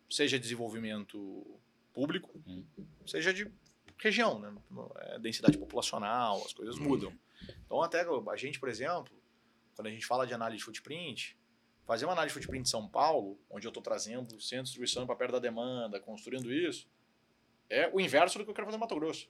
seja 0.09 0.39
desenvolvimento 0.39 1.59
público, 1.93 2.41
hum. 2.47 2.65
seja 3.05 3.33
de 3.33 3.49
região, 3.97 4.39
né? 4.39 4.53
É, 4.97 5.19
densidade 5.19 5.57
populacional, 5.57 6.43
as 6.45 6.53
coisas 6.53 6.77
hum. 6.77 6.83
mudam. 6.83 7.13
Então, 7.65 7.81
até 7.81 8.01
a 8.01 8.35
gente, 8.35 8.59
por 8.59 8.69
exemplo, 8.69 9.13
quando 9.75 9.87
a 9.87 9.91
gente 9.91 10.05
fala 10.05 10.25
de 10.25 10.33
análise 10.33 10.59
de 10.59 10.63
footprint, 10.63 11.37
fazer 11.85 12.05
uma 12.05 12.13
análise 12.13 12.33
de 12.33 12.39
footprint 12.39 12.67
em 12.67 12.69
São 12.69 12.87
Paulo, 12.87 13.39
onde 13.49 13.67
eu 13.67 13.69
estou 13.69 13.83
trazendo 13.83 14.39
centro 14.39 14.63
de 14.63 14.69
distribuição 14.69 15.05
para 15.05 15.15
perto 15.15 15.33
da 15.33 15.39
demanda, 15.39 15.99
construindo 15.99 16.51
isso, 16.53 16.87
é 17.69 17.89
o 17.93 17.99
inverso 17.99 18.37
do 18.37 18.45
que 18.45 18.49
eu 18.49 18.53
quero 18.53 18.65
fazer 18.65 18.77
em 18.77 18.79
Mato 18.79 18.95
Grosso. 18.95 19.29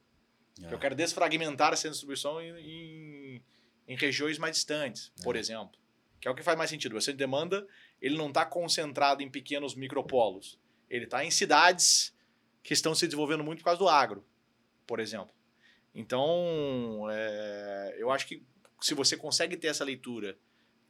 É. 0.62 0.74
Eu 0.74 0.78
quero 0.78 0.96
desfragmentar 0.96 1.74
a 1.74 1.76
centro 1.76 1.92
de 1.92 1.96
distribuição 1.96 2.42
em, 2.42 2.58
em, 2.60 3.44
em 3.88 3.96
regiões 3.96 4.38
mais 4.38 4.56
distantes, 4.56 5.12
é. 5.20 5.24
por 5.24 5.36
exemplo. 5.36 5.80
Que 6.20 6.28
é 6.28 6.32
o 6.32 6.36
que 6.36 6.44
faz 6.44 6.58
mais 6.58 6.70
sentido. 6.70 6.96
O 6.96 7.02
centro 7.02 7.18
de 7.18 7.24
demanda 7.24 7.68
ele 8.02 8.18
não 8.18 8.28
está 8.28 8.46
concentrado 8.46 9.22
em 9.22 9.30
pequenos 9.30 9.76
micropolos. 9.76 10.60
Ele 10.90 11.06
está 11.06 11.24
em 11.24 11.32
cidades 11.32 12.14
que 12.62 12.74
estão 12.74 12.94
se 12.94 13.06
desenvolvendo 13.06 13.44
muito 13.44 13.60
por 13.60 13.66
causa 13.66 13.80
do 13.80 13.90
agro, 13.90 14.26
por 14.86 15.00
exemplo. 15.00 15.34
Então, 15.94 17.08
é, 17.10 17.96
eu 17.98 18.12
acho 18.12 18.28
que 18.28 18.44
se 18.82 18.94
você 18.94 19.16
consegue 19.16 19.56
ter 19.56 19.68
essa 19.68 19.84
leitura, 19.84 20.38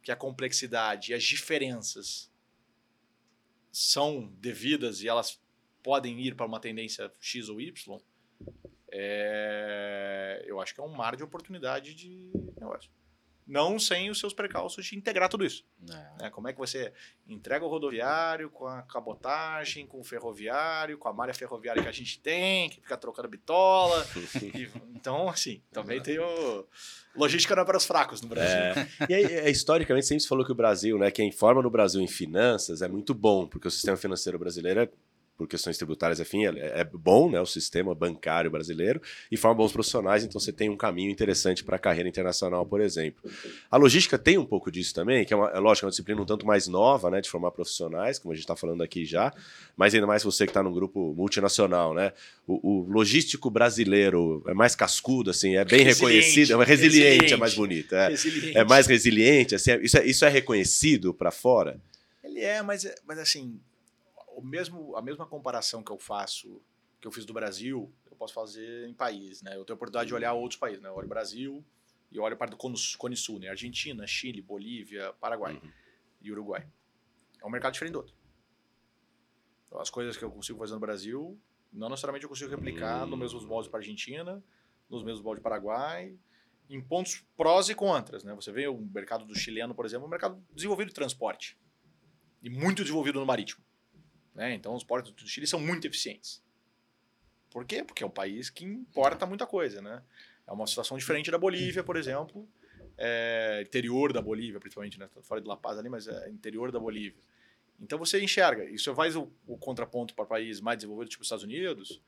que 0.02 0.12
a 0.12 0.16
complexidade 0.16 1.12
e 1.12 1.14
as 1.14 1.22
diferenças 1.22 2.30
são 3.72 4.28
devidas 4.38 5.02
e 5.02 5.08
elas 5.08 5.40
podem 5.82 6.20
ir 6.20 6.34
para 6.34 6.46
uma 6.46 6.60
tendência 6.60 7.10
X 7.20 7.48
ou 7.48 7.60
Y, 7.60 8.00
é, 8.90 10.44
eu 10.46 10.60
acho 10.60 10.74
que 10.74 10.80
é 10.80 10.84
um 10.84 10.94
mar 10.94 11.16
de 11.16 11.22
oportunidade 11.22 11.94
de 11.94 12.30
negócio 12.58 12.90
não 13.46 13.78
sem 13.78 14.10
os 14.10 14.18
seus 14.18 14.32
precalços 14.32 14.86
de 14.86 14.96
integrar 14.96 15.28
tudo 15.28 15.44
isso. 15.44 15.64
É. 15.90 16.22
Né? 16.22 16.30
Como 16.30 16.48
é 16.48 16.52
que 16.52 16.58
você 16.58 16.92
entrega 17.28 17.64
o 17.64 17.68
rodoviário 17.68 18.50
com 18.50 18.66
a 18.66 18.82
cabotagem, 18.82 19.86
com 19.86 20.00
o 20.00 20.04
ferroviário, 20.04 20.98
com 20.98 21.08
a 21.08 21.12
malha 21.12 21.34
ferroviária 21.34 21.82
que 21.82 21.88
a 21.88 21.92
gente 21.92 22.18
tem, 22.20 22.70
que 22.70 22.80
fica 22.80 22.96
trocando 22.96 23.28
bitola. 23.28 24.06
e, 24.42 24.70
então, 24.94 25.28
assim, 25.28 25.62
também 25.72 26.00
tem 26.00 26.18
o... 26.18 26.66
Logística 27.14 27.54
não 27.54 27.62
é 27.62 27.66
para 27.66 27.76
os 27.76 27.86
fracos 27.86 28.20
no 28.20 28.28
Brasil. 28.28 28.56
É. 28.56 28.88
E 29.08 29.14
aí, 29.14 29.24
é, 29.24 29.50
historicamente 29.50 30.06
sempre 30.06 30.22
se 30.22 30.28
falou 30.28 30.44
que 30.44 30.50
o 30.50 30.54
Brasil, 30.54 30.98
né, 30.98 31.10
quem 31.10 31.30
forma 31.30 31.62
no 31.62 31.70
Brasil 31.70 32.00
em 32.00 32.08
finanças 32.08 32.82
é 32.82 32.88
muito 32.88 33.14
bom, 33.14 33.46
porque 33.46 33.68
o 33.68 33.70
sistema 33.70 33.96
financeiro 33.96 34.38
brasileiro 34.38 34.80
é 34.80 34.88
por 35.36 35.48
questões 35.48 35.76
tributárias, 35.76 36.20
enfim, 36.20 36.46
é, 36.46 36.80
é 36.80 36.84
bom, 36.84 37.28
né, 37.28 37.40
o 37.40 37.46
sistema 37.46 37.94
bancário 37.94 38.50
brasileiro, 38.50 39.00
e 39.30 39.36
forma 39.36 39.56
bons 39.56 39.72
profissionais, 39.72 40.24
então 40.24 40.40
você 40.40 40.52
tem 40.52 40.68
um 40.68 40.76
caminho 40.76 41.10
interessante 41.10 41.64
para 41.64 41.76
a 41.76 41.78
carreira 41.78 42.08
internacional, 42.08 42.64
por 42.64 42.80
exemplo. 42.80 43.30
A 43.70 43.76
logística 43.76 44.16
tem 44.16 44.38
um 44.38 44.44
pouco 44.44 44.70
disso 44.70 44.94
também, 44.94 45.24
que 45.24 45.34
é, 45.34 45.36
uma, 45.36 45.50
é 45.50 45.58
lógico, 45.58 45.84
é 45.84 45.86
uma 45.86 45.90
disciplina 45.90 46.22
um 46.22 46.24
tanto 46.24 46.46
mais 46.46 46.68
nova, 46.68 47.10
né, 47.10 47.20
de 47.20 47.28
formar 47.28 47.50
profissionais, 47.50 48.18
como 48.18 48.32
a 48.32 48.34
gente 48.36 48.44
está 48.44 48.54
falando 48.54 48.82
aqui 48.82 49.04
já, 49.04 49.32
mas 49.76 49.94
ainda 49.94 50.06
mais 50.06 50.22
você 50.22 50.44
que 50.44 50.50
está 50.50 50.62
num 50.62 50.72
grupo 50.72 51.12
multinacional, 51.14 51.92
né, 51.94 52.12
o, 52.46 52.82
o, 52.82 52.88
logístico 52.88 53.50
brasileiro 53.50 54.42
é 54.46 54.54
mais 54.54 54.76
cascudo, 54.76 55.30
assim, 55.30 55.56
é 55.56 55.64
bem 55.64 55.82
reconhecido, 55.82 56.52
é 56.52 56.56
mais 56.56 56.68
resiliente, 56.68 57.04
resiliente, 57.04 57.34
é 57.34 57.36
mais 57.36 57.54
bonito, 57.54 57.94
é, 57.94 58.14
é 58.54 58.64
mais 58.64 58.86
resiliente, 58.86 59.54
assim, 59.54 59.72
é, 59.72 59.82
isso, 59.82 59.98
é, 59.98 60.06
isso 60.06 60.24
é 60.24 60.28
reconhecido 60.28 61.12
para 61.12 61.32
fora? 61.32 61.80
Ele 62.22 62.40
é, 62.40 62.62
mas, 62.62 62.86
mas 63.06 63.18
assim, 63.18 63.58
o 64.36 64.42
mesmo, 64.42 64.96
a 64.96 65.02
mesma 65.02 65.26
comparação 65.26 65.82
que 65.82 65.90
eu 65.90 65.98
faço, 65.98 66.60
que 67.00 67.06
eu 67.06 67.12
fiz 67.12 67.24
do 67.24 67.32
Brasil, 67.32 67.92
eu 68.10 68.16
posso 68.16 68.34
fazer 68.34 68.88
em 68.88 68.94
país, 68.94 69.42
né? 69.42 69.56
Eu 69.56 69.64
tenho 69.64 69.74
a 69.74 69.76
oportunidade 69.76 70.08
de 70.08 70.14
olhar 70.14 70.32
outros 70.32 70.58
países, 70.58 70.82
né? 70.82 70.88
Eu 70.88 70.94
olho 70.94 71.06
o 71.06 71.08
Brasil 71.08 71.64
e 72.10 72.18
olho 72.18 72.36
para 72.36 72.50
do 72.50 72.56
Cone 72.56 73.16
Sul, 73.16 73.38
né? 73.38 73.48
Argentina, 73.48 74.06
Chile, 74.06 74.40
Bolívia, 74.40 75.12
Paraguai 75.14 75.54
uhum. 75.54 75.70
e 76.20 76.30
Uruguai. 76.30 76.66
É 77.42 77.46
um 77.46 77.50
mercado 77.50 77.72
diferente 77.72 77.92
do 77.92 77.98
outro. 77.98 78.14
Então, 79.66 79.80
as 79.80 79.90
coisas 79.90 80.16
que 80.16 80.24
eu 80.24 80.30
consigo 80.30 80.58
fazer 80.58 80.74
no 80.74 80.80
Brasil, 80.80 81.38
não 81.72 81.88
necessariamente 81.88 82.24
eu 82.24 82.28
consigo 82.28 82.50
replicar 82.50 83.02
uhum. 83.02 83.10
nos 83.10 83.18
mesmos 83.18 83.44
moldes 83.44 83.68
para 83.68 83.80
Argentina, 83.80 84.42
nos 84.88 85.02
mesmos 85.02 85.22
moldes 85.22 85.42
para 85.42 85.50
Paraguai, 85.50 86.16
em 86.68 86.80
pontos 86.80 87.24
prós 87.36 87.68
e 87.68 87.74
contras. 87.74 88.24
Né? 88.24 88.34
Você 88.34 88.52
vê 88.52 88.68
o 88.68 88.78
mercado 88.78 89.24
do 89.24 89.34
chileno, 89.34 89.74
por 89.74 89.84
exemplo, 89.84 90.04
é 90.04 90.06
um 90.06 90.10
mercado 90.10 90.42
desenvolvido 90.54 90.88
de 90.88 90.94
transporte 90.94 91.58
e 92.42 92.50
muito 92.50 92.82
desenvolvido 92.82 93.18
no 93.18 93.26
marítimo. 93.26 93.63
Né? 94.34 94.54
Então, 94.54 94.74
os 94.74 94.82
portos 94.82 95.12
do 95.12 95.28
Chile 95.28 95.46
são 95.46 95.60
muito 95.60 95.86
eficientes. 95.86 96.42
Por 97.50 97.64
quê? 97.64 97.84
Porque 97.84 98.02
é 98.02 98.06
um 98.06 98.10
país 98.10 98.50
que 98.50 98.64
importa 98.64 99.26
muita 99.26 99.46
coisa. 99.46 99.80
Né? 99.80 100.02
É 100.46 100.52
uma 100.52 100.66
situação 100.66 100.98
diferente 100.98 101.30
da 101.30 101.38
Bolívia, 101.38 101.84
por 101.84 101.96
exemplo, 101.96 102.48
é, 102.98 103.62
interior 103.64 104.12
da 104.12 104.20
Bolívia, 104.20 104.58
principalmente, 104.58 104.98
né? 104.98 105.08
fora 105.22 105.40
de 105.40 105.46
La 105.46 105.56
Paz 105.56 105.78
ali, 105.78 105.88
mas 105.88 106.08
é 106.08 106.30
interior 106.30 106.72
da 106.72 106.80
Bolívia. 106.80 107.22
Então 107.80 107.98
você 107.98 108.22
enxerga, 108.22 108.66
você 108.70 108.94
faz 108.94 109.16
o, 109.16 109.30
o 109.46 109.58
contraponto 109.58 110.14
para 110.14 110.24
países 110.24 110.60
mais 110.60 110.78
desenvolvidos, 110.78 111.10
tipo 111.10 111.22
os 111.22 111.26
Estados 111.26 111.44
Unidos, 111.44 112.00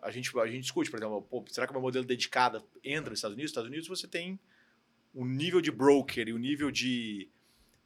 a 0.00 0.10
gente, 0.10 0.36
a 0.38 0.46
gente 0.46 0.62
discute, 0.62 0.90
por 0.90 0.98
exemplo, 0.98 1.22
pô, 1.22 1.44
será 1.48 1.66
que 1.66 1.72
o 1.72 1.74
meu 1.74 1.82
modelo 1.82 2.04
dedicado 2.04 2.66
entra 2.82 3.10
nos 3.10 3.18
Estados 3.18 3.34
Unidos? 3.34 3.50
Nos 3.50 3.50
Estados 3.50 3.68
Unidos 3.68 3.88
você 3.88 4.08
tem 4.08 4.40
o 5.14 5.24
nível 5.24 5.60
de 5.60 5.70
broker 5.70 6.26
e 6.26 6.32
o 6.32 6.38
nível 6.38 6.70
de 6.70 7.28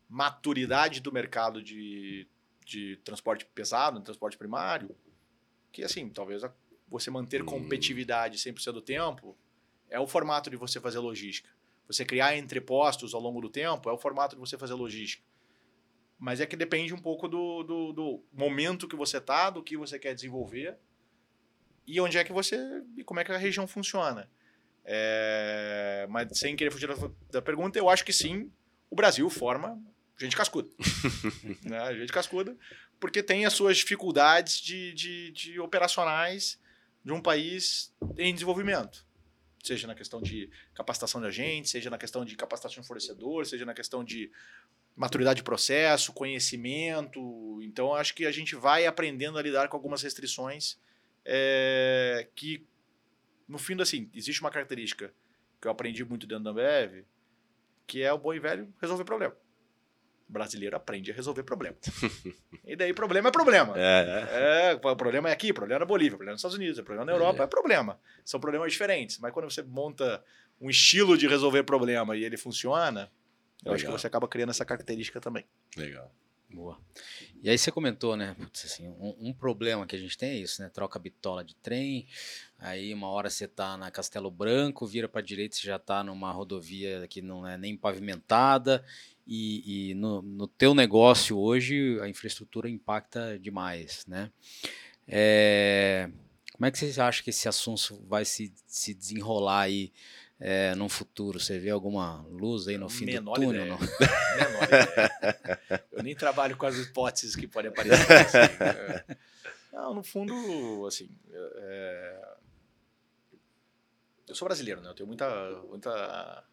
maturidade 0.09 1.01
do 1.01 1.13
mercado 1.13 1.63
de, 1.63 2.27
de 2.67 2.97
transporte 2.99 3.47
pesado, 3.47 4.01
transporte 4.01 4.37
primário, 4.37 4.95
que 5.73 5.85
assim, 5.85 6.11
talvez 6.11 6.43
você 6.89 7.11
manter 7.11 7.41
hum. 7.43 7.47
competitividade 7.47 8.37
100% 8.37 8.73
do 8.73 8.83
tempo 8.83 9.39
é 9.89 10.01
o 10.01 10.07
formato 10.07 10.51
de 10.51 10.57
você 10.57 10.81
fazer 10.81 10.99
logística. 10.99 11.49
Você 11.87 12.05
criar 12.05 12.37
entrepostos 12.37 13.15
ao 13.15 13.21
longo 13.21 13.41
do 13.41 13.49
tempo 13.49 13.89
é 13.89 13.93
o 13.93 13.99
formato 13.99 14.35
de 14.35 14.41
você 14.41 14.59
fazer 14.59 14.75
logística. 14.75 15.25
Mas 16.19 16.41
é 16.41 16.47
que 16.47 16.57
depende 16.57 16.93
um 16.93 16.99
pouco 16.99 17.29
do, 17.29 17.63
do, 17.63 17.93
do 17.93 18.25
momento 18.33 18.89
que 18.89 18.97
você 18.97 19.19
está, 19.19 19.49
do 19.49 19.63
que 19.63 19.77
você 19.77 19.99
quer 19.99 20.15
desenvolver 20.15 20.77
e 21.87 22.01
onde 22.01 22.19
é 22.19 22.25
que 22.25 22.33
você. 22.33 22.83
e 22.97 23.05
como 23.05 23.21
é 23.21 23.25
que 23.25 23.31
a 23.31 23.39
região 23.39 23.67
funciona. 23.69 24.29
É, 24.85 26.07
mas 26.11 26.37
sem 26.37 26.57
querer 26.57 26.71
fugir 26.71 26.89
da, 26.89 27.11
da, 27.31 27.43
pergunta, 27.43 27.79
eu 27.79 27.89
acho 27.89 28.05
que 28.05 28.13
sim, 28.13 28.51
o 28.91 28.97
Brasil 28.97 29.29
forma 29.31 29.81
gente 30.19 30.37
cascuda. 30.37 30.69
né? 31.63 31.95
Gente 31.95 32.13
cascuda, 32.13 32.57
porque 32.99 33.23
tem 33.23 33.45
as 33.45 33.53
suas 33.53 33.77
dificuldades 33.77 34.61
de, 34.61 34.93
de, 34.95 35.31
de 35.33 35.61
operacionais 35.61 36.61
de 37.05 37.13
um 37.13 37.21
país 37.21 37.95
em 38.17 38.33
desenvolvimento 38.33 39.07
seja 39.67 39.87
na 39.87 39.95
questão 39.95 40.23
de 40.23 40.49
capacitação 40.75 41.21
de 41.21 41.27
agentes, 41.27 41.71
seja 41.73 41.91
na 41.91 41.99
questão 41.99 42.25
de 42.25 42.37
capacitação 42.37 42.81
de 42.81 42.87
fornecedor, 42.87 43.45
seja 43.45 43.65
na 43.65 43.75
questão 43.75 44.05
de 44.05 44.31
maturidade 44.95 45.39
de 45.39 45.43
processo, 45.43 46.13
conhecimento. 46.13 47.61
Então, 47.63 47.93
acho 47.95 48.15
que 48.15 48.25
a 48.25 48.31
gente 48.31 48.55
vai 48.55 48.87
aprendendo 48.87 49.39
a 49.39 49.43
lidar 49.43 49.69
com 49.69 49.77
algumas 49.77 50.03
restrições 50.03 50.79
é, 51.25 52.29
que, 52.35 52.65
no 53.49 53.59
fim, 53.59 53.81
assim, 53.81 54.09
existe 54.15 54.41
uma 54.41 54.51
característica 54.51 55.13
que 55.61 55.67
eu 55.67 55.73
aprendi 55.73 56.05
muito 56.05 56.27
dentro 56.27 56.45
da 56.45 56.51
Ambev, 56.51 57.05
que 57.87 58.03
é 58.03 58.13
o 58.13 58.19
bom 58.19 58.33
e 58.33 58.39
velho 58.39 58.73
resolver 58.81 59.05
problema. 59.05 59.37
O 60.29 60.33
brasileiro 60.33 60.77
aprende 60.77 61.13
a 61.13 61.15
resolver 61.15 61.45
problema. 61.45 61.77
e 62.65 62.75
daí 62.75 62.93
problema 62.93 63.29
é 63.29 63.33
problema. 63.33 63.75
É, 63.79 64.29
é. 64.31 64.73
é, 64.73 64.75
o 64.75 64.97
problema 64.97 65.29
é 65.29 65.33
aqui, 65.33 65.51
o 65.51 65.55
problema 65.55 65.79
é 65.79 65.81
na 65.81 65.87
Bolívia, 65.87 66.15
o 66.15 66.19
problema 66.19 66.33
é 66.33 66.35
nos 66.35 66.41
Estados 66.41 66.57
Unidos, 66.57 66.79
o 66.79 66.85
problema 66.85 67.05
na 67.05 67.13
Europa 67.13 67.43
é. 67.43 67.45
é 67.45 67.47
problema. 67.47 68.01
São 68.25 68.41
problemas 68.41 68.73
diferentes. 68.73 69.19
Mas 69.19 69.33
quando 69.33 69.51
você 69.51 69.63
monta 69.63 70.23
um 70.61 70.69
estilo 70.69 71.17
de 71.17 71.29
resolver 71.29 71.63
problema 71.63 72.17
e 72.17 72.25
ele 72.25 72.37
funciona, 72.37 73.11
eu 73.65 73.73
Legal. 73.73 73.75
acho 73.75 73.85
que 73.85 73.93
você 73.93 74.07
acaba 74.07 74.27
criando 74.27 74.51
essa 74.51 74.65
característica 74.65 75.21
também. 75.21 75.45
Legal. 75.77 76.13
Boa. 76.51 76.79
E 77.43 77.51
aí 77.51 77.59
você 77.59 77.71
comentou, 77.71 78.17
né? 78.17 78.35
Putz, 78.39 78.65
assim, 78.65 78.89
um, 78.89 79.29
um, 79.29 79.33
problema 79.33 79.87
que 79.87 79.97
a 79.97 79.99
gente 79.99 80.17
tem 80.17 80.31
é 80.31 80.37
isso, 80.37 80.63
né? 80.63 80.69
Troca 80.69 80.99
bitola 80.99 81.45
de 81.45 81.55
trem, 81.57 82.07
aí 82.59 82.95
uma 82.95 83.09
hora 83.09 83.29
você 83.29 83.49
tá 83.49 83.77
na 83.77 83.91
Castelo 83.91 84.31
Branco, 84.31 84.87
vira 84.87 85.09
para 85.09 85.21
direita 85.21 85.57
você 85.57 85.67
já 85.67 85.79
tá 85.79 86.03
numa 86.05 86.31
rodovia 86.31 87.07
que 87.09 87.21
não 87.21 87.47
é 87.47 87.59
nem 87.59 87.77
pavimentada 87.77 88.85
e, 89.27 89.91
e 89.91 89.95
no, 89.95 90.23
no, 90.23 90.47
teu 90.47 90.75
negócio 90.75 91.37
hoje 91.37 91.99
a 92.01 92.09
infraestrutura 92.09 92.71
impacta 92.71 93.39
demais, 93.39 94.07
né? 94.07 94.31
É, 95.09 96.09
como 96.53 96.67
é 96.67 96.71
que 96.71 96.79
você 96.79 97.01
acha 97.01 97.23
que 97.23 97.31
esse 97.31 97.49
assunto 97.49 98.03
vai 98.07 98.25
se, 98.25 98.55
se 98.67 98.95
desenrolar 98.95 99.63
aí 99.63 99.93
é, 100.39 100.75
no 100.77 100.89
futuro? 100.89 101.41
Você 101.41 101.59
vê 101.59 101.71
alguma 101.71 102.23
luz 102.31 102.69
aí 102.69 102.79
no 102.79 102.89
fim 102.89 103.07
Menor 103.07 103.35
do 103.35 103.47
túnel? 103.47 103.67
Não? 103.67 103.79
Menor 104.37 104.65
ideia. 104.65 105.85
Eu 105.91 106.03
nem 106.03 106.15
trabalho 106.15 106.57
com 106.57 106.67
as 106.67 106.79
hipóteses 106.79 107.35
que 107.35 107.49
podem 107.49 107.71
aparecer. 107.71 108.13
Assim, 108.13 109.17
não, 109.73 109.93
no 109.93 110.03
fundo, 110.03 110.87
assim, 110.87 111.11
é... 111.33 112.37
eu 114.29 114.35
sou 114.35 114.47
brasileiro, 114.47 114.81
né? 114.81 114.89
Eu 114.89 114.95
tenho 114.95 115.07
muita, 115.07 115.51
muita 115.69 116.45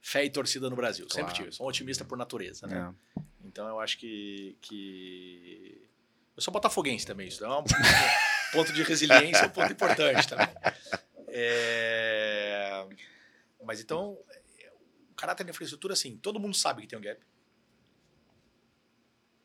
fé 0.00 0.24
e 0.24 0.30
torcida 0.30 0.68
no 0.70 0.76
Brasil. 0.76 1.06
Claro. 1.06 1.26
Sempre 1.26 1.34
tive. 1.34 1.52
Sou 1.52 1.66
um 1.66 1.68
otimista 1.68 2.04
por 2.04 2.16
natureza, 2.16 2.66
né? 2.66 2.94
É. 3.16 3.22
Então 3.44 3.66
eu 3.68 3.80
acho 3.80 3.98
que, 3.98 4.56
que... 4.60 5.88
Eu 6.36 6.42
sou 6.42 6.52
botafoguense 6.52 7.06
também, 7.06 7.28
isso 7.28 7.44
é 7.44 7.48
um 7.48 7.64
ponto 8.52 8.72
de 8.72 8.82
resiliência, 8.84 9.46
um 9.46 9.50
ponto 9.50 9.72
importante 9.72 10.28
também. 10.28 10.48
É... 11.28 12.86
Mas 13.64 13.80
então, 13.80 14.18
o 15.10 15.14
caráter 15.14 15.44
da 15.44 15.50
infraestrutura, 15.50 15.92
assim, 15.92 16.16
todo 16.16 16.40
mundo 16.40 16.56
sabe 16.56 16.82
que 16.82 16.88
tem 16.88 16.98
um 16.98 17.02
gap. 17.02 17.20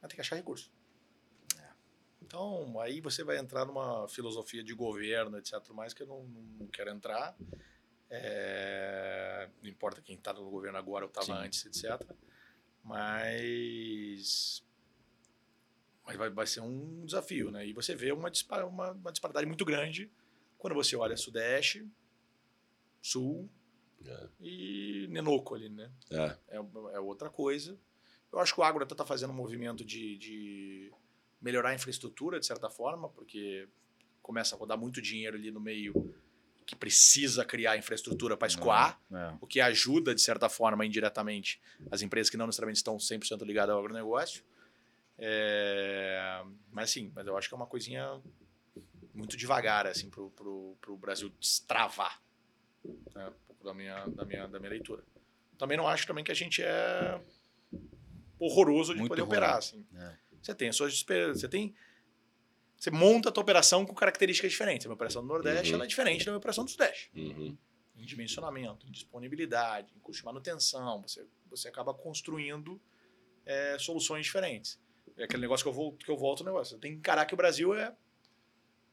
Mas 0.01 0.09
tem 0.09 0.15
que 0.15 0.21
achar 0.21 0.35
recurso. 0.35 0.71
É. 1.57 1.67
Então, 2.21 2.79
aí 2.79 3.01
você 3.01 3.23
vai 3.23 3.37
entrar 3.37 3.65
numa 3.65 4.07
filosofia 4.07 4.63
de 4.63 4.73
governo, 4.73 5.37
etc. 5.37 5.53
mais 5.73 5.93
que 5.93 6.03
eu 6.03 6.07
não, 6.07 6.23
não 6.59 6.67
quero 6.67 6.91
entrar. 6.91 7.35
É, 8.15 9.49
não 9.61 9.67
importa 9.67 9.99
quem 9.99 10.15
está 10.15 10.31
no 10.33 10.47
governo 10.47 10.77
agora 10.77 11.05
ou 11.05 11.09
estava 11.09 11.33
antes, 11.39 11.65
etc. 11.65 11.99
Mas, 12.83 14.63
mas 16.05 16.15
vai, 16.15 16.29
vai 16.29 16.45
ser 16.45 16.61
um 16.61 17.03
desafio, 17.05 17.49
né? 17.49 17.65
E 17.65 17.73
você 17.73 17.95
vê 17.95 18.11
uma, 18.11 18.29
dispar, 18.29 18.65
uma, 18.65 18.91
uma 18.91 19.11
disparidade 19.11 19.47
muito 19.47 19.65
grande 19.65 20.11
quando 20.59 20.75
você 20.75 20.95
olha 20.95 21.17
Sudeste, 21.17 21.89
Sul 23.01 23.49
é. 24.05 24.29
e 24.39 25.07
Nenoco 25.09 25.55
ali, 25.55 25.69
né? 25.69 25.91
É. 26.11 26.37
é. 26.49 26.57
É, 26.93 26.99
outra 26.99 27.31
coisa. 27.31 27.79
Eu 28.31 28.39
acho 28.39 28.53
que 28.53 28.61
o 28.61 28.63
agro 28.63 28.83
está 28.83 29.03
fazendo 29.03 29.31
um 29.31 29.35
movimento 29.35 29.83
de, 29.83 30.17
de 30.19 30.93
melhorar 31.41 31.69
a 31.69 31.75
infraestrutura, 31.75 32.39
de 32.39 32.45
certa 32.45 32.69
forma, 32.69 33.09
porque 33.09 33.67
começa 34.21 34.55
a 34.55 34.57
rodar 34.59 34.77
muito 34.77 35.01
dinheiro 35.01 35.35
ali 35.35 35.49
no 35.49 35.59
meio 35.59 36.13
que 36.63 36.75
precisa 36.75 37.45
criar 37.45 37.77
infraestrutura 37.77 38.35
para 38.35 38.47
escoar, 38.47 38.99
é, 39.11 39.15
é. 39.15 39.33
o 39.39 39.47
que 39.47 39.59
ajuda, 39.59 40.15
de 40.15 40.21
certa 40.21 40.49
forma, 40.49 40.85
indiretamente, 40.85 41.61
as 41.91 42.01
empresas 42.01 42.29
que 42.29 42.37
não 42.37 42.45
necessariamente 42.45 42.77
estão 42.77 42.97
100% 42.97 43.43
ligadas 43.45 43.73
ao 43.73 43.79
agronegócio. 43.79 44.43
É, 45.17 46.43
mas 46.71 46.89
sim, 46.89 47.11
mas 47.15 47.27
eu 47.27 47.37
acho 47.37 47.47
que 47.47 47.53
é 47.53 47.57
uma 47.57 47.67
coisinha 47.67 48.19
muito 49.13 49.37
devagar 49.37 49.85
assim, 49.85 50.09
para 50.09 50.21
o 50.21 50.97
Brasil 50.99 51.29
destravar. 51.39 52.21
Né? 52.83 53.27
Um 53.27 53.47
pouco 53.47 53.63
da 53.63 53.73
minha, 53.73 54.05
da, 54.07 54.25
minha, 54.25 54.47
da 54.47 54.59
minha 54.59 54.71
leitura. 54.71 55.03
Também 55.57 55.77
não 55.77 55.87
acho 55.87 56.07
também 56.07 56.23
que 56.23 56.31
a 56.31 56.35
gente 56.35 56.61
é 56.61 57.21
horroroso 58.39 58.93
de 58.93 58.99
muito 58.99 59.09
poder 59.09 59.21
horroroso. 59.21 59.41
operar. 59.41 59.57
Assim. 59.57 59.85
É. 59.95 60.17
Você 60.41 60.53
tem 60.53 60.69
as 60.69 60.75
suas 60.75 61.01
Você 61.01 61.47
tem 61.47 61.73
você 62.83 62.91
monta 62.91 63.29
a 63.29 63.31
tua 63.31 63.41
operação 63.41 63.85
com 63.85 63.95
características 63.95 64.51
diferentes. 64.51 64.85
A 64.85 64.89
minha 64.89 64.95
operação 64.95 65.21
do 65.21 65.27
Nordeste 65.29 65.69
uhum. 65.69 65.75
ela 65.75 65.85
é 65.85 65.87
diferente 65.87 66.25
da 66.25 66.31
minha 66.31 66.37
operação 66.37 66.65
do 66.65 66.69
Sudeste. 66.69 67.09
Uhum. 67.15 67.57
Em 67.95 68.05
dimensionamento, 68.05 68.85
em 68.85 68.91
disponibilidade, 68.91 69.93
em 69.95 69.99
custo 70.01 70.19
de 70.19 70.25
manutenção. 70.25 71.01
Você, 71.01 71.25
você 71.49 71.69
acaba 71.69 71.93
construindo 71.93 72.81
é, 73.45 73.77
soluções 73.79 74.25
diferentes. 74.25 74.81
É 75.15 75.23
aquele 75.23 75.43
negócio 75.43 75.63
que 75.63 75.69
eu, 75.69 75.73
vou, 75.73 75.93
que 75.93 76.11
eu 76.11 76.17
volto 76.17 76.43
negócio. 76.43 76.75
Você 76.75 76.81
tem 76.81 76.91
que 76.91 76.97
encarar 76.97 77.25
que 77.25 77.33
o 77.33 77.37
Brasil 77.37 77.73
é 77.73 77.95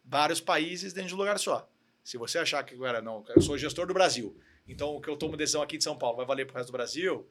vários 0.04 0.40
países 0.40 0.92
dentro 0.92 1.08
de 1.08 1.14
um 1.16 1.18
lugar 1.18 1.36
só. 1.40 1.68
Se 2.04 2.16
você 2.16 2.38
achar 2.38 2.62
que 2.62 2.74
agora 2.74 3.02
não, 3.02 3.24
eu 3.34 3.42
sou 3.42 3.58
gestor 3.58 3.88
do 3.88 3.92
Brasil, 3.92 4.40
então 4.68 4.94
o 4.94 5.00
que 5.00 5.10
eu 5.10 5.16
tomo 5.16 5.36
decisão 5.36 5.62
aqui 5.62 5.76
de 5.76 5.82
São 5.82 5.98
Paulo 5.98 6.16
vai 6.16 6.26
valer 6.26 6.46
para 6.46 6.54
o 6.54 6.56
resto 6.58 6.68
do 6.68 6.72
Brasil, 6.72 7.28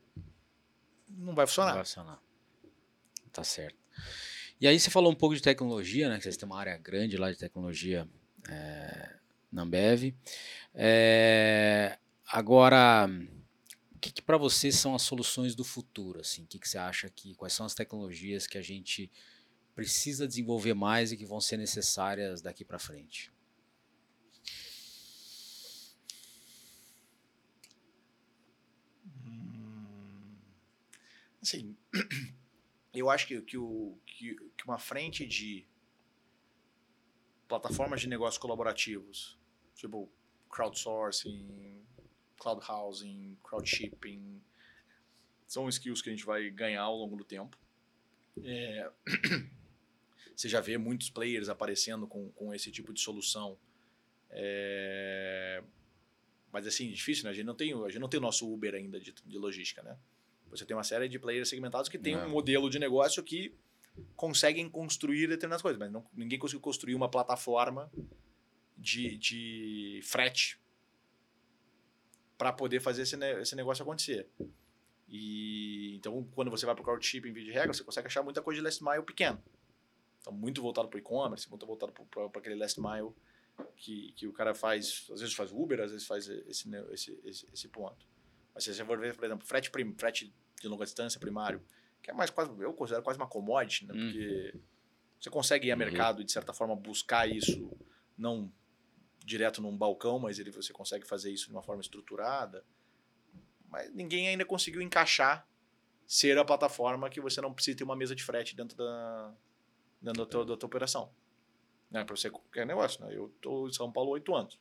não 1.10 1.34
vai 1.34 1.47
funcionar. 1.47 1.70
Não 1.70 1.76
vai 1.76 1.86
funcionar. 1.86 2.22
Tá 3.32 3.45
certo. 3.45 3.80
E 4.62 4.68
aí 4.68 4.78
você 4.78 4.89
falou 4.89 5.10
um 5.12 5.16
pouco 5.16 5.36
de 5.36 5.41
tecnologia, 5.41 6.10
né? 6.10 6.18
Que 6.18 6.24
vocês 6.24 6.36
têm 6.36 6.45
uma 6.45 6.60
área 6.60 6.78
grande 6.78 7.16
lá 7.16 7.32
de 7.32 7.38
tecnologia 7.38 8.05
é, 8.49 9.16
na 9.49 9.62
Ambev. 9.62 10.14
É, 10.76 11.97
agora, 12.28 13.10
o 13.95 13.99
que, 13.99 14.12
que 14.12 14.22
para 14.22 14.38
vocês 14.38 14.76
são 14.76 14.93
as 14.93 15.01
soluções 15.01 15.55
do 15.55 15.64
futuro? 15.64 16.20
Assim? 16.20 16.43
O 16.43 16.47
que, 16.47 16.60
que 16.60 16.68
você 16.68 16.78
acha 16.78 17.10
que 17.10 17.34
quais 17.36 17.53
são 17.53 17.66
as 17.66 17.74
tecnologias 17.74 18.47
que 18.47 18.57
a 18.57 18.62
gente 18.62 19.10
precisa 19.74 20.28
desenvolver 20.28 20.74
mais 20.74 21.14
e 21.14 21.18
que 21.18 21.26
vão 21.26 21.39
ser 21.39 21.55
necessárias 21.55 22.41
daqui 22.41 22.66
para 22.66 22.78
frente? 22.78 23.32
Hum, 29.26 30.36
assim, 31.41 31.78
eu 32.94 33.10
acho 33.10 33.28
que, 33.28 33.42
que, 33.42 33.58
o, 33.58 33.98
que, 34.06 34.36
que 34.36 34.66
uma 34.66 34.80
frente 34.80 35.26
de 35.26 35.66
plataformas 37.48 38.02
de 38.02 38.08
negócios 38.08 38.38
colaborativos, 38.38 39.38
tipo 39.76 40.12
crowdsourcing, 40.50 41.86
cloud 42.38 42.64
housing, 42.68 43.38
crowd 43.44 43.68
shipping, 43.68 44.42
são 45.46 45.68
skills 45.68 46.02
que 46.02 46.10
a 46.10 46.12
gente 46.14 46.26
vai 46.26 46.50
ganhar 46.50 46.82
ao 46.82 46.96
longo 46.96 47.16
do 47.16 47.24
tempo. 47.24 47.58
É, 48.44 48.92
você 50.36 50.48
já 50.48 50.62
vê 50.62 50.78
muitos 50.78 51.10
players 51.10 51.50
aparecendo 51.50 52.08
com, 52.08 52.32
com 52.32 52.54
esse 52.54 52.72
tipo 52.72 52.94
de 52.94 53.02
solução. 53.02 53.58
É, 54.32 55.64
mas 56.52 56.66
assim, 56.66 56.90
difícil, 56.92 57.26
né? 57.26 57.32
A 57.32 57.34
gente 57.34 57.46
não 57.46 57.56
tem, 57.56 57.74
a 57.74 57.90
gente 57.90 58.00
não 58.00 58.10
tem 58.10 58.20
o 58.20 58.22
nosso 58.22 58.52
Uber 58.52 58.74
ainda 58.74 59.00
de, 59.00 59.12
de 59.12 59.38
logística, 59.38 59.82
né? 59.84 59.98
Você 60.50 60.66
tem 60.66 60.76
uma 60.76 60.84
série 60.84 61.08
de 61.08 61.20
players 61.20 61.50
segmentados 61.50 61.89
que 61.89 61.97
tem 61.97 62.18
um 62.18 62.30
modelo 62.30 62.70
de 62.70 62.80
negócio 62.80 63.24
que 63.24 63.54
conseguem 64.16 64.70
construir 64.70 65.28
determinadas 65.28 65.62
coisas, 65.62 65.80
mas 65.80 65.91
não, 65.91 66.06
ninguém 66.14 66.39
conseguiu 66.39 66.62
construir 66.62 66.95
uma 66.95 67.10
plataforma 67.10 67.91
de, 68.78 69.18
de 69.18 70.00
frete 70.04 70.60
para 72.38 72.54
poder 72.54 72.80
fazer 72.80 73.02
esse, 73.02 73.18
esse 73.41 73.56
negócio 73.56 73.84
acontecer. 73.84 74.28
E 75.08 75.95
então, 75.95 76.24
quando 76.36 76.50
você 76.52 76.66
vai 76.66 76.76
para 76.76 76.82
o 76.82 76.86
crowdshipping 76.86 77.30
em 77.30 77.34
de 77.34 77.52
regra, 77.52 77.74
você 77.74 77.84
consegue 77.84 78.08
achar 78.08 78.24
muita 78.24 78.41
coisa 78.41 78.60
de 78.60 78.64
last 78.64 78.84
mile 78.84 79.04
pequeno. 79.04 79.41
Então, 80.22 80.32
muito 80.34 80.62
voltado 80.62 80.88
para 80.88 80.97
o 80.97 81.00
e-commerce, 81.00 81.50
muito 81.50 81.66
voltado 81.66 81.91
para 81.91 82.26
aquele 82.36 82.56
last 82.56 82.80
mile 82.80 83.12
que, 83.76 84.14
que 84.14 84.28
o 84.28 84.34
cara 84.34 84.54
faz, 84.54 85.08
às 85.12 85.20
vezes 85.20 85.36
faz 85.36 85.52
Uber, 85.52 85.80
às 85.82 85.91
vezes 85.91 86.06
faz 86.06 86.28
esse, 86.28 86.70
esse, 86.91 87.20
esse, 87.24 87.50
esse 87.52 87.68
ponto. 87.68 88.06
Mas 88.60 88.66
se 88.66 88.74
você 88.74 88.84
for 88.84 88.99
ver, 88.99 89.16
por 89.16 89.24
exemplo, 89.24 89.47
frete, 89.47 89.72
prim, 89.72 89.95
frete 89.97 90.36
de 90.60 90.68
longa 90.68 90.84
distância 90.84 91.18
primário, 91.18 91.64
que 92.03 92.12
é 92.12 92.14
mais 92.14 92.30
quase, 92.30 92.51
eu 92.60 92.74
considero 92.74 93.01
quase 93.01 93.18
uma 93.18 93.26
commodity, 93.26 93.86
né? 93.86 93.93
Porque 93.93 94.51
uhum. 94.53 94.62
você 95.18 95.30
consegue 95.30 95.70
ir 95.70 95.72
a 95.72 95.76
uhum. 95.76 95.80
mercado 95.80 96.22
e, 96.22 96.26
de 96.26 96.32
certa 96.34 96.51
forma, 96.51 96.76
buscar 96.76 97.26
isso, 97.26 97.72
não 98.18 98.51
direto 99.24 99.62
num 99.62 99.78
balcão, 99.78 100.20
mas 100.20 100.39
ele, 100.39 100.51
você 100.51 100.74
consegue 100.74 101.07
fazer 101.07 101.32
isso 101.32 101.45
de 101.45 101.53
uma 101.53 101.64
forma 101.64 101.82
estruturada. 101.82 102.66
Mas 103.70 103.89
ninguém 103.93 104.28
ainda 104.28 104.43
conseguiu 104.43 104.82
encaixar 104.82 105.47
ser 106.05 106.38
a 106.38 106.43
plataforma 106.43 107.10
que 107.10 107.22
você 107.22 107.39
não 107.39 107.53
precisa 107.53 107.78
ter 107.78 107.86
uma 107.86 107.95
mesa 107.95 108.14
de 108.14 108.26
frete 108.26 108.57
dentro 108.57 108.76
da, 108.76 109.34
dentro 110.01 110.26
da, 110.26 110.30
tua, 110.30 110.45
da 110.45 110.57
tua 110.57 110.68
operação. 110.68 111.14
Né? 111.89 112.03
Para 112.03 112.14
você 112.14 112.30
qualquer 112.30 112.66
negócio. 112.66 112.99
Né? 113.05 113.16
Eu 113.16 113.28
estou 113.28 113.70
em 113.70 113.72
São 113.72 113.89
Paulo 113.89 114.10
há 114.10 114.14
oito 114.16 114.36
anos. 114.36 114.60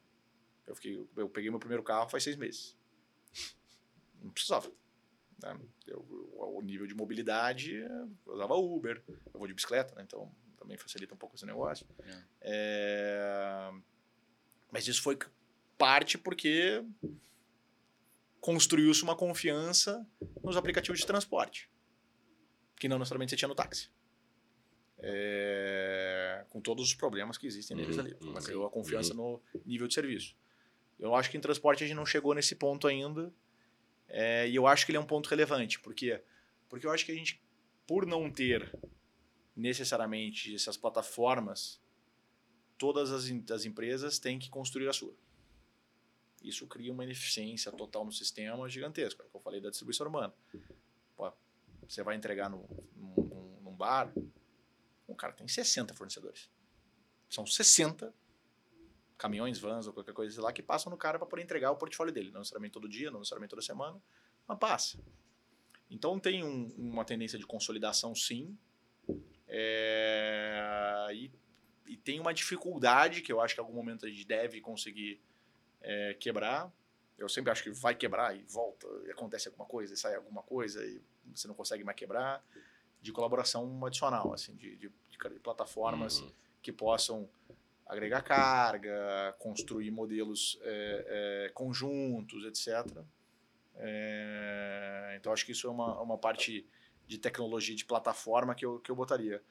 Eu, 0.68 0.76
fiquei, 0.76 1.04
eu 1.16 1.28
peguei 1.28 1.50
meu 1.50 1.58
primeiro 1.58 1.82
carro 1.82 2.08
faz 2.08 2.22
seis 2.22 2.36
meses. 2.36 2.77
Não 4.22 4.30
precisava. 4.30 4.70
Né? 5.42 5.58
Eu, 5.86 6.04
o 6.36 6.60
nível 6.60 6.86
de 6.86 6.94
mobilidade, 6.94 7.74
eu 7.74 8.10
usava 8.26 8.54
Uber, 8.54 9.02
eu 9.06 9.38
vou 9.38 9.46
de 9.46 9.54
bicicleta, 9.54 9.94
né? 9.94 10.02
então 10.02 10.30
também 10.58 10.76
facilita 10.76 11.14
um 11.14 11.16
pouco 11.16 11.36
esse 11.36 11.46
negócio. 11.46 11.86
É. 12.02 12.24
É... 12.42 13.72
Mas 14.70 14.86
isso 14.86 15.02
foi 15.02 15.18
parte 15.78 16.18
porque 16.18 16.84
construiu-se 18.40 19.02
uma 19.02 19.16
confiança 19.16 20.06
nos 20.42 20.56
aplicativos 20.56 20.98
de 20.98 21.06
transporte, 21.06 21.70
que 22.76 22.88
não 22.88 22.98
necessariamente 22.98 23.30
você 23.30 23.36
tinha 23.36 23.48
no 23.48 23.54
táxi. 23.54 23.90
É... 25.00 26.44
com 26.50 26.60
todos 26.60 26.84
os 26.84 26.94
problemas 26.94 27.38
que 27.38 27.46
existem 27.46 27.76
neles 27.76 27.96
uhum, 27.96 28.02
ali. 28.02 28.16
Mas 28.20 28.46
criou 28.46 28.66
a 28.66 28.70
confiança 28.70 29.14
uhum. 29.14 29.40
no 29.54 29.62
nível 29.64 29.86
de 29.86 29.94
serviço. 29.94 30.34
Eu 30.98 31.14
acho 31.14 31.30
que 31.30 31.36
em 31.36 31.40
transporte 31.40 31.84
a 31.84 31.86
gente 31.86 31.96
não 31.96 32.04
chegou 32.04 32.34
nesse 32.34 32.56
ponto 32.56 32.88
ainda, 32.88 33.32
é, 34.08 34.48
e 34.48 34.56
eu 34.56 34.66
acho 34.66 34.86
que 34.86 34.92
ele 34.92 34.98
é 34.98 35.00
um 35.00 35.06
ponto 35.06 35.28
relevante. 35.28 35.78
Por 35.78 35.94
quê? 35.94 36.22
Porque 36.68 36.86
eu 36.86 36.90
acho 36.90 37.04
que 37.04 37.12
a 37.12 37.14
gente, 37.14 37.42
por 37.86 38.06
não 38.06 38.30
ter 38.30 38.76
necessariamente 39.54 40.54
essas 40.54 40.76
plataformas, 40.76 41.80
todas 42.76 43.10
as, 43.10 43.30
as 43.50 43.64
empresas 43.64 44.18
têm 44.18 44.38
que 44.38 44.48
construir 44.48 44.88
a 44.88 44.92
sua. 44.92 45.14
Isso 46.42 46.66
cria 46.66 46.92
uma 46.92 47.04
ineficiência 47.04 47.70
total 47.72 48.04
no 48.04 48.12
sistema 48.12 48.68
gigantesca. 48.68 49.24
Que 49.24 49.36
eu 49.36 49.40
falei 49.40 49.60
da 49.60 49.70
distribuição 49.70 50.06
urbana. 50.06 50.32
Pô, 51.16 51.32
você 51.86 52.02
vai 52.02 52.14
entregar 52.14 52.48
no, 52.48 52.68
num, 52.94 53.60
num 53.62 53.74
bar, 53.74 54.12
o 55.06 55.14
cara 55.14 55.32
tem 55.32 55.48
60 55.48 55.94
fornecedores. 55.94 56.48
São 57.28 57.44
60 57.44 58.14
caminhões, 59.18 59.58
vans 59.58 59.86
ou 59.86 59.92
qualquer 59.92 60.14
coisa 60.14 60.40
lá 60.40 60.52
que 60.52 60.62
passam 60.62 60.90
no 60.90 60.96
cara 60.96 61.18
para 61.18 61.26
poder 61.26 61.42
entregar 61.42 61.72
o 61.72 61.76
portfólio 61.76 62.14
dele. 62.14 62.30
Não 62.30 62.38
necessariamente 62.38 62.72
todo 62.72 62.88
dia, 62.88 63.10
não 63.10 63.18
necessariamente 63.18 63.50
toda 63.50 63.60
semana, 63.60 64.00
mas 64.46 64.58
passa. 64.58 64.98
Então 65.90 66.18
tem 66.18 66.44
um, 66.44 66.72
uma 66.78 67.04
tendência 67.04 67.38
de 67.38 67.44
consolidação, 67.44 68.14
sim. 68.14 68.56
É, 69.48 71.08
e, 71.12 71.32
e, 71.86 71.96
tem 71.96 72.20
uma 72.20 72.32
dificuldade 72.32 73.22
que 73.22 73.32
eu 73.32 73.40
acho 73.40 73.54
que 73.54 73.60
em 73.60 73.64
algum 73.64 73.74
momento 73.74 74.06
a 74.06 74.08
gente 74.08 74.24
deve 74.24 74.60
conseguir 74.60 75.20
é, 75.80 76.14
quebrar. 76.14 76.72
Eu 77.16 77.28
sempre 77.28 77.50
acho 77.50 77.64
que 77.64 77.70
vai 77.70 77.94
quebrar 77.94 78.36
e 78.36 78.44
volta, 78.44 78.86
e 79.06 79.10
acontece 79.10 79.48
alguma 79.48 79.66
coisa, 79.66 79.94
e 79.94 79.96
sai 79.96 80.14
alguma 80.14 80.42
coisa, 80.42 80.84
e 80.86 81.02
você 81.34 81.48
não 81.48 81.54
consegue 81.54 81.82
mais 81.82 81.96
quebrar. 81.96 82.44
De 83.00 83.12
colaboração 83.12 83.84
adicional, 83.86 84.32
assim, 84.34 84.56
de, 84.56 84.76
de, 84.76 84.88
de 84.88 85.40
plataformas 85.40 86.20
uhum. 86.20 86.32
que 86.60 86.72
possam 86.72 87.28
agregar 87.88 88.22
carga, 88.22 89.34
construir 89.38 89.90
modelos 89.90 90.58
é, 90.62 91.46
é, 91.46 91.50
conjuntos, 91.54 92.44
etc. 92.44 93.02
É, 93.76 95.14
então, 95.16 95.32
acho 95.32 95.46
que 95.46 95.52
isso 95.52 95.66
é 95.66 95.70
uma, 95.70 96.00
uma 96.00 96.18
parte 96.18 96.66
de 97.06 97.18
tecnologia, 97.18 97.74
de 97.74 97.86
plataforma 97.86 98.54
que 98.54 98.66
eu, 98.66 98.78
que 98.80 98.90
eu 98.90 98.96
botaria. 98.96 99.42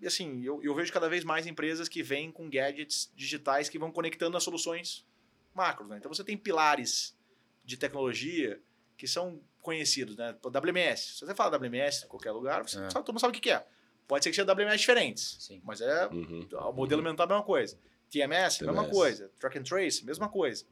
E 0.00 0.06
assim, 0.06 0.42
eu, 0.42 0.62
eu 0.62 0.74
vejo 0.74 0.92
cada 0.92 1.08
vez 1.08 1.24
mais 1.24 1.46
empresas 1.46 1.88
que 1.88 2.02
vêm 2.02 2.30
com 2.30 2.50
gadgets 2.50 3.12
digitais 3.14 3.68
que 3.68 3.78
vão 3.78 3.92
conectando 3.92 4.36
as 4.36 4.42
soluções 4.42 5.06
macros. 5.54 5.88
Né? 5.88 5.98
Então, 5.98 6.12
você 6.12 6.24
tem 6.24 6.36
pilares 6.36 7.16
de 7.64 7.76
tecnologia 7.76 8.60
que 8.96 9.06
são 9.06 9.40
conhecidos, 9.60 10.16
né? 10.16 10.36
WMS. 10.44 11.18
Se 11.18 11.26
você 11.26 11.34
fala 11.34 11.56
WMS 11.56 12.04
em 12.04 12.08
qualquer 12.08 12.32
lugar, 12.32 12.62
você 12.66 12.78
é. 12.78 12.90
sabe, 12.90 13.04
todo 13.04 13.12
mundo 13.12 13.20
sabe 13.20 13.36
o 13.36 13.40
que 13.40 13.50
é. 13.50 13.64
Pode 14.08 14.24
ser 14.24 14.30
que 14.30 14.36
seja 14.36 14.50
WMS 14.50 14.78
diferentes, 14.78 15.36
Sim. 15.38 15.60
mas 15.62 15.82
é 15.82 16.06
uhum. 16.06 16.48
o 16.50 16.72
modelo 16.72 17.02
mental 17.02 17.24
é 17.24 17.26
a 17.26 17.32
mesma 17.34 17.44
coisa. 17.44 17.78
TMS, 18.10 18.58
TMS, 18.58 18.62
mesma 18.62 18.88
coisa. 18.88 19.30
Track 19.38 19.58
and 19.58 19.62
Trace, 19.64 20.04
mesma 20.04 20.28
coisa. 20.30 20.64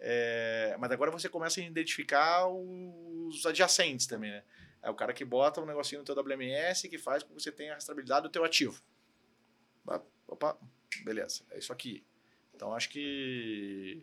É, 0.00 0.76
mas 0.78 0.90
agora 0.90 1.10
você 1.10 1.28
começa 1.28 1.60
a 1.60 1.64
identificar 1.64 2.48
os 2.48 3.46
adjacentes 3.46 4.06
também, 4.06 4.32
né? 4.32 4.42
É 4.82 4.90
o 4.90 4.94
cara 4.94 5.14
que 5.14 5.24
bota 5.24 5.60
um 5.60 5.66
negocinho 5.66 6.00
no 6.00 6.04
teu 6.04 6.14
WMS 6.20 6.88
que 6.88 6.98
faz 6.98 7.22
com 7.22 7.32
que 7.34 7.40
você 7.42 7.52
tenha 7.52 7.70
a 7.70 7.74
rastreabilidade 7.76 8.24
do 8.24 8.28
teu 8.28 8.44
ativo. 8.44 8.82
Opa, 10.26 10.58
beleza, 11.04 11.42
é 11.50 11.58
isso 11.58 11.72
aqui. 11.72 12.04
Então 12.54 12.74
acho 12.74 12.88
que 12.88 14.02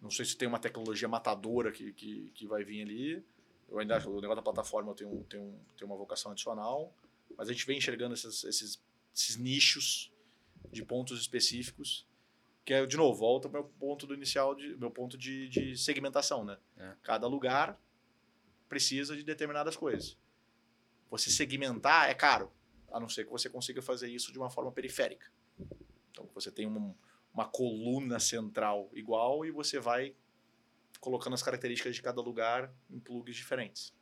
não 0.00 0.10
sei 0.10 0.24
se 0.24 0.36
tem 0.36 0.46
uma 0.46 0.58
tecnologia 0.58 1.08
matadora 1.08 1.72
que, 1.72 1.92
que, 1.92 2.30
que 2.34 2.46
vai 2.46 2.62
vir 2.62 2.82
ali. 2.82 3.24
Eu 3.68 3.78
ainda 3.78 3.96
acho 3.96 4.10
o 4.10 4.20
negócio 4.20 4.36
da 4.36 4.42
plataforma 4.42 4.94
tem, 4.94 5.08
tem, 5.24 5.54
tem 5.76 5.86
uma 5.86 5.96
vocação 5.96 6.32
adicional. 6.32 6.92
Mas 7.36 7.48
a 7.48 7.52
gente 7.52 7.66
vem 7.66 7.78
enxergando 7.78 8.14
esses, 8.14 8.44
esses, 8.44 8.82
esses 9.14 9.36
nichos 9.36 10.12
de 10.70 10.84
pontos 10.84 11.20
específicos 11.20 12.06
que 12.64 12.74
é 12.74 12.86
de 12.86 12.96
novo 12.96 13.18
volta 13.18 13.48
ao 13.48 13.52
meu 13.52 13.64
ponto 13.64 14.06
do 14.06 14.14
inicial 14.14 14.54
de 14.54 14.76
meu 14.76 14.90
ponto 14.90 15.16
de, 15.16 15.48
de 15.48 15.76
segmentação 15.76 16.44
né? 16.44 16.58
É. 16.76 16.94
cada 17.02 17.26
lugar 17.26 17.80
precisa 18.68 19.16
de 19.16 19.24
determinadas 19.24 19.76
coisas. 19.76 20.16
Você 21.10 21.30
segmentar 21.30 22.08
é 22.08 22.14
caro 22.14 22.52
a 22.92 23.00
não 23.00 23.08
ser 23.08 23.24
que 23.24 23.30
você 23.30 23.50
consiga 23.50 23.82
fazer 23.82 24.08
isso 24.08 24.32
de 24.32 24.38
uma 24.38 24.48
forma 24.48 24.70
periférica. 24.70 25.26
Então 26.12 26.28
você 26.32 26.52
tem 26.52 26.66
uma, 26.66 26.94
uma 27.34 27.48
coluna 27.48 28.20
central 28.20 28.88
igual 28.92 29.44
e 29.44 29.50
você 29.50 29.80
vai 29.80 30.14
colocando 31.00 31.34
as 31.34 31.42
características 31.42 31.96
de 31.96 32.02
cada 32.02 32.20
lugar 32.20 32.72
em 32.88 33.00
plugs 33.00 33.34
diferentes 33.34 33.92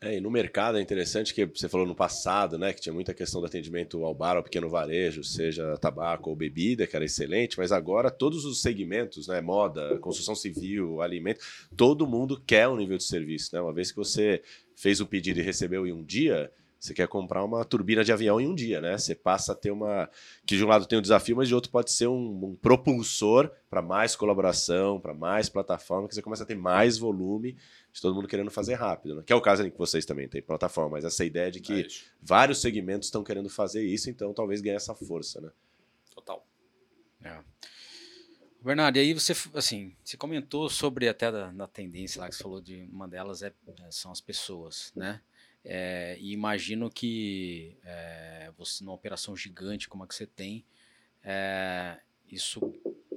é, 0.00 0.16
e 0.16 0.20
no 0.20 0.30
mercado 0.30 0.78
é 0.78 0.80
interessante 0.80 1.34
que 1.34 1.44
você 1.44 1.68
falou 1.68 1.84
no 1.84 1.94
passado, 1.94 2.56
né, 2.56 2.72
que 2.72 2.80
tinha 2.80 2.92
muita 2.92 3.12
questão 3.12 3.40
do 3.40 3.48
atendimento 3.48 4.04
ao 4.04 4.14
bar, 4.14 4.36
ao 4.36 4.44
pequeno 4.44 4.68
varejo, 4.68 5.24
seja 5.24 5.76
tabaco 5.76 6.30
ou 6.30 6.36
bebida, 6.36 6.86
que 6.86 6.94
era 6.94 7.04
excelente, 7.04 7.58
mas 7.58 7.72
agora 7.72 8.08
todos 8.08 8.44
os 8.44 8.62
segmentos, 8.62 9.26
né, 9.26 9.40
moda, 9.40 9.98
construção 9.98 10.36
civil, 10.36 11.02
alimento, 11.02 11.44
todo 11.76 12.06
mundo 12.06 12.40
quer 12.46 12.68
um 12.68 12.76
nível 12.76 12.96
de 12.96 13.04
serviço, 13.04 13.50
né? 13.52 13.60
Uma 13.60 13.72
vez 13.72 13.90
que 13.90 13.96
você 13.96 14.40
fez 14.76 15.00
o 15.00 15.06
pedido 15.06 15.40
e 15.40 15.42
recebeu 15.42 15.84
em 15.84 15.92
um 15.92 16.04
dia, 16.04 16.52
você 16.78 16.94
quer 16.94 17.08
comprar 17.08 17.44
uma 17.44 17.64
turbina 17.64 18.04
de 18.04 18.12
avião 18.12 18.40
em 18.40 18.46
um 18.46 18.54
dia, 18.54 18.80
né? 18.80 18.96
Você 18.96 19.14
passa 19.14 19.50
a 19.50 19.54
ter 19.54 19.72
uma. 19.72 20.08
Que 20.46 20.56
de 20.56 20.64
um 20.64 20.68
lado 20.68 20.86
tem 20.86 20.96
um 20.96 21.02
desafio, 21.02 21.36
mas 21.36 21.48
de 21.48 21.54
outro 21.54 21.72
pode 21.72 21.90
ser 21.90 22.06
um, 22.06 22.44
um 22.44 22.54
propulsor 22.54 23.50
para 23.68 23.82
mais 23.82 24.14
colaboração, 24.14 25.00
para 25.00 25.12
mais 25.12 25.48
plataforma, 25.48 26.06
que 26.06 26.14
você 26.14 26.22
começa 26.22 26.44
a 26.44 26.46
ter 26.46 26.54
mais 26.54 26.96
volume 26.96 27.56
de 27.98 28.02
todo 28.02 28.14
mundo 28.14 28.28
querendo 28.28 28.50
fazer 28.50 28.74
rápido, 28.74 29.16
né? 29.16 29.22
Que 29.26 29.32
é 29.32 29.36
o 29.36 29.40
caso 29.40 29.64
em 29.64 29.70
que 29.70 29.76
vocês 29.76 30.06
também 30.06 30.28
têm 30.28 30.40
plataforma, 30.40 30.92
mas 30.92 31.04
essa 31.04 31.24
ideia 31.24 31.50
de 31.50 31.60
que 31.60 31.82
é 31.82 31.86
vários 32.22 32.60
segmentos 32.60 33.08
estão 33.08 33.24
querendo 33.24 33.50
fazer 33.50 33.84
isso, 33.84 34.08
então 34.08 34.32
talvez 34.32 34.60
ganhe 34.60 34.76
essa 34.76 34.94
força, 34.94 35.40
né? 35.40 35.50
Total. 36.14 36.46
É. 37.22 37.38
Bernardo, 38.62 38.96
e 38.96 39.00
aí 39.00 39.14
você, 39.14 39.32
assim, 39.54 39.94
você 40.04 40.16
comentou 40.16 40.68
sobre 40.68 41.08
até 41.08 41.30
da, 41.30 41.50
da 41.50 41.66
tendência 41.66 42.20
lá 42.20 42.28
que 42.28 42.36
você 42.36 42.42
falou 42.42 42.60
de 42.60 42.88
uma 42.92 43.08
delas 43.08 43.42
é, 43.42 43.52
é 43.66 43.90
são 43.90 44.12
as 44.12 44.20
pessoas, 44.20 44.92
né? 44.94 45.20
É, 45.64 46.16
e 46.20 46.32
imagino 46.32 46.88
que 46.88 47.76
é, 47.84 48.52
você 48.56 48.84
numa 48.84 48.94
operação 48.94 49.36
gigante 49.36 49.88
como 49.88 50.04
a 50.04 50.06
que 50.06 50.14
você 50.14 50.26
tem, 50.26 50.64
é, 51.22 51.98
isso 52.30 52.60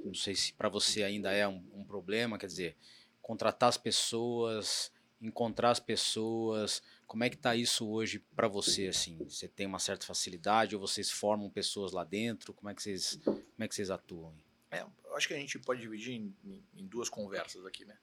não 0.04 0.14
sei 0.14 0.34
se 0.34 0.52
para 0.52 0.68
você 0.68 1.04
ainda 1.04 1.32
é 1.32 1.46
um, 1.46 1.62
um, 1.72 1.84
problema, 1.84 2.36
quer 2.36 2.46
dizer, 2.46 2.76
contratar 3.22 3.68
as 3.68 3.78
pessoas, 3.78 4.92
encontrar 5.20 5.70
as 5.70 5.80
pessoas. 5.80 6.82
Como 7.06 7.24
é 7.24 7.30
que 7.30 7.36
está 7.36 7.54
isso 7.54 7.88
hoje 7.88 8.18
para 8.34 8.48
você? 8.48 8.88
Assim, 8.88 9.16
você 9.18 9.46
tem 9.48 9.66
uma 9.66 9.78
certa 9.78 10.04
facilidade 10.04 10.74
ou 10.74 10.80
vocês 10.80 11.10
formam 11.10 11.48
pessoas 11.48 11.92
lá 11.92 12.04
dentro? 12.04 12.52
Como 12.52 12.68
é 12.68 12.74
que 12.74 12.82
vocês, 12.82 13.18
como 13.24 13.40
é 13.60 13.68
que 13.68 13.74
vocês 13.74 13.90
atuam? 13.90 14.34
É, 14.70 14.82
eu 14.82 15.16
acho 15.16 15.28
que 15.28 15.34
a 15.34 15.38
gente 15.38 15.58
pode 15.58 15.80
dividir 15.80 16.14
em, 16.14 16.34
em, 16.74 16.86
duas 16.86 17.08
conversas 17.08 17.64
aqui, 17.64 17.84
né? 17.84 17.96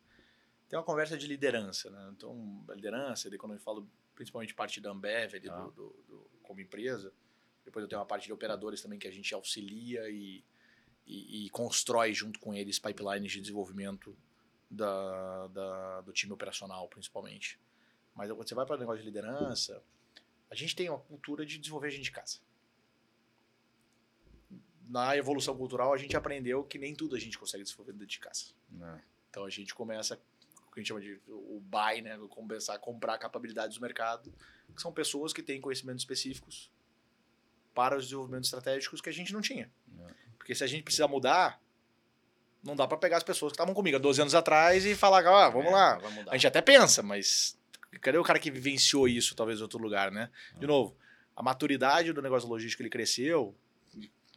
Tem 0.68 0.78
uma 0.78 0.86
conversa 0.86 1.18
de 1.18 1.28
liderança, 1.28 1.90
né? 1.90 2.12
Então, 2.16 2.64
liderança, 2.70 3.30
quando 3.38 3.54
eu 3.54 3.60
falo 3.60 3.90
principalmente 4.16 4.54
parte 4.54 4.80
da 4.80 4.92
Ambev, 4.92 5.36
ali, 5.36 5.50
ah. 5.50 5.62
do, 5.62 5.72
do, 5.72 6.04
do, 6.08 6.30
como 6.44 6.62
empresa, 6.62 7.12
depois 7.66 7.84
eu 7.84 7.90
tenho 7.90 8.00
uma 8.00 8.06
parte 8.06 8.28
de 8.28 8.34
operadores 8.34 8.82
também 8.82 9.00
que 9.00 9.08
a 9.08 9.12
gente 9.12 9.34
auxilia 9.34 10.08
e, 10.10 10.44
e, 11.08 11.46
e 11.46 11.50
constrói 11.50 12.14
junto 12.14 12.40
com 12.40 12.54
eles 12.54 12.78
pipelines 12.78 13.32
de 13.32 13.42
desenvolvimento 13.42 14.16
da, 14.70 15.48
da, 15.48 16.02
do 16.02 16.14
time 16.14 16.32
operacional, 16.32 16.88
principalmente. 16.88 17.60
Mas 18.16 18.30
quando 18.32 18.48
você 18.48 18.56
vai 18.56 18.66
para 18.66 18.76
o 18.76 18.80
negócio 18.80 19.00
de 19.00 19.06
liderança, 19.06 19.82
a 20.50 20.56
gente 20.56 20.76
tem 20.76 20.90
uma 20.90 21.00
cultura 21.00 21.46
de 21.46 21.58
desenvolver 21.58 21.90
gente 21.90 22.04
de 22.04 22.12
casa. 22.12 22.40
Na 24.88 25.16
evolução 25.16 25.56
cultural, 25.56 25.94
a 25.94 25.98
gente 25.98 26.18
aprendeu 26.18 26.64
que 26.64 26.78
nem 26.78 26.96
tudo 26.96 27.16
a 27.16 27.20
gente 27.20 27.38
consegue 27.38 27.64
desenvolver 27.64 27.94
dentro 27.94 28.08
de 28.08 28.20
casa. 28.20 28.46
É. 28.82 29.02
Então 29.30 29.46
a 29.46 29.50
gente 29.50 29.74
começa 29.74 30.20
o 30.68 30.72
que 30.72 30.80
a 30.80 30.84
gente 30.84 30.88
chama 30.88 31.02
de 31.02 31.20
o 31.28 31.60
buy, 31.62 32.02
né? 32.02 32.18
Começar 32.30 32.76
a 32.76 32.80
comprar 32.80 33.18
capacidades 33.18 33.78
do 33.78 33.82
mercado, 33.82 34.34
que 34.76 34.82
são 34.82 34.92
pessoas 34.92 35.32
que 35.32 35.44
têm 35.44 35.62
conhecimentos 35.62 36.02
específicos 36.02 36.72
para 37.74 37.96
os 37.96 38.06
desenvolvimentos 38.06 38.48
estratégicos 38.48 39.02
que 39.02 39.10
a 39.10 39.14
gente 39.14 39.32
não 39.32 39.42
tinha. 39.42 39.72
É. 40.00 40.14
Porque 40.38 40.56
se 40.56 40.64
a 40.64 40.68
gente 40.68 40.84
precisa 40.84 41.08
mudar, 41.08 41.62
não 42.64 42.76
dá 42.76 42.88
para 42.88 42.98
pegar 42.98 43.18
as 43.18 43.24
pessoas 43.24 43.52
que 43.52 43.56
estavam 43.56 43.74
comigo 43.74 43.98
há 43.98 44.00
12 44.00 44.22
anos 44.22 44.36
atrás 44.36 44.86
e 44.86 44.96
falar, 44.96 45.26
ah, 45.26 45.50
vamos 45.50 45.70
é, 45.70 45.72
lá. 45.72 46.00
A 46.28 46.36
gente 46.36 46.48
até 46.48 46.62
pensa, 46.62 47.02
mas 47.02 47.58
cadê 48.02 48.18
o 48.18 48.24
cara 48.24 48.40
que 48.40 48.52
vivenciou 48.52 49.08
isso, 49.08 49.36
talvez, 49.36 49.60
em 49.60 49.64
outro 49.64 49.80
lugar, 49.80 50.12
né? 50.12 50.30
De 50.58 50.68
novo, 50.68 50.96
a 51.36 51.42
maturidade 51.42 52.12
do 52.14 52.22
negócio 52.22 52.50
logístico 52.50 52.84
ele 52.84 52.90
cresceu. 52.90 53.56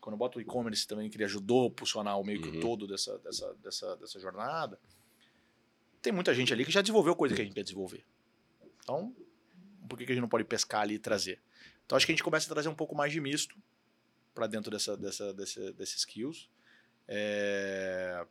Quando 0.01 0.15
eu 0.15 0.19
boto 0.19 0.39
o 0.39 0.43
e-commerce 0.43 0.87
também, 0.87 1.09
que 1.09 1.17
ele 1.17 1.25
ajudou 1.25 1.65
a 1.65 1.67
impulsionar 1.67 2.19
o 2.19 2.25
meio 2.25 2.41
que 2.41 2.49
uhum. 2.49 2.61
todo 2.61 2.87
dessa, 2.87 3.19
dessa, 3.19 3.55
dessa, 3.55 3.97
dessa 3.97 4.21
jornada. 4.21 4.79
Tem 6.01 6.13
muita 6.13 6.35
gente 6.35 6.53
ali 6.53 6.65
que 6.65 6.73
já 6.73 6.81
desenvolveu 6.81 7.15
coisa 7.15 7.35
que 7.35 7.41
a 7.41 7.45
gente 7.45 7.55
quer 7.55 7.63
desenvolver. 7.63 8.05
Então, 8.83 9.15
por 9.89 9.97
que, 9.97 10.05
que 10.05 10.13
a 10.13 10.15
gente 10.15 10.23
não 10.23 10.29
pode 10.29 10.45
pescar 10.45 10.83
ali 10.83 10.95
e 10.95 10.99
trazer? 10.99 11.41
Então, 11.87 11.97
acho 11.97 12.05
que 12.05 12.13
a 12.13 12.15
gente 12.15 12.25
começa 12.25 12.47
a 12.47 12.53
trazer 12.53 12.69
um 12.69 12.75
pouco 12.75 12.97
mais 12.97 13.13
de 13.13 13.21
misto 13.21 13.57
para 14.35 14.47
dentro 14.47 14.71
dessa, 14.71 14.97
dessa, 14.97 15.33
dessa, 15.33 15.73
desses 15.73 15.99
skills. 15.99 16.49
É... 17.09 18.27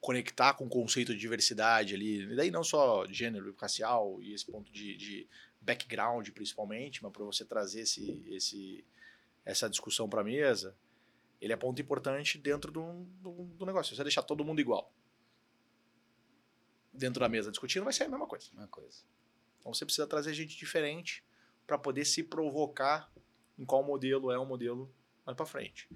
Conectar 0.00 0.54
com 0.54 0.66
o 0.66 0.68
conceito 0.68 1.12
de 1.12 1.18
diversidade 1.18 1.94
ali, 1.94 2.22
e 2.22 2.36
daí 2.36 2.50
não 2.50 2.62
só 2.62 3.04
gênero, 3.06 3.54
racial 3.58 4.22
e 4.22 4.32
esse 4.32 4.46
ponto 4.46 4.72
de, 4.72 4.96
de 4.96 5.28
background 5.60 6.28
principalmente, 6.30 7.02
mas 7.02 7.12
para 7.12 7.24
você 7.24 7.44
trazer 7.44 7.80
esse, 7.80 8.22
esse, 8.28 8.84
essa 9.44 9.68
discussão 9.68 10.08
para 10.08 10.20
a 10.20 10.24
mesa, 10.24 10.74
ele 11.40 11.52
é 11.52 11.56
ponto 11.56 11.82
importante 11.82 12.38
dentro 12.38 12.70
do, 12.70 13.04
do, 13.20 13.44
do 13.44 13.66
negócio. 13.66 13.94
Você 13.94 14.02
deixar 14.02 14.22
todo 14.22 14.44
mundo 14.44 14.60
igual 14.60 14.92
dentro 16.98 17.20
da 17.20 17.28
mesa 17.28 17.50
discutindo, 17.50 17.84
vai 17.84 17.92
ser 17.92 18.04
a 18.04 18.08
mesma 18.08 18.26
coisa. 18.26 18.48
Mesma 18.52 18.68
coisa. 18.68 19.02
Então 19.58 19.72
você 19.72 19.84
precisa 19.84 20.06
trazer 20.06 20.34
gente 20.34 20.56
diferente 20.56 21.24
para 21.66 21.78
poder 21.78 22.04
se 22.04 22.22
provocar 22.22 23.10
em 23.58 23.64
qual 23.64 23.82
modelo 23.82 24.30
é 24.30 24.38
o 24.38 24.44
modelo 24.44 24.92
mais 25.24 25.36
para 25.36 25.46
frente. 25.46 25.88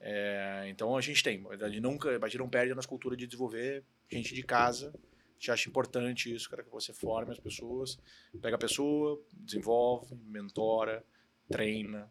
É, 0.00 0.66
então 0.68 0.96
a 0.96 1.00
gente 1.00 1.22
tem, 1.22 1.46
a 1.48 1.68
gente 1.68 1.80
nunca, 1.80 2.10
a 2.10 2.28
gente 2.28 2.38
não 2.38 2.48
perde 2.48 2.74
nas 2.74 2.86
culturas 2.86 3.16
de 3.16 3.26
desenvolver 3.26 3.84
gente 4.10 4.34
de 4.34 4.42
casa. 4.42 4.92
A 4.94 5.34
gente 5.34 5.50
acha 5.50 5.68
importante 5.68 6.32
isso, 6.32 6.48
cara, 6.48 6.62
que 6.62 6.70
você 6.70 6.92
forme 6.92 7.32
as 7.32 7.38
pessoas, 7.38 7.98
pega 8.40 8.56
a 8.56 8.58
pessoa, 8.58 9.20
desenvolve, 9.32 10.14
mentora, 10.24 11.04
treina, 11.48 12.10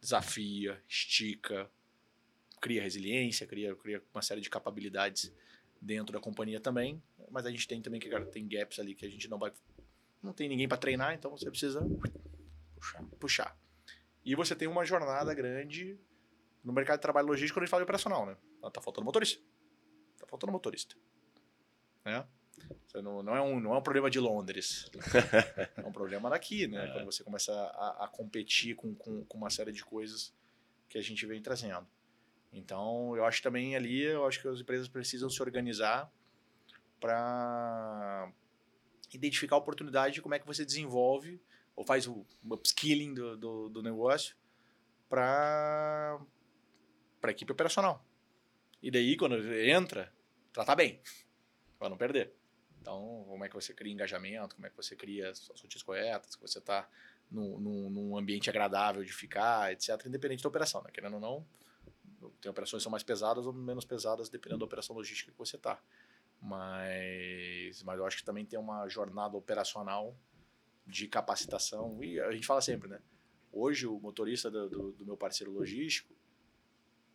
desafia, 0.00 0.82
estica, 0.88 1.70
cria 2.60 2.82
resiliência, 2.82 3.46
cria, 3.46 3.74
cria 3.76 4.02
uma 4.12 4.22
série 4.22 4.40
de 4.40 4.50
capacidades 4.50 5.32
dentro 5.80 6.12
da 6.12 6.20
companhia 6.20 6.60
também. 6.60 7.02
Mas 7.30 7.46
a 7.46 7.50
gente 7.50 7.66
tem 7.66 7.80
também 7.80 8.00
que 8.00 8.08
cara, 8.08 8.26
tem 8.26 8.46
gaps 8.46 8.78
ali 8.78 8.94
que 8.94 9.06
a 9.06 9.10
gente 9.10 9.28
não 9.28 9.38
vai, 9.38 9.52
não 10.22 10.32
tem 10.32 10.48
ninguém 10.48 10.68
para 10.68 10.76
treinar, 10.76 11.14
então 11.14 11.30
você 11.30 11.48
precisa 11.48 11.80
puxar. 12.74 13.04
puxar. 13.20 13.58
E 14.24 14.34
você 14.34 14.56
tem 14.56 14.66
uma 14.68 14.84
jornada 14.84 15.32
grande 15.32 15.98
no 16.66 16.72
mercado 16.72 16.98
de 16.98 17.02
trabalho 17.02 17.28
logístico 17.28 17.60
a 17.60 17.62
gente 17.62 17.70
fala 17.70 17.82
de 17.82 17.84
operacional, 17.84 18.26
né? 18.26 18.36
Tá 18.72 18.80
faltando 18.80 19.04
motorista. 19.04 19.40
Tá 20.18 20.26
faltando 20.26 20.52
motorista. 20.52 20.96
Né? 22.04 22.26
Não, 22.96 23.22
não, 23.22 23.36
é 23.36 23.40
um, 23.40 23.60
não 23.60 23.72
é 23.72 23.78
um 23.78 23.82
problema 23.82 24.10
de 24.10 24.18
Londres. 24.18 24.90
é 25.76 25.86
um 25.86 25.92
problema 25.92 26.28
daqui, 26.28 26.66
né? 26.66 26.88
É. 26.88 26.92
Quando 26.92 27.04
você 27.04 27.22
começa 27.22 27.52
a, 27.52 28.06
a 28.06 28.08
competir 28.08 28.74
com, 28.74 28.92
com, 28.96 29.24
com, 29.24 29.38
uma 29.38 29.48
série 29.48 29.70
de 29.70 29.84
coisas 29.84 30.34
que 30.88 30.98
a 30.98 31.02
gente 31.02 31.24
vem 31.24 31.40
trazendo. 31.40 31.86
Então, 32.52 33.16
eu 33.16 33.24
acho 33.24 33.40
também 33.42 33.76
ali, 33.76 34.02
eu 34.02 34.26
acho 34.26 34.42
que 34.42 34.48
as 34.48 34.58
empresas 34.58 34.88
precisam 34.88 35.30
se 35.30 35.40
organizar 35.40 36.10
para 36.98 38.32
identificar 39.12 39.54
a 39.54 39.58
oportunidade 39.58 40.14
de 40.14 40.22
como 40.22 40.34
é 40.34 40.40
que 40.40 40.46
você 40.46 40.64
desenvolve 40.64 41.40
ou 41.76 41.84
faz 41.84 42.08
o 42.08 42.26
upskilling 42.50 43.14
do, 43.14 43.36
do, 43.36 43.68
do 43.68 43.82
negócio 43.82 44.34
para 45.08 46.18
a 47.22 47.30
equipe 47.30 47.52
operacional. 47.52 48.04
E 48.82 48.90
daí, 48.90 49.16
quando 49.16 49.36
entra, 49.54 50.12
tratar 50.52 50.76
bem, 50.76 51.00
para 51.78 51.88
não 51.88 51.96
perder. 51.96 52.32
Então, 52.80 53.24
como 53.26 53.44
é 53.44 53.48
que 53.48 53.54
você 53.54 53.74
cria 53.74 53.92
engajamento, 53.92 54.54
como 54.54 54.66
é 54.66 54.70
que 54.70 54.76
você 54.76 54.94
cria 54.94 55.30
as 55.30 55.48
notícias 55.48 55.82
corretas, 55.82 56.36
que 56.36 56.42
você 56.42 56.58
está 56.58 56.88
num, 57.30 57.90
num, 57.90 58.16
ambiente 58.16 58.48
agradável 58.48 59.02
de 59.04 59.12
ficar, 59.12 59.72
etc., 59.72 60.06
independente 60.06 60.42
da 60.42 60.48
operação. 60.48 60.82
Né? 60.82 60.90
Querendo 60.92 61.14
ou 61.14 61.20
não, 61.20 61.46
tem 62.40 62.50
operações 62.50 62.80
que 62.80 62.84
são 62.84 62.90
mais 62.90 63.02
pesadas 63.02 63.46
ou 63.46 63.52
menos 63.52 63.84
pesadas, 63.84 64.28
dependendo 64.28 64.60
da 64.60 64.66
operação 64.66 64.94
logística 64.94 65.32
que 65.32 65.38
você 65.38 65.56
está. 65.56 65.80
Mas, 66.40 67.82
mas 67.82 67.98
eu 67.98 68.06
acho 68.06 68.18
que 68.18 68.24
também 68.24 68.44
tem 68.44 68.58
uma 68.58 68.88
jornada 68.88 69.36
operacional 69.36 70.16
de 70.86 71.08
capacitação. 71.08 72.02
E 72.02 72.20
a 72.20 72.30
gente 72.30 72.46
fala 72.46 72.60
sempre, 72.60 72.88
né? 72.88 73.00
Hoje, 73.52 73.86
o 73.86 73.98
motorista 73.98 74.50
do, 74.50 74.68
do, 74.68 74.92
do 74.92 75.06
meu 75.06 75.16
parceiro 75.16 75.52
logístico, 75.52 76.14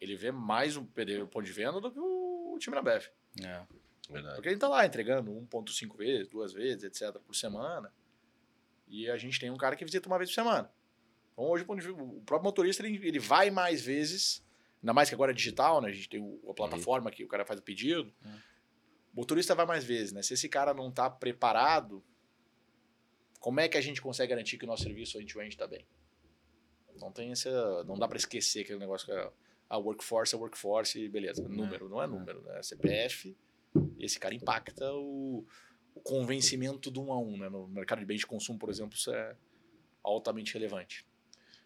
ele 0.02 0.16
vê 0.16 0.32
mais 0.32 0.76
um 0.76 0.86
PD 0.86 1.26
ponto 1.26 1.46
de 1.46 1.54
venda 1.54 1.80
do 1.80 1.92
que 1.92 2.00
o 2.00 2.58
time 2.60 2.76
da 2.76 2.82
BEF. 2.82 3.10
É, 3.40 3.66
verdade. 4.10 4.36
Porque 4.36 4.50
ele 4.50 4.56
está 4.56 4.68
lá 4.68 4.86
entregando 4.86 5.32
1,5 5.32 5.96
vezes, 5.96 6.28
duas 6.28 6.52
vezes, 6.52 6.84
etc., 6.84 7.20
por 7.22 7.36
semana. 7.36 7.94
E 8.88 9.10
a 9.10 9.16
gente 9.16 9.40
tem 9.40 9.50
um 9.50 9.58
cara 9.58 9.76
que 9.76 9.86
visita 9.86 10.10
uma 10.10 10.18
vez 10.18 10.30
por 10.30 10.36
semana. 10.36 10.70
Então, 11.32 11.46
hoje, 11.46 11.64
o 11.64 12.22
próprio 12.22 12.44
motorista 12.44 12.86
ele, 12.86 13.08
ele 13.08 13.20
vai 13.20 13.50
mais 13.50 13.82
vezes, 13.82 14.44
ainda 14.82 14.94
mais 14.94 15.08
que 15.08 15.16
agora 15.16 15.32
é 15.32 15.36
digital, 15.36 15.80
né? 15.82 15.90
A 15.90 15.94
gente 15.94 16.10
tem 16.10 16.42
a 16.50 16.54
plataforma 16.54 17.10
uhum. 17.10 17.16
que 17.16 17.24
o 17.24 17.28
cara 17.28 17.46
faz 17.46 17.60
o 17.60 17.64
pedido. 17.64 18.14
Uhum. 18.26 18.40
O 19.14 19.16
motorista 19.22 19.56
vai 19.56 19.66
mais 19.66 19.86
vezes, 19.86 20.12
né? 20.12 20.22
Se 20.22 20.34
esse 20.34 20.50
cara 20.50 20.74
não 20.74 20.90
está 20.90 21.10
preparado 21.10 22.04
como 23.42 23.60
é 23.60 23.68
que 23.68 23.76
a 23.76 23.82
gente 23.82 24.00
consegue 24.02 24.30
garantir 24.30 24.58
que 24.58 24.66
o 24.66 24.68
nosso 24.68 24.84
serviço 24.84 25.20
end-to-end 25.20 25.50
está 25.50 25.66
bem? 25.66 25.86
Não 27.00 27.12
tem 27.12 27.32
essa, 27.32 27.84
não 27.86 27.98
dá 27.98 28.08
para 28.08 28.18
esquecer 28.18 28.62
aquele 28.62 28.78
negócio 28.78 29.08
que 29.08 29.12
é 29.12 29.32
a 29.72 29.78
workforce 29.78 30.36
é 30.36 30.38
workforce, 30.38 31.08
beleza. 31.08 31.48
Número 31.48 31.88
não 31.88 32.04
é 32.04 32.06
número, 32.06 32.42
né? 32.42 32.62
CPF. 32.62 33.36
Esse 33.98 34.20
cara 34.20 34.36
impacta 34.36 34.94
o, 34.94 35.46
o 35.96 36.02
convencimento 36.02 36.92
do 36.92 37.02
um 37.02 37.14
a 37.14 37.18
um, 37.18 37.38
né? 37.38 37.50
No 37.50 37.70
mercado 37.70 38.00
de 38.00 38.06
bens 38.06 38.20
de 38.20 38.28
consumo, 38.28 38.60
por 38.60 38.70
exemplo, 38.70 38.98
isso 38.98 39.10
é 39.14 39.34
altamente 40.04 40.54
relevante. 40.54 41.06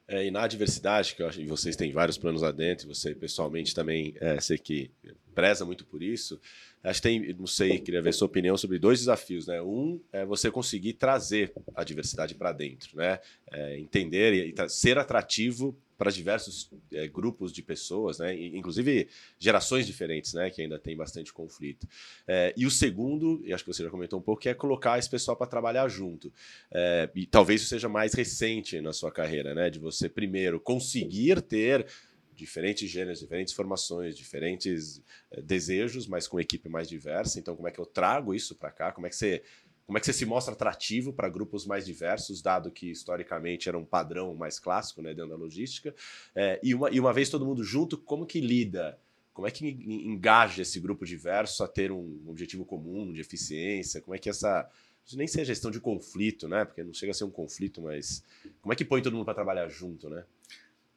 É, 0.07 0.23
e 0.23 0.29
na 0.29 0.45
diversidade, 0.45 1.15
que 1.15 1.23
eu 1.23 1.27
acho 1.27 1.39
que 1.39 1.47
vocês 1.47 1.75
têm 1.75 1.91
vários 1.91 2.15
planos 2.15 2.43
lá 2.43 2.51
dentro, 2.51 2.87
você 2.87 3.15
pessoalmente 3.15 3.73
também 3.73 4.13
é, 4.21 4.39
sei 4.39 4.59
que 4.59 4.91
preza 5.33 5.65
muito 5.65 5.83
por 5.83 6.03
isso. 6.03 6.39
Acho 6.83 7.01
que 7.01 7.07
tem, 7.07 7.33
não 7.33 7.47
sei, 7.47 7.79
queria 7.79 8.03
ver 8.03 8.13
sua 8.13 8.27
opinião 8.27 8.55
sobre 8.55 8.77
dois 8.77 8.99
desafios, 8.99 9.47
né? 9.47 9.59
Um 9.63 9.99
é 10.13 10.23
você 10.23 10.51
conseguir 10.51 10.93
trazer 10.93 11.51
a 11.73 11.83
diversidade 11.83 12.35
para 12.35 12.51
dentro, 12.51 12.95
né? 12.95 13.19
É, 13.51 13.79
entender 13.79 14.31
e, 14.31 14.53
e 14.55 14.69
ser 14.69 14.99
atrativo 14.99 15.75
para 15.97 16.11
diversos 16.11 16.69
é, 16.91 17.07
grupos 17.07 17.51
de 17.51 17.61
pessoas, 17.61 18.19
né? 18.19 18.35
inclusive 18.35 19.07
gerações 19.39 19.85
diferentes, 19.85 20.33
né? 20.33 20.49
que 20.49 20.61
ainda 20.61 20.77
tem 20.77 20.95
bastante 20.95 21.31
conflito. 21.31 21.87
É, 22.27 22.53
e 22.57 22.65
o 22.65 22.71
segundo, 22.71 23.41
e 23.45 23.53
acho 23.53 23.63
que 23.63 23.73
você 23.73 23.83
já 23.83 23.89
comentou 23.89 24.19
um 24.19 24.21
pouco, 24.21 24.41
que 24.41 24.49
é 24.49 24.53
colocar 24.53 24.99
esse 24.99 25.09
pessoal 25.09 25.37
para 25.37 25.47
trabalhar 25.47 25.87
junto. 25.87 26.31
É, 26.71 27.09
e 27.15 27.25
talvez 27.25 27.61
isso 27.61 27.69
seja 27.69 27.87
mais 27.87 28.13
recente 28.13 28.79
na 28.81 28.93
sua 28.93 29.11
carreira, 29.11 29.55
né? 29.55 29.69
de 29.69 29.79
você 29.79 30.09
primeiro 30.09 30.59
conseguir 30.59 31.41
ter 31.41 31.87
diferentes 32.35 32.89
gêneros, 32.89 33.19
diferentes 33.19 33.53
formações, 33.53 34.17
diferentes 34.17 35.01
desejos, 35.43 36.05
mas 36.05 36.27
com 36.27 36.39
equipe 36.39 36.67
mais 36.67 36.89
diversa. 36.89 37.39
Então, 37.39 37.55
como 37.55 37.67
é 37.67 37.71
que 37.71 37.79
eu 37.79 37.85
trago 37.85 38.33
isso 38.33 38.55
para 38.55 38.71
cá? 38.71 38.91
Como 38.91 39.07
é 39.07 39.09
que 39.09 39.15
você 39.15 39.41
como 39.85 39.97
é 39.97 39.99
que 39.99 40.05
você 40.05 40.13
se 40.13 40.25
mostra 40.25 40.53
atrativo 40.53 41.13
para 41.13 41.29
grupos 41.29 41.65
mais 41.65 41.85
diversos, 41.85 42.41
dado 42.41 42.71
que 42.71 42.89
historicamente 42.89 43.69
era 43.69 43.77
um 43.77 43.85
padrão 43.85 44.33
mais 44.33 44.59
clássico 44.59 45.01
né, 45.01 45.13
dentro 45.13 45.29
da 45.29 45.35
logística? 45.35 45.93
É, 46.33 46.59
e, 46.63 46.73
uma, 46.73 46.89
e 46.89 46.99
uma 46.99 47.13
vez 47.13 47.29
todo 47.29 47.45
mundo 47.45 47.63
junto, 47.63 47.97
como 47.97 48.25
que 48.25 48.39
lida 48.39 48.99
como 49.35 49.45
é 49.45 49.51
que 49.51 49.67
engaja 49.67 50.61
esse 50.61 50.79
grupo 50.79 51.05
diverso 51.05 51.61
a 51.61 51.67
ter 51.67 51.91
um 51.91 52.23
objetivo 52.25 52.63
comum 52.63 53.11
de 53.11 53.19
eficiência? 53.19 53.99
Como 53.99 54.15
é 54.15 54.17
que 54.17 54.29
essa 54.29 54.71
nem 55.13 55.27
seja 55.27 55.45
gestão 55.45 55.69
de 55.69 55.81
conflito, 55.81 56.47
né? 56.47 56.63
Porque 56.63 56.81
não 56.81 56.93
chega 56.93 57.11
a 57.11 57.13
ser 57.13 57.25
um 57.25 57.29
conflito, 57.29 57.81
mas 57.81 58.23
como 58.61 58.71
é 58.71 58.77
que 58.77 58.85
põe 58.85 59.01
todo 59.01 59.11
mundo 59.11 59.25
para 59.25 59.33
trabalhar 59.33 59.67
junto, 59.67 60.09
né? 60.09 60.25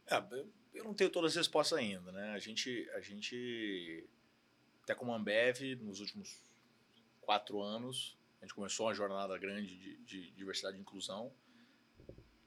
É, 0.07 0.23
eu 0.73 0.85
não 0.85 0.95
tenho 0.95 1.11
todas 1.11 1.33
as 1.33 1.37
respostas 1.37 1.81
ainda, 1.81 2.13
né? 2.13 2.31
A 2.31 2.39
gente, 2.39 2.89
a 2.95 3.01
gente 3.01 4.05
até 4.85 4.95
como 4.95 5.13
Ambev, 5.13 5.75
nos 5.83 5.99
últimos 5.99 6.41
quatro 7.21 7.61
anos, 7.61 8.17
a 8.41 8.45
gente 8.45 8.55
começou 8.55 8.87
uma 8.87 8.95
jornada 8.95 9.37
grande 9.39 9.77
de, 9.77 9.97
de 9.99 10.31
diversidade 10.33 10.77
e 10.77 10.81
inclusão, 10.81 11.33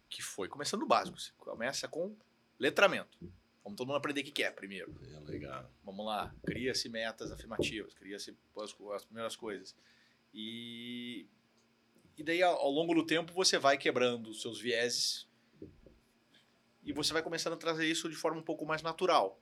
que 0.10 0.22
foi 0.22 0.48
começando 0.48 0.82
do 0.82 0.88
básico. 0.88 1.20
Você 1.20 1.32
começa 1.38 1.88
com 1.88 2.16
letramento. 2.60 3.18
Vamos 3.64 3.78
todo 3.78 3.88
mundo 3.88 3.98
aprender 3.98 4.22
o 4.22 4.24
que 4.24 4.44
é 4.44 4.52
primeiro. 4.52 4.94
É 5.14 5.20
legal. 5.20 5.72
Vamos 5.84 6.06
lá, 6.06 6.34
cria-se 6.46 6.90
metas 6.90 7.32
afirmativas, 7.32 7.94
cria-se 7.94 8.36
as, 8.58 8.76
as 8.94 9.06
primeiras 9.06 9.36
coisas. 9.36 9.76
E 10.34 11.28
e 12.22 12.24
daí, 12.24 12.44
ao 12.44 12.70
longo 12.70 12.94
do 12.94 13.04
tempo, 13.04 13.34
você 13.34 13.58
vai 13.58 13.80
quebrando 13.80 14.30
os 14.30 14.42
seus 14.42 14.60
vieses 14.60 15.28
e 16.84 16.94
você 16.94 17.14
vai 17.14 17.24
começando 17.24 17.54
a 17.54 17.58
trazer 17.58 17.88
isso 17.88 18.08
de 18.08 18.16
forma 18.16 18.40
um 18.40 18.44
pouco 18.44 18.64
mais 18.64 18.84
natural. 18.84 19.42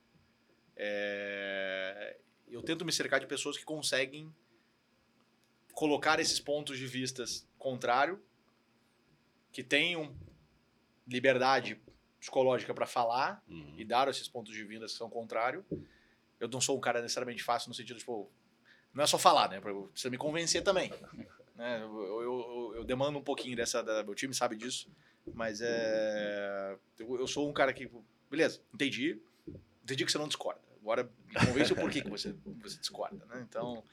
É... 0.74 2.18
Eu 2.48 2.62
tento 2.62 2.82
me 2.84 2.90
cercar 2.90 3.20
de 3.20 3.26
pessoas 3.26 3.58
que 3.58 3.64
conseguem 3.64 4.34
colocar 5.80 6.20
esses 6.20 6.38
pontos 6.38 6.76
de 6.76 6.86
vistas 6.86 7.48
contrário, 7.58 8.22
que 9.50 9.64
tenham 9.64 10.14
liberdade 11.08 11.80
psicológica 12.18 12.74
para 12.74 12.86
falar 12.86 13.42
uhum. 13.48 13.76
e 13.78 13.82
dar 13.82 14.06
esses 14.08 14.28
pontos 14.28 14.52
de 14.52 14.62
vista 14.62 14.84
que 14.84 14.92
são 14.92 15.08
contrário. 15.08 15.64
Eu 16.38 16.48
não 16.48 16.60
sou 16.60 16.76
um 16.76 16.80
cara 16.82 17.00
necessariamente 17.00 17.42
fácil 17.42 17.70
no 17.70 17.74
sentido, 17.74 17.98
tipo, 17.98 18.30
não 18.92 19.04
é 19.04 19.06
só 19.06 19.16
falar, 19.16 19.48
né? 19.48 19.58
Precisa 19.58 20.10
me 20.10 20.18
convencer 20.18 20.62
também. 20.62 20.92
Né? 21.56 21.78
Eu, 21.82 22.00
eu, 22.00 22.22
eu, 22.22 22.72
eu, 22.76 22.84
demando 22.84 23.18
um 23.18 23.22
pouquinho 23.22 23.54
dessa. 23.54 23.82
Da, 23.82 24.02
meu 24.02 24.14
time 24.14 24.32
sabe 24.32 24.56
disso. 24.56 24.90
Mas 25.34 25.60
é. 25.60 26.78
Eu, 26.98 27.20
eu 27.20 27.26
sou 27.26 27.50
um 27.50 27.52
cara 27.52 27.70
que. 27.70 27.90
Beleza, 28.30 28.62
entendi. 28.72 29.20
Entendi 29.84 30.06
que 30.06 30.10
você 30.10 30.16
não 30.16 30.26
discorda. 30.26 30.58
Agora 30.80 31.10
me 31.26 31.34
convence 31.34 31.72
o 31.72 31.76
porquê 31.76 32.02
que 32.02 32.10
você, 32.10 32.32
você 32.62 32.78
discorda. 32.78 33.24
Né? 33.26 33.46
Então, 33.48 33.84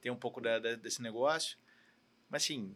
tem 0.00 0.12
um 0.12 0.16
pouco 0.16 0.40
da, 0.40 0.58
da, 0.58 0.74
desse 0.74 1.02
negócio. 1.02 1.58
Mas 2.28 2.42
assim. 2.42 2.74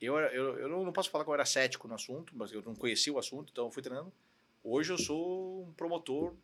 Eu, 0.00 0.16
eu, 0.18 0.58
eu 0.58 0.68
não 0.68 0.92
posso 0.92 1.10
falar 1.10 1.22
que 1.22 1.30
eu 1.30 1.34
era 1.34 1.44
cético 1.44 1.86
no 1.86 1.94
assunto, 1.94 2.36
mas 2.36 2.50
eu 2.50 2.60
não 2.62 2.74
conhecia 2.74 3.12
o 3.12 3.20
assunto, 3.20 3.50
então 3.52 3.66
eu 3.66 3.70
fui 3.70 3.82
treinando. 3.82 4.12
Hoje 4.64 4.92
eu 4.92 4.98
sou 4.98 5.62
um 5.62 5.72
promotor 5.74 6.34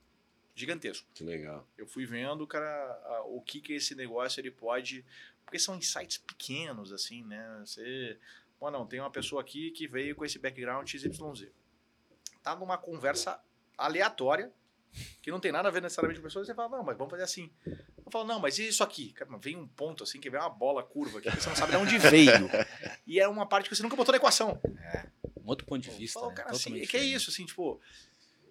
gigantesco. 0.54 1.08
Que 1.12 1.24
legal. 1.24 1.66
Eu 1.76 1.84
fui 1.84 2.06
vendo, 2.06 2.46
cara, 2.46 3.24
o 3.26 3.40
que 3.40 3.60
que 3.60 3.72
esse 3.72 3.96
negócio 3.96 4.40
ele 4.40 4.52
pode 4.52 5.04
porque 5.48 5.58
são 5.58 5.76
insights 5.76 6.18
pequenos, 6.18 6.92
assim, 6.92 7.24
né? 7.24 7.62
Você. 7.64 8.18
Bom, 8.60 8.70
não, 8.70 8.86
tem 8.86 9.00
uma 9.00 9.10
pessoa 9.10 9.40
aqui 9.40 9.70
que 9.70 9.88
veio 9.88 10.14
com 10.14 10.24
esse 10.24 10.38
background 10.38 10.86
XYZ. 10.86 11.48
Tá 12.42 12.54
numa 12.54 12.76
conversa 12.76 13.42
aleatória, 13.76 14.52
que 15.22 15.30
não 15.30 15.40
tem 15.40 15.52
nada 15.52 15.68
a 15.68 15.70
ver 15.70 15.82
necessariamente 15.82 16.20
com 16.20 16.26
a 16.26 16.28
pessoa, 16.28 16.42
e 16.42 16.46
você 16.46 16.54
fala, 16.54 16.76
não, 16.76 16.82
mas 16.82 16.96
vamos 16.96 17.10
fazer 17.10 17.22
assim. 17.22 17.50
Eu 17.66 18.10
falo, 18.10 18.24
não, 18.24 18.40
mas 18.40 18.58
e 18.58 18.68
isso 18.68 18.82
aqui? 18.82 19.12
Cara, 19.12 19.36
vem 19.38 19.56
um 19.56 19.66
ponto 19.66 20.02
assim, 20.02 20.20
que 20.20 20.30
vem 20.30 20.40
uma 20.40 20.48
bola 20.48 20.82
curva 20.82 21.18
aqui, 21.18 21.30
que 21.30 21.40
você 21.40 21.48
não 21.48 21.56
sabe 21.56 21.72
de 21.72 21.78
onde 21.78 21.98
veio. 21.98 22.48
e 23.06 23.20
é 23.20 23.28
uma 23.28 23.46
parte 23.46 23.68
que 23.68 23.76
você 23.76 23.82
nunca 23.82 23.96
botou 23.96 24.12
na 24.12 24.18
equação. 24.18 24.60
É, 24.80 25.08
um 25.36 25.48
outro 25.48 25.66
ponto 25.66 25.82
de 25.82 25.90
vista. 25.90 26.18
Falo, 26.18 26.30
né? 26.30 26.36
cara, 26.36 26.50
assim, 26.50 26.80
que 26.80 26.96
é 26.96 27.02
isso, 27.02 27.30
assim, 27.30 27.44
tipo, 27.44 27.80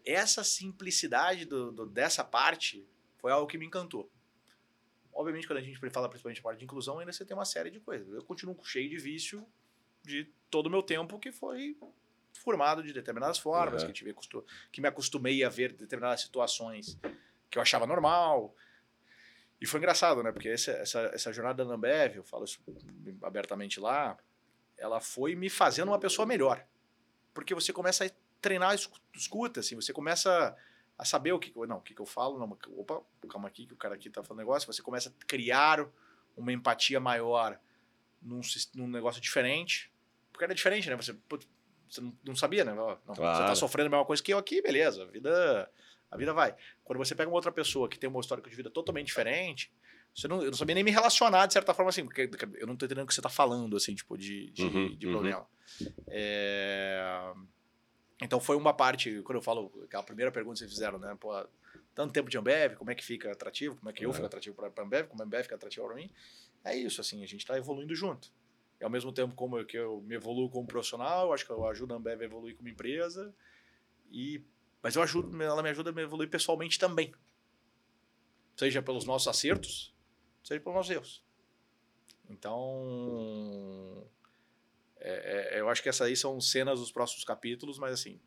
essa 0.05 0.43
simplicidade 0.43 1.45
do, 1.45 1.71
do, 1.71 1.85
dessa 1.85 2.23
parte 2.23 2.87
foi 3.17 3.31
algo 3.31 3.47
que 3.47 3.57
me 3.57 3.65
encantou. 3.65 4.09
Obviamente, 5.13 5.47
quando 5.47 5.57
a 5.57 5.61
gente 5.61 5.79
fala 5.89 6.07
principalmente 6.07 6.39
a 6.39 6.43
parte 6.43 6.59
de 6.59 6.65
inclusão, 6.65 6.99
ainda 6.99 7.11
você 7.11 7.25
tem 7.25 7.35
uma 7.35 7.45
série 7.45 7.71
de 7.71 7.79
coisas. 7.79 8.07
Eu 8.13 8.23
continuo 8.23 8.55
cheio 8.63 8.87
de 8.87 8.97
vício 8.97 9.45
de 10.03 10.29
todo 10.49 10.67
o 10.67 10.69
meu 10.69 10.83
tempo 10.83 11.19
que 11.19 11.31
foi 11.31 11.75
formado 12.37 12.83
de 12.83 12.93
determinadas 12.93 13.37
formas, 13.37 13.81
uhum. 13.81 13.87
que, 13.87 13.93
tive, 13.93 14.15
que 14.71 14.81
me 14.81 14.87
acostumei 14.87 15.43
a 15.43 15.49
ver 15.49 15.73
determinadas 15.73 16.21
situações 16.21 16.97
que 17.49 17.57
eu 17.57 17.61
achava 17.61 17.85
normal. 17.85 18.55
E 19.59 19.65
foi 19.65 19.79
engraçado, 19.79 20.21
né? 20.21 20.31
Porque 20.31 20.49
essa, 20.49 20.71
essa, 20.71 20.99
essa 21.13 21.33
jornada 21.33 21.65
da 21.65 21.73
Ambev, 21.73 22.17
eu 22.17 22.23
falo 22.23 22.45
isso 22.45 22.59
abertamente 23.23 23.79
lá, 23.79 24.17
ela 24.77 24.99
foi 24.99 25.35
me 25.35 25.49
fazendo 25.49 25.89
uma 25.89 25.99
pessoa 25.99 26.25
melhor. 26.25 26.65
Porque 27.33 27.55
você 27.55 27.73
começa 27.73 28.05
a 28.05 28.09
treinar 28.39 28.75
escuta, 29.13 29.59
assim, 29.59 29.75
você 29.75 29.91
começa 29.91 30.55
a 30.97 31.05
saber 31.05 31.31
o 31.31 31.39
que 31.39 31.53
não, 31.67 31.77
o 31.77 31.81
que, 31.81 31.93
que 31.93 32.01
eu 32.01 32.05
falo, 32.05 32.39
não, 32.39 32.57
opa, 32.77 33.01
calma 33.29 33.47
aqui 33.47 33.65
que 33.65 33.73
o 33.73 33.77
cara 33.77 33.95
aqui 33.95 34.09
tá 34.09 34.23
falando 34.23 34.39
negócio, 34.39 34.71
você 34.71 34.81
começa 34.81 35.09
a 35.09 35.25
criar 35.25 35.87
uma 36.35 36.51
empatia 36.51 36.99
maior 36.99 37.59
num, 38.21 38.41
num 38.73 38.87
negócio 38.87 39.21
diferente, 39.21 39.91
porque 40.31 40.43
era 40.43 40.55
diferente, 40.55 40.89
né? 40.89 40.95
Você, 40.95 41.15
você 41.89 42.01
não, 42.25 42.35
sabia, 42.35 42.63
né? 42.63 42.73
Não, 42.73 42.97
claro. 43.15 43.37
Você 43.37 43.47
tá 43.47 43.55
sofrendo 43.55 43.87
a 43.87 43.89
mesma 43.91 44.05
coisa 44.05 44.21
que 44.21 44.33
eu 44.33 44.37
aqui, 44.37 44.61
beleza, 44.61 45.03
a 45.03 45.05
vida, 45.05 45.71
a 46.11 46.17
vida 46.17 46.33
vai. 46.33 46.55
Quando 46.83 46.99
você 46.99 47.15
pega 47.15 47.29
uma 47.29 47.35
outra 47.35 47.51
pessoa 47.51 47.87
que 47.87 47.97
tem 47.97 48.09
uma 48.09 48.19
história 48.19 48.43
de 48.43 48.55
vida 48.55 48.69
totalmente 48.69 49.07
diferente, 49.07 49.71
você 50.13 50.27
não, 50.27 50.41
eu 50.41 50.51
não 50.51 50.57
sabia 50.57 50.75
nem 50.75 50.83
me 50.83 50.91
relacionar 50.91 51.45
de 51.45 51.53
certa 51.53 51.73
forma 51.73 51.89
assim, 51.89 52.03
porque 52.03 52.29
eu 52.55 52.67
não 52.67 52.75
tô 52.75 52.85
entendendo 52.85 53.03
o 53.03 53.07
que 53.07 53.13
você 53.13 53.21
tá 53.21 53.29
falando, 53.29 53.77
assim, 53.77 53.93
tipo, 53.93 54.17
de, 54.17 54.49
de, 54.51 54.63
uhum, 54.63 54.95
de 54.95 55.07
problema. 55.07 55.47
Uhum. 55.81 55.93
É 56.07 57.33
então 58.21 58.39
foi 58.39 58.55
uma 58.55 58.73
parte, 58.73 59.21
quando 59.21 59.37
eu 59.37 59.41
falo, 59.41 59.71
aquela 59.83 60.03
primeira 60.03 60.31
pergunta 60.31 60.55
que 60.55 60.59
vocês 60.59 60.71
fizeram, 60.71 60.97
né? 60.97 61.15
Pô, 61.19 61.31
tanto 61.93 62.13
tempo 62.13 62.29
de 62.29 62.37
Ambev, 62.37 62.75
como 62.75 62.89
é 62.89 62.95
que 62.95 63.05
fica 63.05 63.31
atrativo, 63.31 63.75
como 63.75 63.89
é 63.89 63.93
que 63.93 64.05
eu 64.05 64.11
fico 64.11 64.25
atrativo 64.25 64.55
para 64.55 64.83
Ambev, 64.83 65.07
como 65.07 65.21
a 65.21 65.25
Ambev 65.25 65.43
fica 65.43 65.55
atrativo 65.55 65.85
para 65.85 65.95
mim. 65.95 66.09
É 66.63 66.75
isso, 66.75 66.99
assim, 66.99 67.23
a 67.23 67.27
gente 67.27 67.41
está 67.41 67.57
evoluindo 67.57 67.93
junto. 67.93 68.31
E 68.79 68.83
ao 68.83 68.89
mesmo 68.89 69.11
tempo 69.11 69.33
como 69.35 69.57
eu, 69.57 69.65
que 69.65 69.77
eu 69.77 70.01
me 70.01 70.15
evoluo 70.15 70.49
como 70.49 70.67
profissional, 70.67 71.33
acho 71.33 71.45
que 71.45 71.51
eu 71.51 71.65
ajudo 71.65 71.93
a 71.93 71.97
Ambev 71.97 72.21
a 72.21 72.25
evoluir 72.25 72.55
como 72.55 72.69
empresa. 72.69 73.33
E, 74.11 74.43
mas 74.81 74.95
eu 74.95 75.01
ajudo, 75.01 75.41
ela 75.41 75.63
me 75.63 75.69
ajuda 75.69 75.89
a 75.89 75.93
me 75.93 76.03
evoluir 76.03 76.29
pessoalmente 76.29 76.77
também. 76.77 77.13
Seja 78.55 78.81
pelos 78.81 79.05
nossos 79.05 79.27
acertos, 79.27 79.95
seja 80.43 80.61
pelos 80.61 80.75
nossos 80.75 80.91
erros. 80.91 81.25
Então, 82.29 84.07
é, 84.97 85.55
é, 85.55 85.59
eu 85.59 85.69
acho 85.69 85.81
que 85.81 85.89
essas 85.89 86.07
aí 86.07 86.15
são 86.15 86.39
cenas 86.41 86.79
dos 86.79 86.91
próximos 86.91 87.23
capítulos, 87.23 87.79
mas 87.79 87.93
assim. 87.93 88.19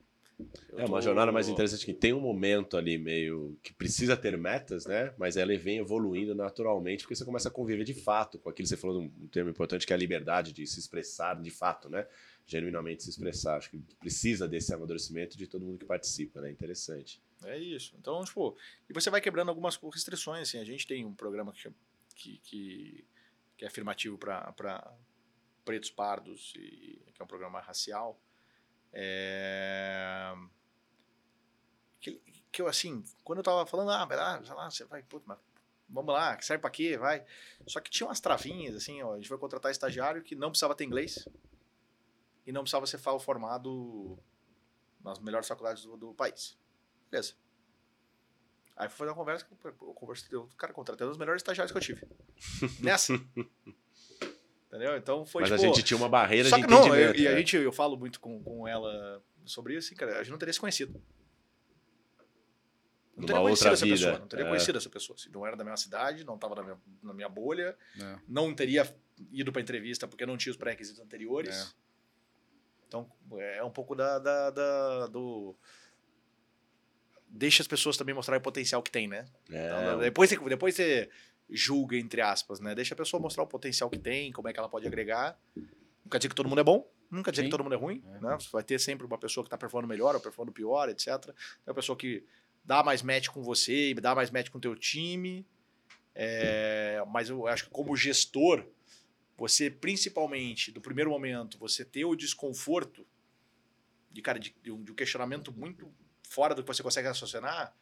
É 0.72 0.84
uma 0.84 0.98
tô... 0.98 1.02
jornada 1.02 1.32
mais 1.32 1.48
interessante 1.48 1.84
que 1.84 1.92
tem 1.92 2.12
um 2.12 2.20
momento 2.20 2.76
ali 2.76 2.98
meio 2.98 3.58
que 3.62 3.72
precisa 3.72 4.16
ter 4.16 4.36
metas, 4.36 4.86
né? 4.86 5.12
Mas 5.18 5.36
ela 5.36 5.56
vem 5.56 5.78
evoluindo 5.78 6.34
naturalmente 6.34 7.02
porque 7.02 7.14
você 7.14 7.24
começa 7.24 7.48
a 7.48 7.52
conviver 7.52 7.84
de 7.84 7.94
fato 7.94 8.38
com 8.38 8.48
aquilo 8.48 8.64
que 8.64 8.68
você 8.68 8.76
falou 8.76 9.00
de 9.00 9.06
um 9.06 9.28
termo 9.28 9.50
importante 9.50 9.86
que 9.86 9.92
é 9.92 9.96
a 9.96 9.98
liberdade 9.98 10.52
de 10.52 10.66
se 10.66 10.78
expressar 10.78 11.40
de 11.40 11.50
fato, 11.50 11.88
né? 11.88 12.06
Genuinamente 12.46 13.02
se 13.02 13.10
expressar. 13.10 13.56
Acho 13.56 13.70
que 13.70 13.78
precisa 13.98 14.48
desse 14.48 14.72
amadurecimento 14.74 15.36
de 15.36 15.46
todo 15.46 15.64
mundo 15.64 15.78
que 15.78 15.86
participa, 15.86 16.40
né? 16.40 16.50
Interessante. 16.50 17.20
É 17.44 17.58
isso. 17.58 17.94
Então, 17.98 18.22
tipo, 18.24 18.56
e 18.88 18.92
você 18.92 19.10
vai 19.10 19.20
quebrando 19.20 19.48
algumas 19.48 19.76
restrições, 19.76 20.48
assim. 20.48 20.58
A 20.58 20.64
gente 20.64 20.86
tem 20.86 21.04
um 21.04 21.14
programa 21.14 21.52
que, 21.52 21.70
que, 22.14 22.38
que, 22.38 23.04
que 23.56 23.64
é 23.64 23.68
afirmativo 23.68 24.18
para 24.18 24.94
pretos 25.64 25.90
pardos, 25.90 26.52
e, 26.56 27.00
que 27.12 27.20
é 27.20 27.24
um 27.24 27.28
programa 27.28 27.60
racial, 27.60 28.20
é, 28.92 30.34
que, 32.00 32.20
que 32.50 32.62
eu, 32.62 32.66
assim, 32.66 33.04
quando 33.24 33.38
eu 33.38 33.44
tava 33.44 33.66
falando, 33.66 33.90
ah, 33.90 34.06
sei 34.44 34.54
lá, 34.54 34.70
você 34.70 34.84
vai, 34.84 35.04
mas 35.24 35.38
vamos 35.88 36.14
lá, 36.14 36.36
que 36.36 36.44
serve 36.44 36.60
para 36.60 36.70
quê, 36.70 36.96
vai. 36.96 37.24
Só 37.66 37.80
que 37.80 37.90
tinha 37.90 38.06
umas 38.06 38.20
travinhas, 38.20 38.74
assim, 38.74 39.02
ó, 39.02 39.14
a 39.14 39.16
gente 39.16 39.28
vai 39.28 39.38
contratar 39.38 39.70
estagiário 39.70 40.22
que 40.22 40.34
não 40.34 40.50
precisava 40.50 40.74
ter 40.74 40.84
inglês 40.84 41.28
e 42.46 42.52
não 42.52 42.62
precisava 42.62 42.86
ser 42.86 42.98
formado 42.98 44.18
nas 45.02 45.18
melhores 45.18 45.46
faculdades 45.46 45.84
do, 45.84 45.96
do 45.96 46.14
país. 46.14 46.58
Beleza. 47.10 47.34
Aí 48.76 48.88
fui 48.88 48.98
fazer 48.98 49.10
uma 49.10 49.16
conversa, 49.16 49.46
eu 49.64 49.72
conversei, 49.94 50.28
eu, 50.32 50.48
cara, 50.56 50.72
contratei 50.72 51.06
um 51.06 51.10
dos 51.10 51.18
melhores 51.18 51.40
estagiários 51.40 51.70
que 51.70 51.78
eu 51.78 51.82
tive. 51.82 52.08
Nessa. 52.80 53.12
Entendeu? 54.70 54.96
Então 54.96 55.26
foi 55.26 55.42
Mas 55.42 55.50
tipo, 55.50 55.62
a 55.62 55.66
gente 55.66 55.82
tinha 55.82 55.98
uma 55.98 56.08
barreira 56.08 56.48
só 56.48 56.56
de 56.56 56.62
que 56.62 56.70
não, 56.70 56.94
eu, 56.94 57.12
E 57.16 57.26
a 57.26 57.32
né? 57.32 57.38
gente, 57.38 57.56
eu 57.56 57.72
falo 57.72 57.96
muito 57.96 58.20
com, 58.20 58.40
com 58.40 58.68
ela 58.68 59.20
sobre 59.44 59.76
isso, 59.76 59.88
assim, 59.88 59.96
cara, 59.96 60.12
a 60.14 60.22
gente 60.22 60.30
não 60.30 60.38
teria 60.38 60.52
se 60.52 60.60
conhecido. 60.60 61.02
Não 63.16 63.26
teria 63.26 63.42
conhecido 63.42 63.72
essa 63.72 63.84
vida. 63.84 63.96
pessoa. 63.96 64.18
Não 64.20 64.28
teria 64.28 64.44
é. 64.44 64.48
conhecido 64.48 64.78
essa 64.78 64.88
pessoa. 64.88 65.16
Assim, 65.18 65.28
não 65.30 65.44
era 65.44 65.56
da 65.56 65.64
mesma 65.64 65.76
cidade, 65.76 66.24
não 66.24 66.36
estava 66.36 66.54
na 66.54 66.62
minha, 66.62 66.78
na 67.02 67.12
minha 67.12 67.28
bolha, 67.28 67.76
é. 68.00 68.18
não 68.28 68.54
teria 68.54 68.88
ido 69.32 69.50
para 69.50 69.60
entrevista 69.60 70.06
porque 70.06 70.24
não 70.24 70.36
tinha 70.36 70.52
os 70.52 70.56
pré-requisitos 70.56 71.00
anteriores. 71.00 71.56
É. 71.56 71.90
Então, 72.86 73.10
é 73.38 73.64
um 73.64 73.70
pouco 73.70 73.96
da, 73.96 74.20
da, 74.20 74.50
da, 74.50 75.06
do. 75.08 75.56
Deixa 77.28 77.60
as 77.60 77.66
pessoas 77.66 77.96
também 77.96 78.14
mostrarem 78.14 78.38
o 78.38 78.42
potencial 78.42 78.82
que 78.82 78.90
tem, 78.90 79.08
né? 79.08 79.26
É. 79.50 79.66
Então, 79.66 79.98
depois, 79.98 80.30
depois 80.30 80.74
você 80.76 81.10
julga, 81.50 81.96
entre 81.96 82.20
aspas, 82.20 82.60
né? 82.60 82.74
Deixa 82.74 82.94
a 82.94 82.96
pessoa 82.96 83.20
mostrar 83.20 83.42
o 83.42 83.46
potencial 83.46 83.90
que 83.90 83.98
tem, 83.98 84.32
como 84.32 84.48
é 84.48 84.52
que 84.52 84.58
ela 84.58 84.68
pode 84.68 84.86
agregar. 84.86 85.38
Não 85.56 86.10
quer 86.10 86.18
dizer 86.18 86.28
que 86.28 86.34
todo 86.34 86.48
mundo 86.48 86.60
é 86.60 86.64
bom, 86.64 86.88
não 87.10 87.22
quer 87.22 87.30
dizer 87.30 87.42
Sim. 87.42 87.48
que 87.48 87.50
todo 87.50 87.64
mundo 87.64 87.74
é 87.74 87.78
ruim, 87.78 88.02
é. 88.06 88.20
né? 88.20 88.36
Você 88.38 88.48
vai 88.50 88.62
ter 88.62 88.78
sempre 88.78 89.06
uma 89.06 89.18
pessoa 89.18 89.44
que 89.44 89.48
está 89.48 89.58
performando 89.58 89.88
melhor 89.88 90.14
ou 90.14 90.20
performando 90.20 90.52
pior, 90.52 90.88
etc. 90.88 91.06
Tem 91.24 91.34
uma 91.66 91.74
pessoa 91.74 91.96
que 91.96 92.24
dá 92.64 92.82
mais 92.82 93.02
match 93.02 93.28
com 93.28 93.42
você, 93.42 93.92
dá 93.94 94.14
mais 94.14 94.30
match 94.30 94.48
com 94.48 94.58
o 94.58 94.60
teu 94.60 94.76
time. 94.76 95.46
É, 96.14 97.02
mas 97.08 97.28
eu 97.28 97.46
acho 97.46 97.64
que 97.64 97.70
como 97.70 97.96
gestor, 97.96 98.66
você 99.36 99.70
principalmente, 99.70 100.70
do 100.70 100.80
primeiro 100.80 101.10
momento, 101.10 101.58
você 101.58 101.84
ter 101.84 102.04
o 102.04 102.14
desconforto 102.14 103.06
de, 104.10 104.20
cara, 104.20 104.38
de, 104.38 104.54
de, 104.62 104.70
um, 104.70 104.82
de 104.82 104.92
um 104.92 104.94
questionamento 104.94 105.52
muito 105.52 105.92
fora 106.28 106.54
do 106.54 106.62
que 106.62 106.68
você 106.68 106.82
consegue 106.82 107.08
raciocinar, 107.08 107.74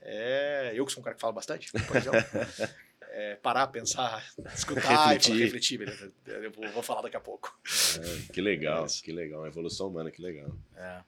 é, 0.00 0.72
eu 0.74 0.84
que 0.84 0.92
sou 0.92 1.00
um 1.00 1.04
cara 1.04 1.14
que 1.14 1.20
fala 1.20 1.32
bastante, 1.32 1.70
por 1.72 1.96
exemplo, 1.96 2.20
é, 3.12 3.36
parar, 3.36 3.66
pensar, 3.68 4.24
escutar 4.54 5.08
refletir. 5.08 5.36
e 5.36 5.38
refletir, 5.44 5.78
beleza? 5.78 6.12
Eu 6.26 6.50
vou, 6.50 6.68
vou, 6.70 6.82
falar 6.82 7.02
daqui 7.02 7.16
a 7.16 7.20
pouco. 7.20 7.58
É, 8.00 8.32
que 8.32 8.40
legal, 8.40 8.86
é 8.86 8.88
que 8.88 9.12
legal. 9.12 9.44
A 9.44 9.48
evolução 9.48 9.88
humana, 9.88 10.10
que 10.10 10.20
legal. 10.20 10.56
É. 10.76 11.02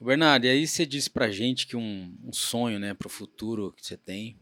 Bernardo, 0.00 0.44
e 0.44 0.50
aí 0.50 0.66
você 0.66 0.84
disse 0.84 1.08
pra 1.08 1.30
gente 1.30 1.66
que 1.66 1.76
um, 1.76 2.14
um 2.22 2.32
sonho 2.32 2.78
né, 2.78 2.92
para 2.92 3.06
o 3.06 3.10
futuro 3.10 3.72
que 3.72 3.86
você 3.86 3.96
tem 3.96 4.38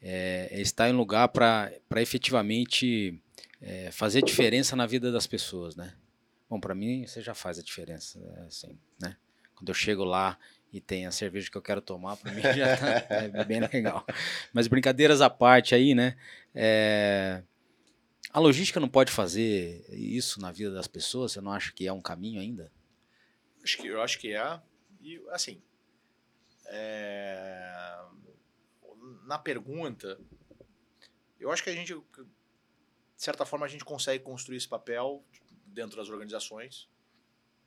é, 0.00 0.48
é 0.50 0.60
estar 0.60 0.88
em 0.90 0.92
lugar 0.92 1.28
para 1.28 1.72
efetivamente 1.96 3.18
é, 3.60 3.90
fazer 3.90 4.22
diferença 4.22 4.76
na 4.76 4.84
vida 4.84 5.10
das 5.10 5.26
pessoas, 5.26 5.76
né? 5.76 5.94
Bom, 6.50 6.60
para 6.60 6.74
mim 6.74 7.06
você 7.06 7.22
já 7.22 7.32
faz 7.32 7.58
a 7.58 7.62
diferença, 7.62 8.20
assim, 8.46 8.78
né? 9.00 9.16
Quando 9.54 9.68
eu 9.70 9.74
chego 9.74 10.04
lá 10.04 10.36
e 10.72 10.80
tem 10.80 11.06
a 11.06 11.10
cerveja 11.10 11.50
que 11.50 11.56
eu 11.56 11.62
quero 11.62 11.82
tomar, 11.82 12.16
para 12.16 12.32
mim 12.32 12.40
já 12.40 12.76
tá, 12.76 13.14
é 13.14 13.44
bem 13.44 13.60
legal. 13.60 14.06
Mas 14.52 14.66
brincadeiras 14.66 15.20
à 15.20 15.28
parte 15.28 15.74
aí, 15.74 15.94
né? 15.94 16.16
É, 16.54 17.42
a 18.30 18.40
logística 18.40 18.80
não 18.80 18.88
pode 18.88 19.12
fazer 19.12 19.84
isso 19.90 20.40
na 20.40 20.50
vida 20.50 20.72
das 20.72 20.88
pessoas? 20.88 21.32
Você 21.32 21.40
não 21.40 21.52
acha 21.52 21.72
que 21.72 21.86
é 21.86 21.92
um 21.92 22.00
caminho 22.00 22.40
ainda? 22.40 22.72
Acho 23.62 23.76
que, 23.76 23.86
eu 23.86 24.00
acho 24.00 24.18
que 24.18 24.34
é. 24.34 24.60
E, 25.00 25.22
assim, 25.30 25.62
é, 26.66 28.00
na 29.26 29.38
pergunta, 29.38 30.18
eu 31.38 31.52
acho 31.52 31.62
que 31.62 31.68
a 31.68 31.74
gente, 31.74 31.94
de 31.94 32.02
certa 33.16 33.44
forma, 33.44 33.66
a 33.66 33.68
gente 33.68 33.84
consegue 33.84 34.24
construir 34.24 34.56
esse 34.56 34.68
papel 34.68 35.22
dentro 35.66 35.96
das 35.96 36.08
organizações 36.08 36.88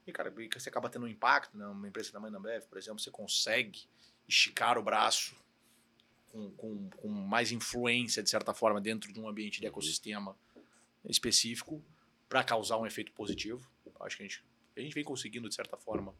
e, 0.07 0.11
cara, 0.11 0.33
você 0.53 0.69
acaba 0.69 0.89
tendo 0.89 1.05
um 1.05 1.09
impacto, 1.09 1.57
né? 1.57 1.65
Uma 1.65 1.87
empresa 1.87 2.11
da 2.11 2.19
mãe 2.19 2.31
da 2.31 2.37
Ambev, 2.37 2.65
por 2.67 2.77
exemplo, 2.77 2.99
você 2.99 3.09
consegue 3.09 3.87
esticar 4.27 4.77
o 4.77 4.83
braço 4.83 5.35
com, 6.31 6.51
com, 6.51 6.89
com, 6.91 7.07
mais 7.07 7.51
influência, 7.51 8.21
de 8.21 8.29
certa 8.29 8.53
forma, 8.53 8.79
dentro 8.79 9.11
de 9.11 9.19
um 9.19 9.27
ambiente 9.27 9.59
de 9.59 9.65
ecossistema 9.65 10.37
específico 11.05 11.83
para 12.29 12.43
causar 12.43 12.77
um 12.77 12.85
efeito 12.85 13.11
positivo. 13.13 13.67
Acho 14.01 14.17
que 14.17 14.23
a 14.23 14.27
gente, 14.27 14.43
a 14.77 14.79
gente 14.79 14.93
vem 14.93 15.03
conseguindo, 15.03 15.49
de 15.49 15.55
certa 15.55 15.77
forma, 15.77 16.13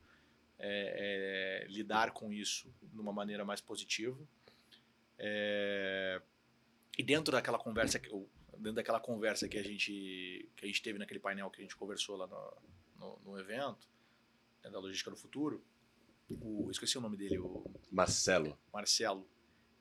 é, 0.57 1.63
é, 1.63 1.67
lidar 1.67 2.11
com 2.11 2.33
isso 2.33 2.73
de 2.81 2.99
uma 2.99 3.13
maneira 3.13 3.45
mais 3.45 3.61
positiva. 3.61 4.17
É, 5.19 6.21
e 6.97 7.03
dentro 7.03 7.31
daquela 7.31 7.59
conversa 7.59 7.99
dentro 8.57 8.73
daquela 8.73 8.99
conversa 8.99 9.47
que 9.47 9.57
a 9.57 9.63
gente 9.63 10.49
que 10.55 10.65
a 10.65 10.67
gente 10.67 10.81
teve 10.81 10.97
naquele 10.97 11.19
painel 11.19 11.49
que 11.49 11.59
a 11.59 11.63
gente 11.63 11.75
conversou 11.75 12.15
lá 12.17 12.27
no, 12.27 12.53
no, 12.95 13.19
no 13.23 13.39
evento, 13.39 13.87
né, 14.63 14.69
da 14.69 14.79
Logística 14.79 15.11
do 15.11 15.17
Futuro, 15.17 15.63
o, 16.29 16.69
esqueci 16.71 16.97
o 16.97 17.01
nome 17.01 17.17
dele, 17.17 17.37
o 17.37 17.63
Marcelo. 17.91 18.57
Marcelo. 18.73 19.27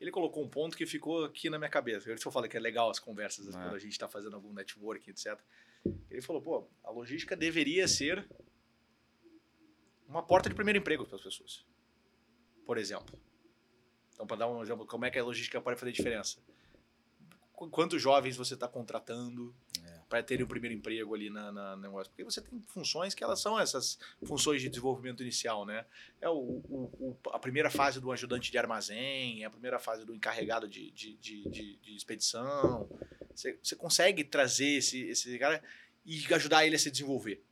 Ele 0.00 0.10
colocou 0.10 0.44
um 0.44 0.48
ponto 0.48 0.76
que 0.76 0.84
ficou 0.84 1.24
aqui 1.24 1.48
na 1.48 1.58
minha 1.58 1.70
cabeça. 1.70 2.10
Eu 2.10 2.30
falei 2.30 2.50
que 2.50 2.56
é 2.56 2.60
legal 2.60 2.90
as 2.90 2.98
conversas 2.98 3.48
é. 3.48 3.52
quando 3.52 3.74
a 3.74 3.78
gente 3.78 3.92
está 3.92 4.08
fazendo 4.08 4.34
algum 4.36 4.52
networking, 4.52 5.10
etc. 5.10 5.40
Ele 6.10 6.20
falou, 6.20 6.42
pô, 6.42 6.68
a 6.82 6.90
logística 6.90 7.36
deveria 7.36 7.88
ser 7.88 8.28
uma 10.06 10.22
porta 10.22 10.48
de 10.48 10.54
primeiro 10.54 10.78
emprego 10.78 11.06
para 11.06 11.16
as 11.16 11.22
pessoas. 11.22 11.64
Por 12.66 12.78
exemplo. 12.78 13.18
Então, 14.12 14.26
para 14.26 14.36
dar 14.36 14.48
um 14.48 14.62
exemplo, 14.62 14.86
como 14.86 15.04
é 15.04 15.10
que 15.10 15.18
a 15.18 15.24
logística 15.24 15.60
pode 15.60 15.78
fazer 15.78 15.92
diferença? 15.92 16.38
Quantos 17.52 18.00
jovens 18.00 18.36
você 18.36 18.54
está 18.54 18.68
contratando? 18.68 19.54
Para 20.14 20.22
ter 20.22 20.40
o 20.40 20.46
primeiro 20.46 20.76
emprego 20.76 21.12
ali 21.12 21.28
na, 21.28 21.50
na, 21.50 21.76
negócio. 21.76 22.08
Porque 22.12 22.22
você 22.22 22.40
tem 22.40 22.62
funções 22.68 23.14
que 23.14 23.24
elas 23.24 23.40
são 23.40 23.58
essas 23.58 23.98
funções 24.22 24.62
de 24.62 24.68
desenvolvimento 24.68 25.24
inicial, 25.24 25.66
né? 25.66 25.84
É 26.20 26.28
o, 26.28 26.34
o, 26.36 26.90
o 27.00 27.16
a 27.32 27.38
primeira 27.40 27.68
fase 27.68 28.00
do 28.00 28.12
ajudante 28.12 28.52
de 28.52 28.56
armazém, 28.56 29.42
é 29.42 29.46
a 29.46 29.50
primeira 29.50 29.80
fase 29.80 30.04
do 30.04 30.14
encarregado 30.14 30.68
de, 30.68 30.92
de, 30.92 31.16
de, 31.16 31.50
de, 31.50 31.76
de 31.78 31.96
expedição. 31.96 32.88
Você, 33.34 33.58
você 33.60 33.74
consegue 33.74 34.22
trazer 34.22 34.76
esse, 34.76 35.02
esse 35.02 35.36
cara 35.36 35.60
e 36.06 36.32
ajudar 36.32 36.64
ele 36.64 36.76
a 36.76 36.78
se 36.78 36.92
desenvolver. 36.92 37.42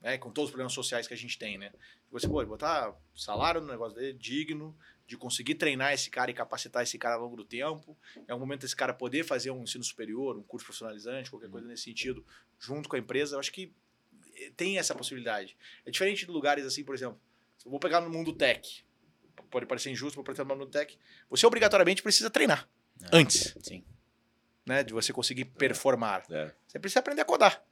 Né? 0.00 0.18
Com 0.18 0.30
todos 0.30 0.48
os 0.48 0.50
problemas 0.50 0.72
sociais 0.72 1.06
que 1.06 1.14
a 1.14 1.16
gente 1.16 1.38
tem, 1.38 1.58
né? 1.58 1.72
Você 2.10 2.28
pode 2.28 2.48
botar 2.48 2.94
salário 3.14 3.60
no 3.60 3.68
negócio 3.68 3.98
dele, 3.98 4.18
digno, 4.18 4.76
de 5.06 5.16
conseguir 5.16 5.56
treinar 5.56 5.92
esse 5.92 6.08
cara 6.08 6.30
e 6.30 6.34
capacitar 6.34 6.82
esse 6.82 6.98
cara 6.98 7.16
ao 7.16 7.22
longo 7.22 7.36
do 7.36 7.44
tempo. 7.44 7.96
É 8.26 8.34
um 8.34 8.38
momento 8.38 8.62
desse 8.62 8.76
cara 8.76 8.94
poder 8.94 9.24
fazer 9.24 9.50
um 9.50 9.62
ensino 9.62 9.84
superior, 9.84 10.36
um 10.36 10.42
curso 10.42 10.64
profissionalizante, 10.64 11.30
qualquer 11.30 11.50
coisa 11.50 11.66
nesse 11.66 11.84
sentido, 11.84 12.24
junto 12.58 12.88
com 12.88 12.96
a 12.96 12.98
empresa. 12.98 13.36
Eu 13.36 13.40
acho 13.40 13.52
que 13.52 13.72
eh, 14.36 14.52
tem 14.56 14.78
essa 14.78 14.94
possibilidade. 14.94 15.56
É 15.84 15.90
diferente 15.90 16.24
de 16.24 16.30
lugares 16.30 16.64
assim, 16.64 16.82
por 16.82 16.94
exemplo, 16.94 17.20
eu 17.64 17.70
vou 17.70 17.80
pegar 17.80 18.00
no 18.00 18.08
mundo 18.08 18.32
tech. 18.32 18.84
Pode 19.50 19.66
parecer 19.66 19.90
injusto, 19.90 20.14
vou 20.14 20.24
pegar 20.24 20.44
no 20.44 20.54
mundo 20.56 20.70
tech. 20.70 20.96
Você 21.28 21.46
obrigatoriamente 21.46 22.02
precisa 22.02 22.30
treinar 22.30 22.68
é, 23.02 23.08
antes. 23.12 23.56
Sim. 23.62 23.84
Né, 24.64 24.84
de 24.84 24.92
você 24.92 25.12
conseguir 25.12 25.46
performar. 25.46 26.24
É. 26.30 26.52
Você 26.68 26.78
precisa 26.78 27.00
aprender 27.00 27.22
a 27.22 27.24
codar 27.24 27.64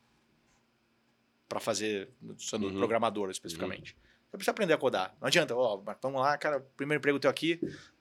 para 1.49 1.61
fazer, 1.61 2.11
sendo 2.39 2.69
uhum. 2.69 2.79
programador 2.79 3.31
especificamente. 3.31 3.95
Uhum. 3.95 4.09
Você 4.31 4.37
precisa 4.37 4.51
aprender 4.51 4.75
a 4.75 4.79
codar. 4.79 5.17
Não 5.21 5.29
adianta, 5.29 5.57
ó, 5.57 5.83
vamos 6.03 6.21
lá, 6.21 6.37
cara, 6.37 6.61
primeiro 6.77 7.01
emprego 7.01 7.19
teu 7.19 7.31
aqui, 7.31 7.59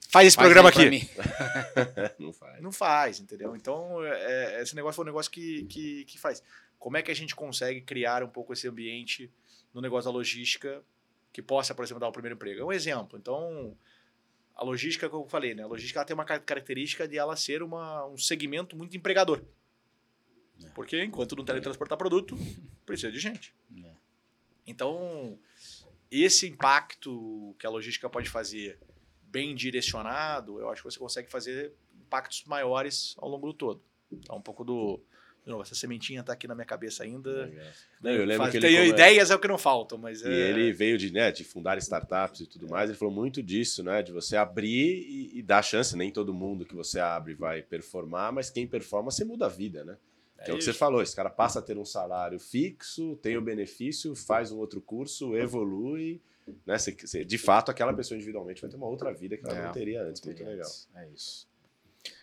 faz 0.10 0.28
esse 0.28 0.36
faz 0.36 0.46
programa 0.46 0.70
aqui. 0.70 1.10
não 2.20 2.34
faz. 2.34 2.62
Não 2.62 2.72
faz, 2.72 3.20
entendeu? 3.20 3.56
Então, 3.56 4.04
é, 4.04 4.56
é, 4.56 4.62
esse 4.62 4.76
negócio 4.76 4.98
foi 4.98 5.06
um 5.06 5.08
negócio 5.08 5.32
que, 5.32 5.64
que, 5.66 6.04
que 6.06 6.20
faz. 6.20 6.44
Como 6.78 6.98
é 6.98 7.02
que 7.02 7.10
a 7.10 7.16
gente 7.16 7.34
consegue 7.34 7.82
criar 7.82 8.24
um 8.24 8.30
pouco 8.30 8.52
esse 8.52 8.68
ambiente 8.68 9.32
no 9.74 9.82
negócio 9.82 10.12
da 10.12 10.16
logística 10.16 10.84
que 11.32 11.42
possa, 11.42 11.74
por 11.74 11.86
exemplo, 11.86 12.02
dar 12.02 12.10
o 12.10 12.12
primeiro 12.12 12.36
emprego? 12.36 12.60
É 12.60 12.66
um 12.66 12.74
exemplo. 12.74 13.18
Então, 13.18 13.76
a 14.54 14.64
logística, 14.64 15.10
como 15.10 15.24
eu 15.24 15.30
falei, 15.30 15.56
né? 15.56 15.64
A 15.64 15.68
logística 15.68 16.04
tem 16.04 16.14
uma 16.14 16.26
característica 16.26 17.08
de 17.08 17.18
ela 17.18 17.36
ser 17.36 17.64
uma, 17.64 18.06
um 18.08 18.18
segmento 18.18 18.76
muito 18.76 18.98
empregador. 18.98 19.42
É. 20.64 20.70
Porque 20.70 21.04
enquanto 21.04 21.36
não 21.36 21.46
teletransportar 21.46 21.98
produto, 21.98 22.38
precisa 22.86 23.12
de 23.12 23.20
gente. 23.20 23.54
É. 23.84 23.92
Então, 24.66 25.40
esse 26.12 26.48
impacto 26.48 27.56
que 27.60 27.66
a 27.66 27.70
logística 27.70 28.10
pode 28.10 28.30
fazer 28.30 28.80
bem 29.24 29.56
direcionado, 29.56 30.60
eu 30.60 30.70
acho 30.70 30.82
que 30.82 30.90
você 30.90 31.00
consegue 31.00 31.30
fazer 31.30 31.74
impactos 32.08 32.44
maiores 32.46 33.16
ao 33.18 33.30
longo 33.30 33.48
do 33.48 33.54
todo. 33.54 33.82
Então, 34.12 34.38
um 34.38 34.42
pouco 34.42 34.64
do. 34.64 35.00
Novo, 35.46 35.62
essa 35.62 35.76
sementinha 35.76 36.20
está 36.20 36.34
aqui 36.34 36.46
na 36.46 36.54
minha 36.54 36.66
cabeça 36.66 37.06
ainda. 37.06 37.50
Não, 38.02 38.12
eu 38.12 38.26
lembro 38.26 38.44
Faz, 38.44 38.52
que 38.52 38.58
ele 38.58 38.68
tem 38.68 38.90
ideias 38.90 39.32
é 39.32 39.36
o 39.36 39.40
que 39.40 39.48
não 39.48 39.58
faltam, 39.58 39.98
mas 39.98 40.22
e 40.22 40.28
é... 40.28 40.50
ele 40.50 40.74
veio 40.74 40.98
de, 40.98 41.10
né, 41.10 41.32
de 41.32 41.46
fundar 41.46 41.78
startups 41.78 42.42
e 42.42 42.48
tudo 42.48 42.68
mais. 42.68 42.90
Ele 42.90 43.00
falou 43.00 43.14
muito 43.14 43.42
disso, 43.42 43.82
né, 43.82 44.04
de 44.04 44.12
você 44.12 44.36
abrir 44.36 45.06
e, 45.08 45.40
e 45.40 45.42
dar 45.42 45.62
chance. 45.62 45.96
Nem 45.96 46.12
todo 46.12 46.34
mundo 46.34 46.66
que 46.66 46.76
você 46.76 47.00
abre 47.00 47.34
vai 47.34 47.62
performar, 47.62 48.34
mas 48.34 48.50
quem 48.50 48.68
performa 48.68 49.10
você 49.10 49.24
muda 49.24 49.46
a 49.46 49.50
vida, 49.50 49.86
né? 49.86 49.96
Que 50.44 50.52
é, 50.52 50.54
é 50.54 50.54
o 50.54 50.58
que 50.58 50.64
você 50.64 50.74
falou, 50.74 51.02
esse 51.02 51.16
cara 51.16 51.30
passa 51.30 51.60
a 51.60 51.62
ter 51.62 51.78
um 51.78 51.86
salário 51.86 52.40
fixo, 52.40 53.16
tem 53.18 53.38
o 53.38 53.42
benefício, 53.42 54.16
faz 54.16 54.52
um 54.52 54.58
outro 54.58 54.82
curso, 54.82 55.36
evolui. 55.36 56.22
Né? 56.66 56.78
Você, 56.78 56.92
você, 56.94 57.26
de 57.26 57.38
fato, 57.38 57.72
aquela 57.72 57.94
pessoa 57.94 58.16
individualmente 58.16 58.62
vai 58.62 58.70
ter 58.70 58.78
uma 58.78 58.88
outra 58.88 59.14
vida 59.14 59.38
que 59.38 59.46
ela 59.46 59.58
é, 59.58 59.66
não 59.66 59.72
teria 59.72 60.04
antes. 60.04 60.22
Muito 60.22 60.44
legal. 60.44 60.70
É 60.96 61.10
isso. 61.10 61.48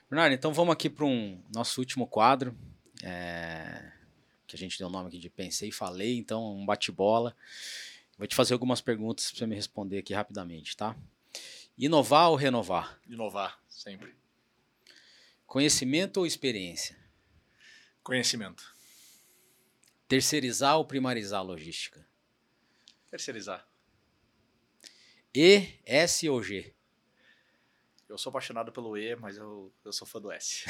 Bernardo, 0.08 0.34
então 0.34 0.52
vamos 0.52 0.72
aqui 0.72 0.88
para 0.88 1.04
um 1.04 1.40
nosso 1.52 1.80
último 1.80 2.06
quadro. 2.06 2.56
É, 3.02 3.92
que 4.46 4.56
a 4.56 4.58
gente 4.58 4.78
deu 4.78 4.86
o 4.86 4.90
nome 4.90 5.08
aqui 5.08 5.18
de 5.18 5.28
Pensei 5.28 5.68
e 5.70 5.72
Falei, 5.72 6.16
então 6.16 6.56
um 6.56 6.64
bate-bola. 6.64 7.36
Vou 8.16 8.26
te 8.26 8.34
fazer 8.34 8.52
algumas 8.52 8.80
perguntas 8.80 9.30
para 9.30 9.38
você 9.38 9.46
me 9.46 9.56
responder 9.56 9.98
aqui 9.98 10.14
rapidamente, 10.14 10.76
tá? 10.76 10.96
Inovar 11.76 12.30
ou 12.30 12.36
renovar? 12.36 13.00
Inovar, 13.08 13.58
sempre. 13.68 14.14
Conhecimento 15.46 16.18
ou 16.18 16.26
experiência? 16.26 16.96
Conhecimento. 18.04 18.76
Terceirizar 20.06 20.76
ou 20.76 20.84
primarizar 20.84 21.40
a 21.40 21.42
logística? 21.42 22.06
Terceirizar. 23.10 23.66
E, 25.34 25.80
S 25.86 26.28
ou 26.28 26.42
G? 26.42 26.74
Eu 28.06 28.18
sou 28.18 28.28
apaixonado 28.28 28.70
pelo 28.70 28.96
E, 28.98 29.16
mas 29.16 29.38
eu, 29.38 29.72
eu 29.82 29.90
sou 29.90 30.06
fã 30.06 30.20
do 30.20 30.30
S. 30.30 30.64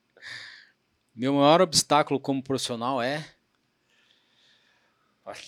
Meu 1.16 1.32
maior 1.32 1.62
obstáculo 1.62 2.20
como 2.20 2.42
profissional 2.42 3.00
é. 3.00 3.34
Olha. 5.24 5.40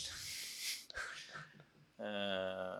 Uh... 1.98 2.79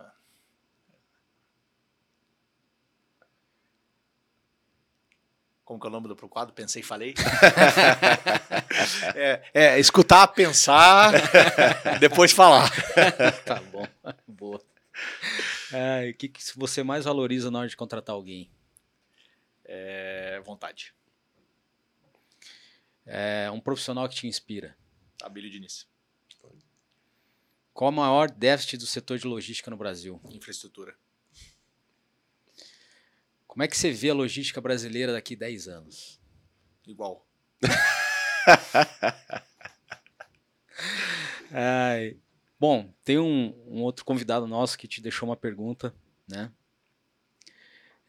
como 5.71 5.79
que 5.79 5.87
é 5.87 5.89
o 5.89 5.93
nome 5.93 6.09
do 6.09 6.15
quadro? 6.27 6.53
Pensei 6.53 6.81
e 6.81 6.85
falei. 6.85 7.13
é, 9.15 9.41
é, 9.53 9.79
escutar, 9.79 10.27
pensar, 10.27 11.13
depois 11.97 12.33
falar. 12.33 12.69
tá 13.45 13.61
bom, 13.61 13.87
boa. 14.27 14.61
É, 15.71 16.09
o 16.09 16.13
que, 16.13 16.27
que 16.27 16.41
você 16.57 16.83
mais 16.83 17.05
valoriza 17.05 17.49
na 17.49 17.59
hora 17.59 17.69
de 17.69 17.77
contratar 17.77 18.13
alguém? 18.13 18.51
É, 19.63 20.41
vontade. 20.43 20.93
É 23.05 23.49
um 23.49 23.61
profissional 23.61 24.09
que 24.09 24.15
te 24.15 24.27
inspira. 24.27 24.75
Abílio 25.23 25.49
Diniz. 25.49 25.87
Qual 27.73 27.89
o 27.89 27.93
maior 27.93 28.29
déficit 28.29 28.77
do 28.77 28.85
setor 28.85 29.17
de 29.17 29.25
logística 29.25 29.71
no 29.71 29.77
Brasil? 29.77 30.19
Infraestrutura. 30.31 30.93
Como 33.51 33.63
é 33.63 33.67
que 33.67 33.75
você 33.75 33.91
vê 33.91 34.09
a 34.09 34.13
logística 34.13 34.61
brasileira 34.61 35.11
daqui 35.11 35.33
a 35.33 35.39
10 35.39 35.67
anos? 35.67 36.21
Igual. 36.87 37.27
Ai. 41.51 42.17
Bom, 42.57 42.93
tem 43.03 43.19
um, 43.19 43.53
um, 43.67 43.81
outro 43.81 44.05
convidado 44.05 44.47
nosso 44.47 44.77
que 44.77 44.87
te 44.87 45.01
deixou 45.01 45.27
uma 45.27 45.35
pergunta, 45.35 45.93
né? 46.29 46.49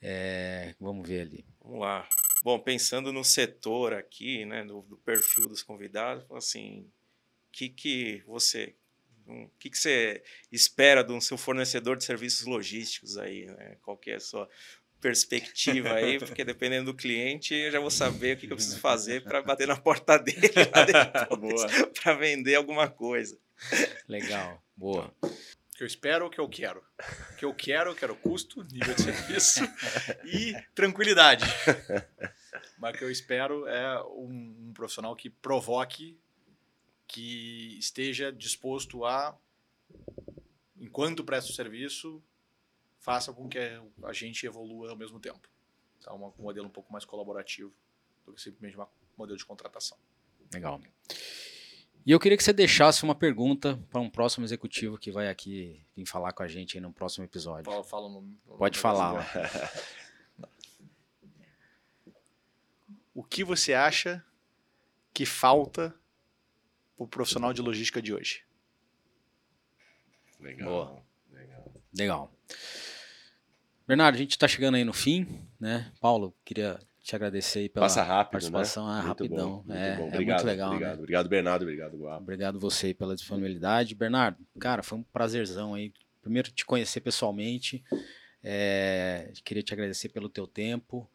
É, 0.00 0.76
vamos 0.78 1.08
ver 1.08 1.22
ali. 1.22 1.44
Vamos 1.60 1.80
lá. 1.80 2.08
Bom, 2.44 2.60
pensando 2.60 3.12
no 3.12 3.24
setor 3.24 3.94
aqui, 3.94 4.44
né, 4.44 4.64
do, 4.64 4.82
do 4.82 4.96
perfil 4.98 5.48
dos 5.48 5.64
convidados, 5.64 6.24
assim, 6.30 6.88
que 7.50 7.68
que 7.68 8.22
você, 8.28 8.76
o 9.26 9.48
que, 9.58 9.70
que 9.70 9.78
você 9.78 10.22
espera 10.52 11.02
do 11.02 11.20
seu 11.20 11.36
fornecedor 11.36 11.96
de 11.96 12.04
serviços 12.04 12.46
logísticos 12.46 13.18
aí, 13.18 13.46
né? 13.46 13.76
Qual 13.82 13.96
que 13.96 14.12
é 14.12 14.14
a 14.14 14.20
sua 14.20 14.48
perspectiva 15.02 15.94
aí, 15.94 16.16
porque 16.24 16.44
dependendo 16.44 16.92
do 16.92 16.96
cliente, 16.96 17.52
eu 17.52 17.72
já 17.72 17.80
vou 17.80 17.90
saber 17.90 18.36
o 18.36 18.40
que, 18.40 18.46
que 18.46 18.52
eu 18.52 18.56
preciso 18.56 18.78
fazer 18.78 19.22
para 19.24 19.42
bater 19.42 19.66
na 19.66 19.76
porta 19.76 20.16
dele 20.16 20.48
para 22.00 22.14
vender 22.14 22.54
alguma 22.54 22.88
coisa. 22.88 23.36
Legal, 24.08 24.62
boa. 24.76 25.12
O 25.20 25.76
que 25.76 25.82
eu 25.82 25.86
espero, 25.86 26.26
o 26.26 26.30
que 26.30 26.38
eu 26.38 26.48
quero. 26.48 26.82
O 27.32 27.36
que 27.36 27.44
eu 27.44 27.52
quero, 27.52 27.90
eu 27.90 27.94
quero 27.94 28.14
custo, 28.16 28.62
nível 28.72 28.94
de 28.94 29.02
serviço 29.02 29.60
e 30.24 30.54
tranquilidade. 30.74 31.44
Mas 32.78 32.94
o 32.94 32.98
que 32.98 33.04
eu 33.04 33.10
espero 33.10 33.66
é 33.66 34.02
um, 34.04 34.68
um 34.68 34.72
profissional 34.72 35.16
que 35.16 35.28
provoque, 35.28 36.18
que 37.08 37.76
esteja 37.78 38.32
disposto 38.32 39.04
a, 39.04 39.36
enquanto 40.76 41.24
presta 41.24 41.50
o 41.50 41.54
serviço, 41.54 42.22
faça 43.02 43.32
com 43.32 43.48
que 43.48 43.58
a 44.04 44.12
gente 44.12 44.46
evolua 44.46 44.90
ao 44.90 44.96
mesmo 44.96 45.20
tempo. 45.20 45.48
Então, 45.98 46.32
um 46.38 46.42
modelo 46.42 46.66
um 46.66 46.70
pouco 46.70 46.92
mais 46.92 47.04
colaborativo 47.04 47.72
do 48.24 48.32
que 48.32 48.40
simplesmente 48.40 48.78
um 48.78 48.86
modelo 49.18 49.36
de 49.36 49.44
contratação. 49.44 49.98
Legal. 50.54 50.80
E 52.06 52.10
eu 52.10 52.18
queria 52.18 52.36
que 52.36 52.44
você 52.44 52.52
deixasse 52.52 53.02
uma 53.02 53.14
pergunta 53.14 53.78
para 53.90 54.00
um 54.00 54.08
próximo 54.08 54.44
executivo 54.44 54.98
que 54.98 55.10
vai 55.10 55.28
aqui 55.28 55.84
vir 55.96 56.06
falar 56.06 56.32
com 56.32 56.42
a 56.42 56.48
gente 56.48 56.78
no 56.80 56.92
próximo 56.92 57.24
episódio. 57.24 57.64
Fala, 57.64 57.84
fala 57.84 58.08
no, 58.08 58.22
no 58.22 58.56
Pode 58.56 58.78
falar. 58.78 59.28
o 63.14 63.22
que 63.22 63.42
você 63.42 63.74
acha 63.74 64.24
que 65.12 65.26
falta 65.26 65.94
para 66.96 67.04
o 67.04 67.08
profissional 67.08 67.52
de 67.52 67.62
logística 67.62 68.00
de 68.00 68.14
hoje? 68.14 68.44
Legal. 70.40 70.68
Boa. 70.68 71.02
Legal. 71.32 71.72
Legal. 71.94 72.32
Bernardo, 73.86 74.14
a 74.14 74.18
gente 74.18 74.30
está 74.32 74.46
chegando 74.46 74.76
aí 74.76 74.84
no 74.84 74.92
fim, 74.92 75.26
né? 75.58 75.92
Paulo, 76.00 76.34
queria 76.44 76.78
te 77.02 77.16
agradecer 77.16 77.60
aí 77.60 77.68
pela 77.68 77.86
Passa 77.86 78.02
rápido, 78.02 78.32
participação. 78.32 78.86
né? 78.86 78.92
Ah, 78.92 79.00
rapidão. 79.00 79.50
Bom, 79.50 79.64
muito 79.66 79.72
é, 79.72 79.96
bom. 79.96 80.04
é 80.04 80.06
Obrigado, 80.06 80.36
muito 80.36 80.46
legal, 80.46 80.70
obrigado. 80.70 80.94
né? 80.94 80.98
Obrigado, 80.98 81.28
Bernardo. 81.28 81.62
Obrigado, 81.62 81.96
Guapo. 81.98 82.22
Obrigado 82.22 82.60
você 82.60 82.86
aí 82.88 82.94
pela 82.94 83.16
disponibilidade. 83.16 83.94
Bernardo, 83.94 84.38
cara, 84.60 84.82
foi 84.82 84.98
um 84.98 85.02
prazerzão 85.02 85.74
aí. 85.74 85.92
Primeiro 86.20 86.50
te 86.52 86.64
conhecer 86.64 87.00
pessoalmente. 87.00 87.82
É, 88.42 89.32
queria 89.44 89.62
te 89.62 89.72
agradecer 89.72 90.10
pelo 90.10 90.28
teu 90.28 90.46
tempo. 90.46 91.10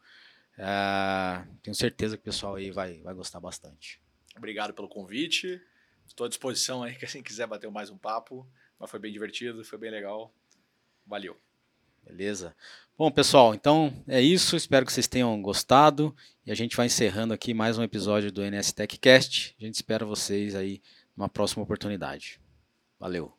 É, 0.58 1.44
tenho 1.62 1.74
certeza 1.74 2.16
que 2.16 2.22
o 2.22 2.24
pessoal 2.24 2.56
aí 2.56 2.70
vai, 2.70 3.00
vai 3.00 3.14
gostar 3.14 3.40
bastante. 3.40 3.98
Obrigado 4.36 4.74
pelo 4.74 4.88
convite. 4.88 5.60
Estou 6.06 6.26
à 6.26 6.28
disposição 6.28 6.82
aí, 6.82 6.94
quem 7.00 7.22
quiser 7.22 7.46
bater 7.46 7.70
mais 7.70 7.88
um 7.88 7.96
papo. 7.96 8.46
Mas 8.78 8.90
foi 8.90 9.00
bem 9.00 9.10
divertido, 9.10 9.64
foi 9.64 9.78
bem 9.78 9.90
legal. 9.90 10.34
Valeu. 11.06 11.40
Beleza. 12.08 12.54
Bom, 12.96 13.10
pessoal, 13.10 13.54
então 13.54 13.92
é 14.08 14.20
isso. 14.20 14.56
Espero 14.56 14.84
que 14.86 14.92
vocês 14.92 15.06
tenham 15.06 15.40
gostado. 15.42 16.16
E 16.44 16.50
a 16.50 16.54
gente 16.54 16.74
vai 16.76 16.86
encerrando 16.86 17.34
aqui 17.34 17.52
mais 17.52 17.76
um 17.76 17.82
episódio 17.82 18.32
do 18.32 18.42
NS 18.42 18.72
TechCast. 18.72 19.54
A 19.60 19.64
gente 19.64 19.74
espera 19.74 20.06
vocês 20.06 20.54
aí 20.54 20.80
numa 21.14 21.28
próxima 21.28 21.62
oportunidade. 21.62 22.40
Valeu! 22.98 23.32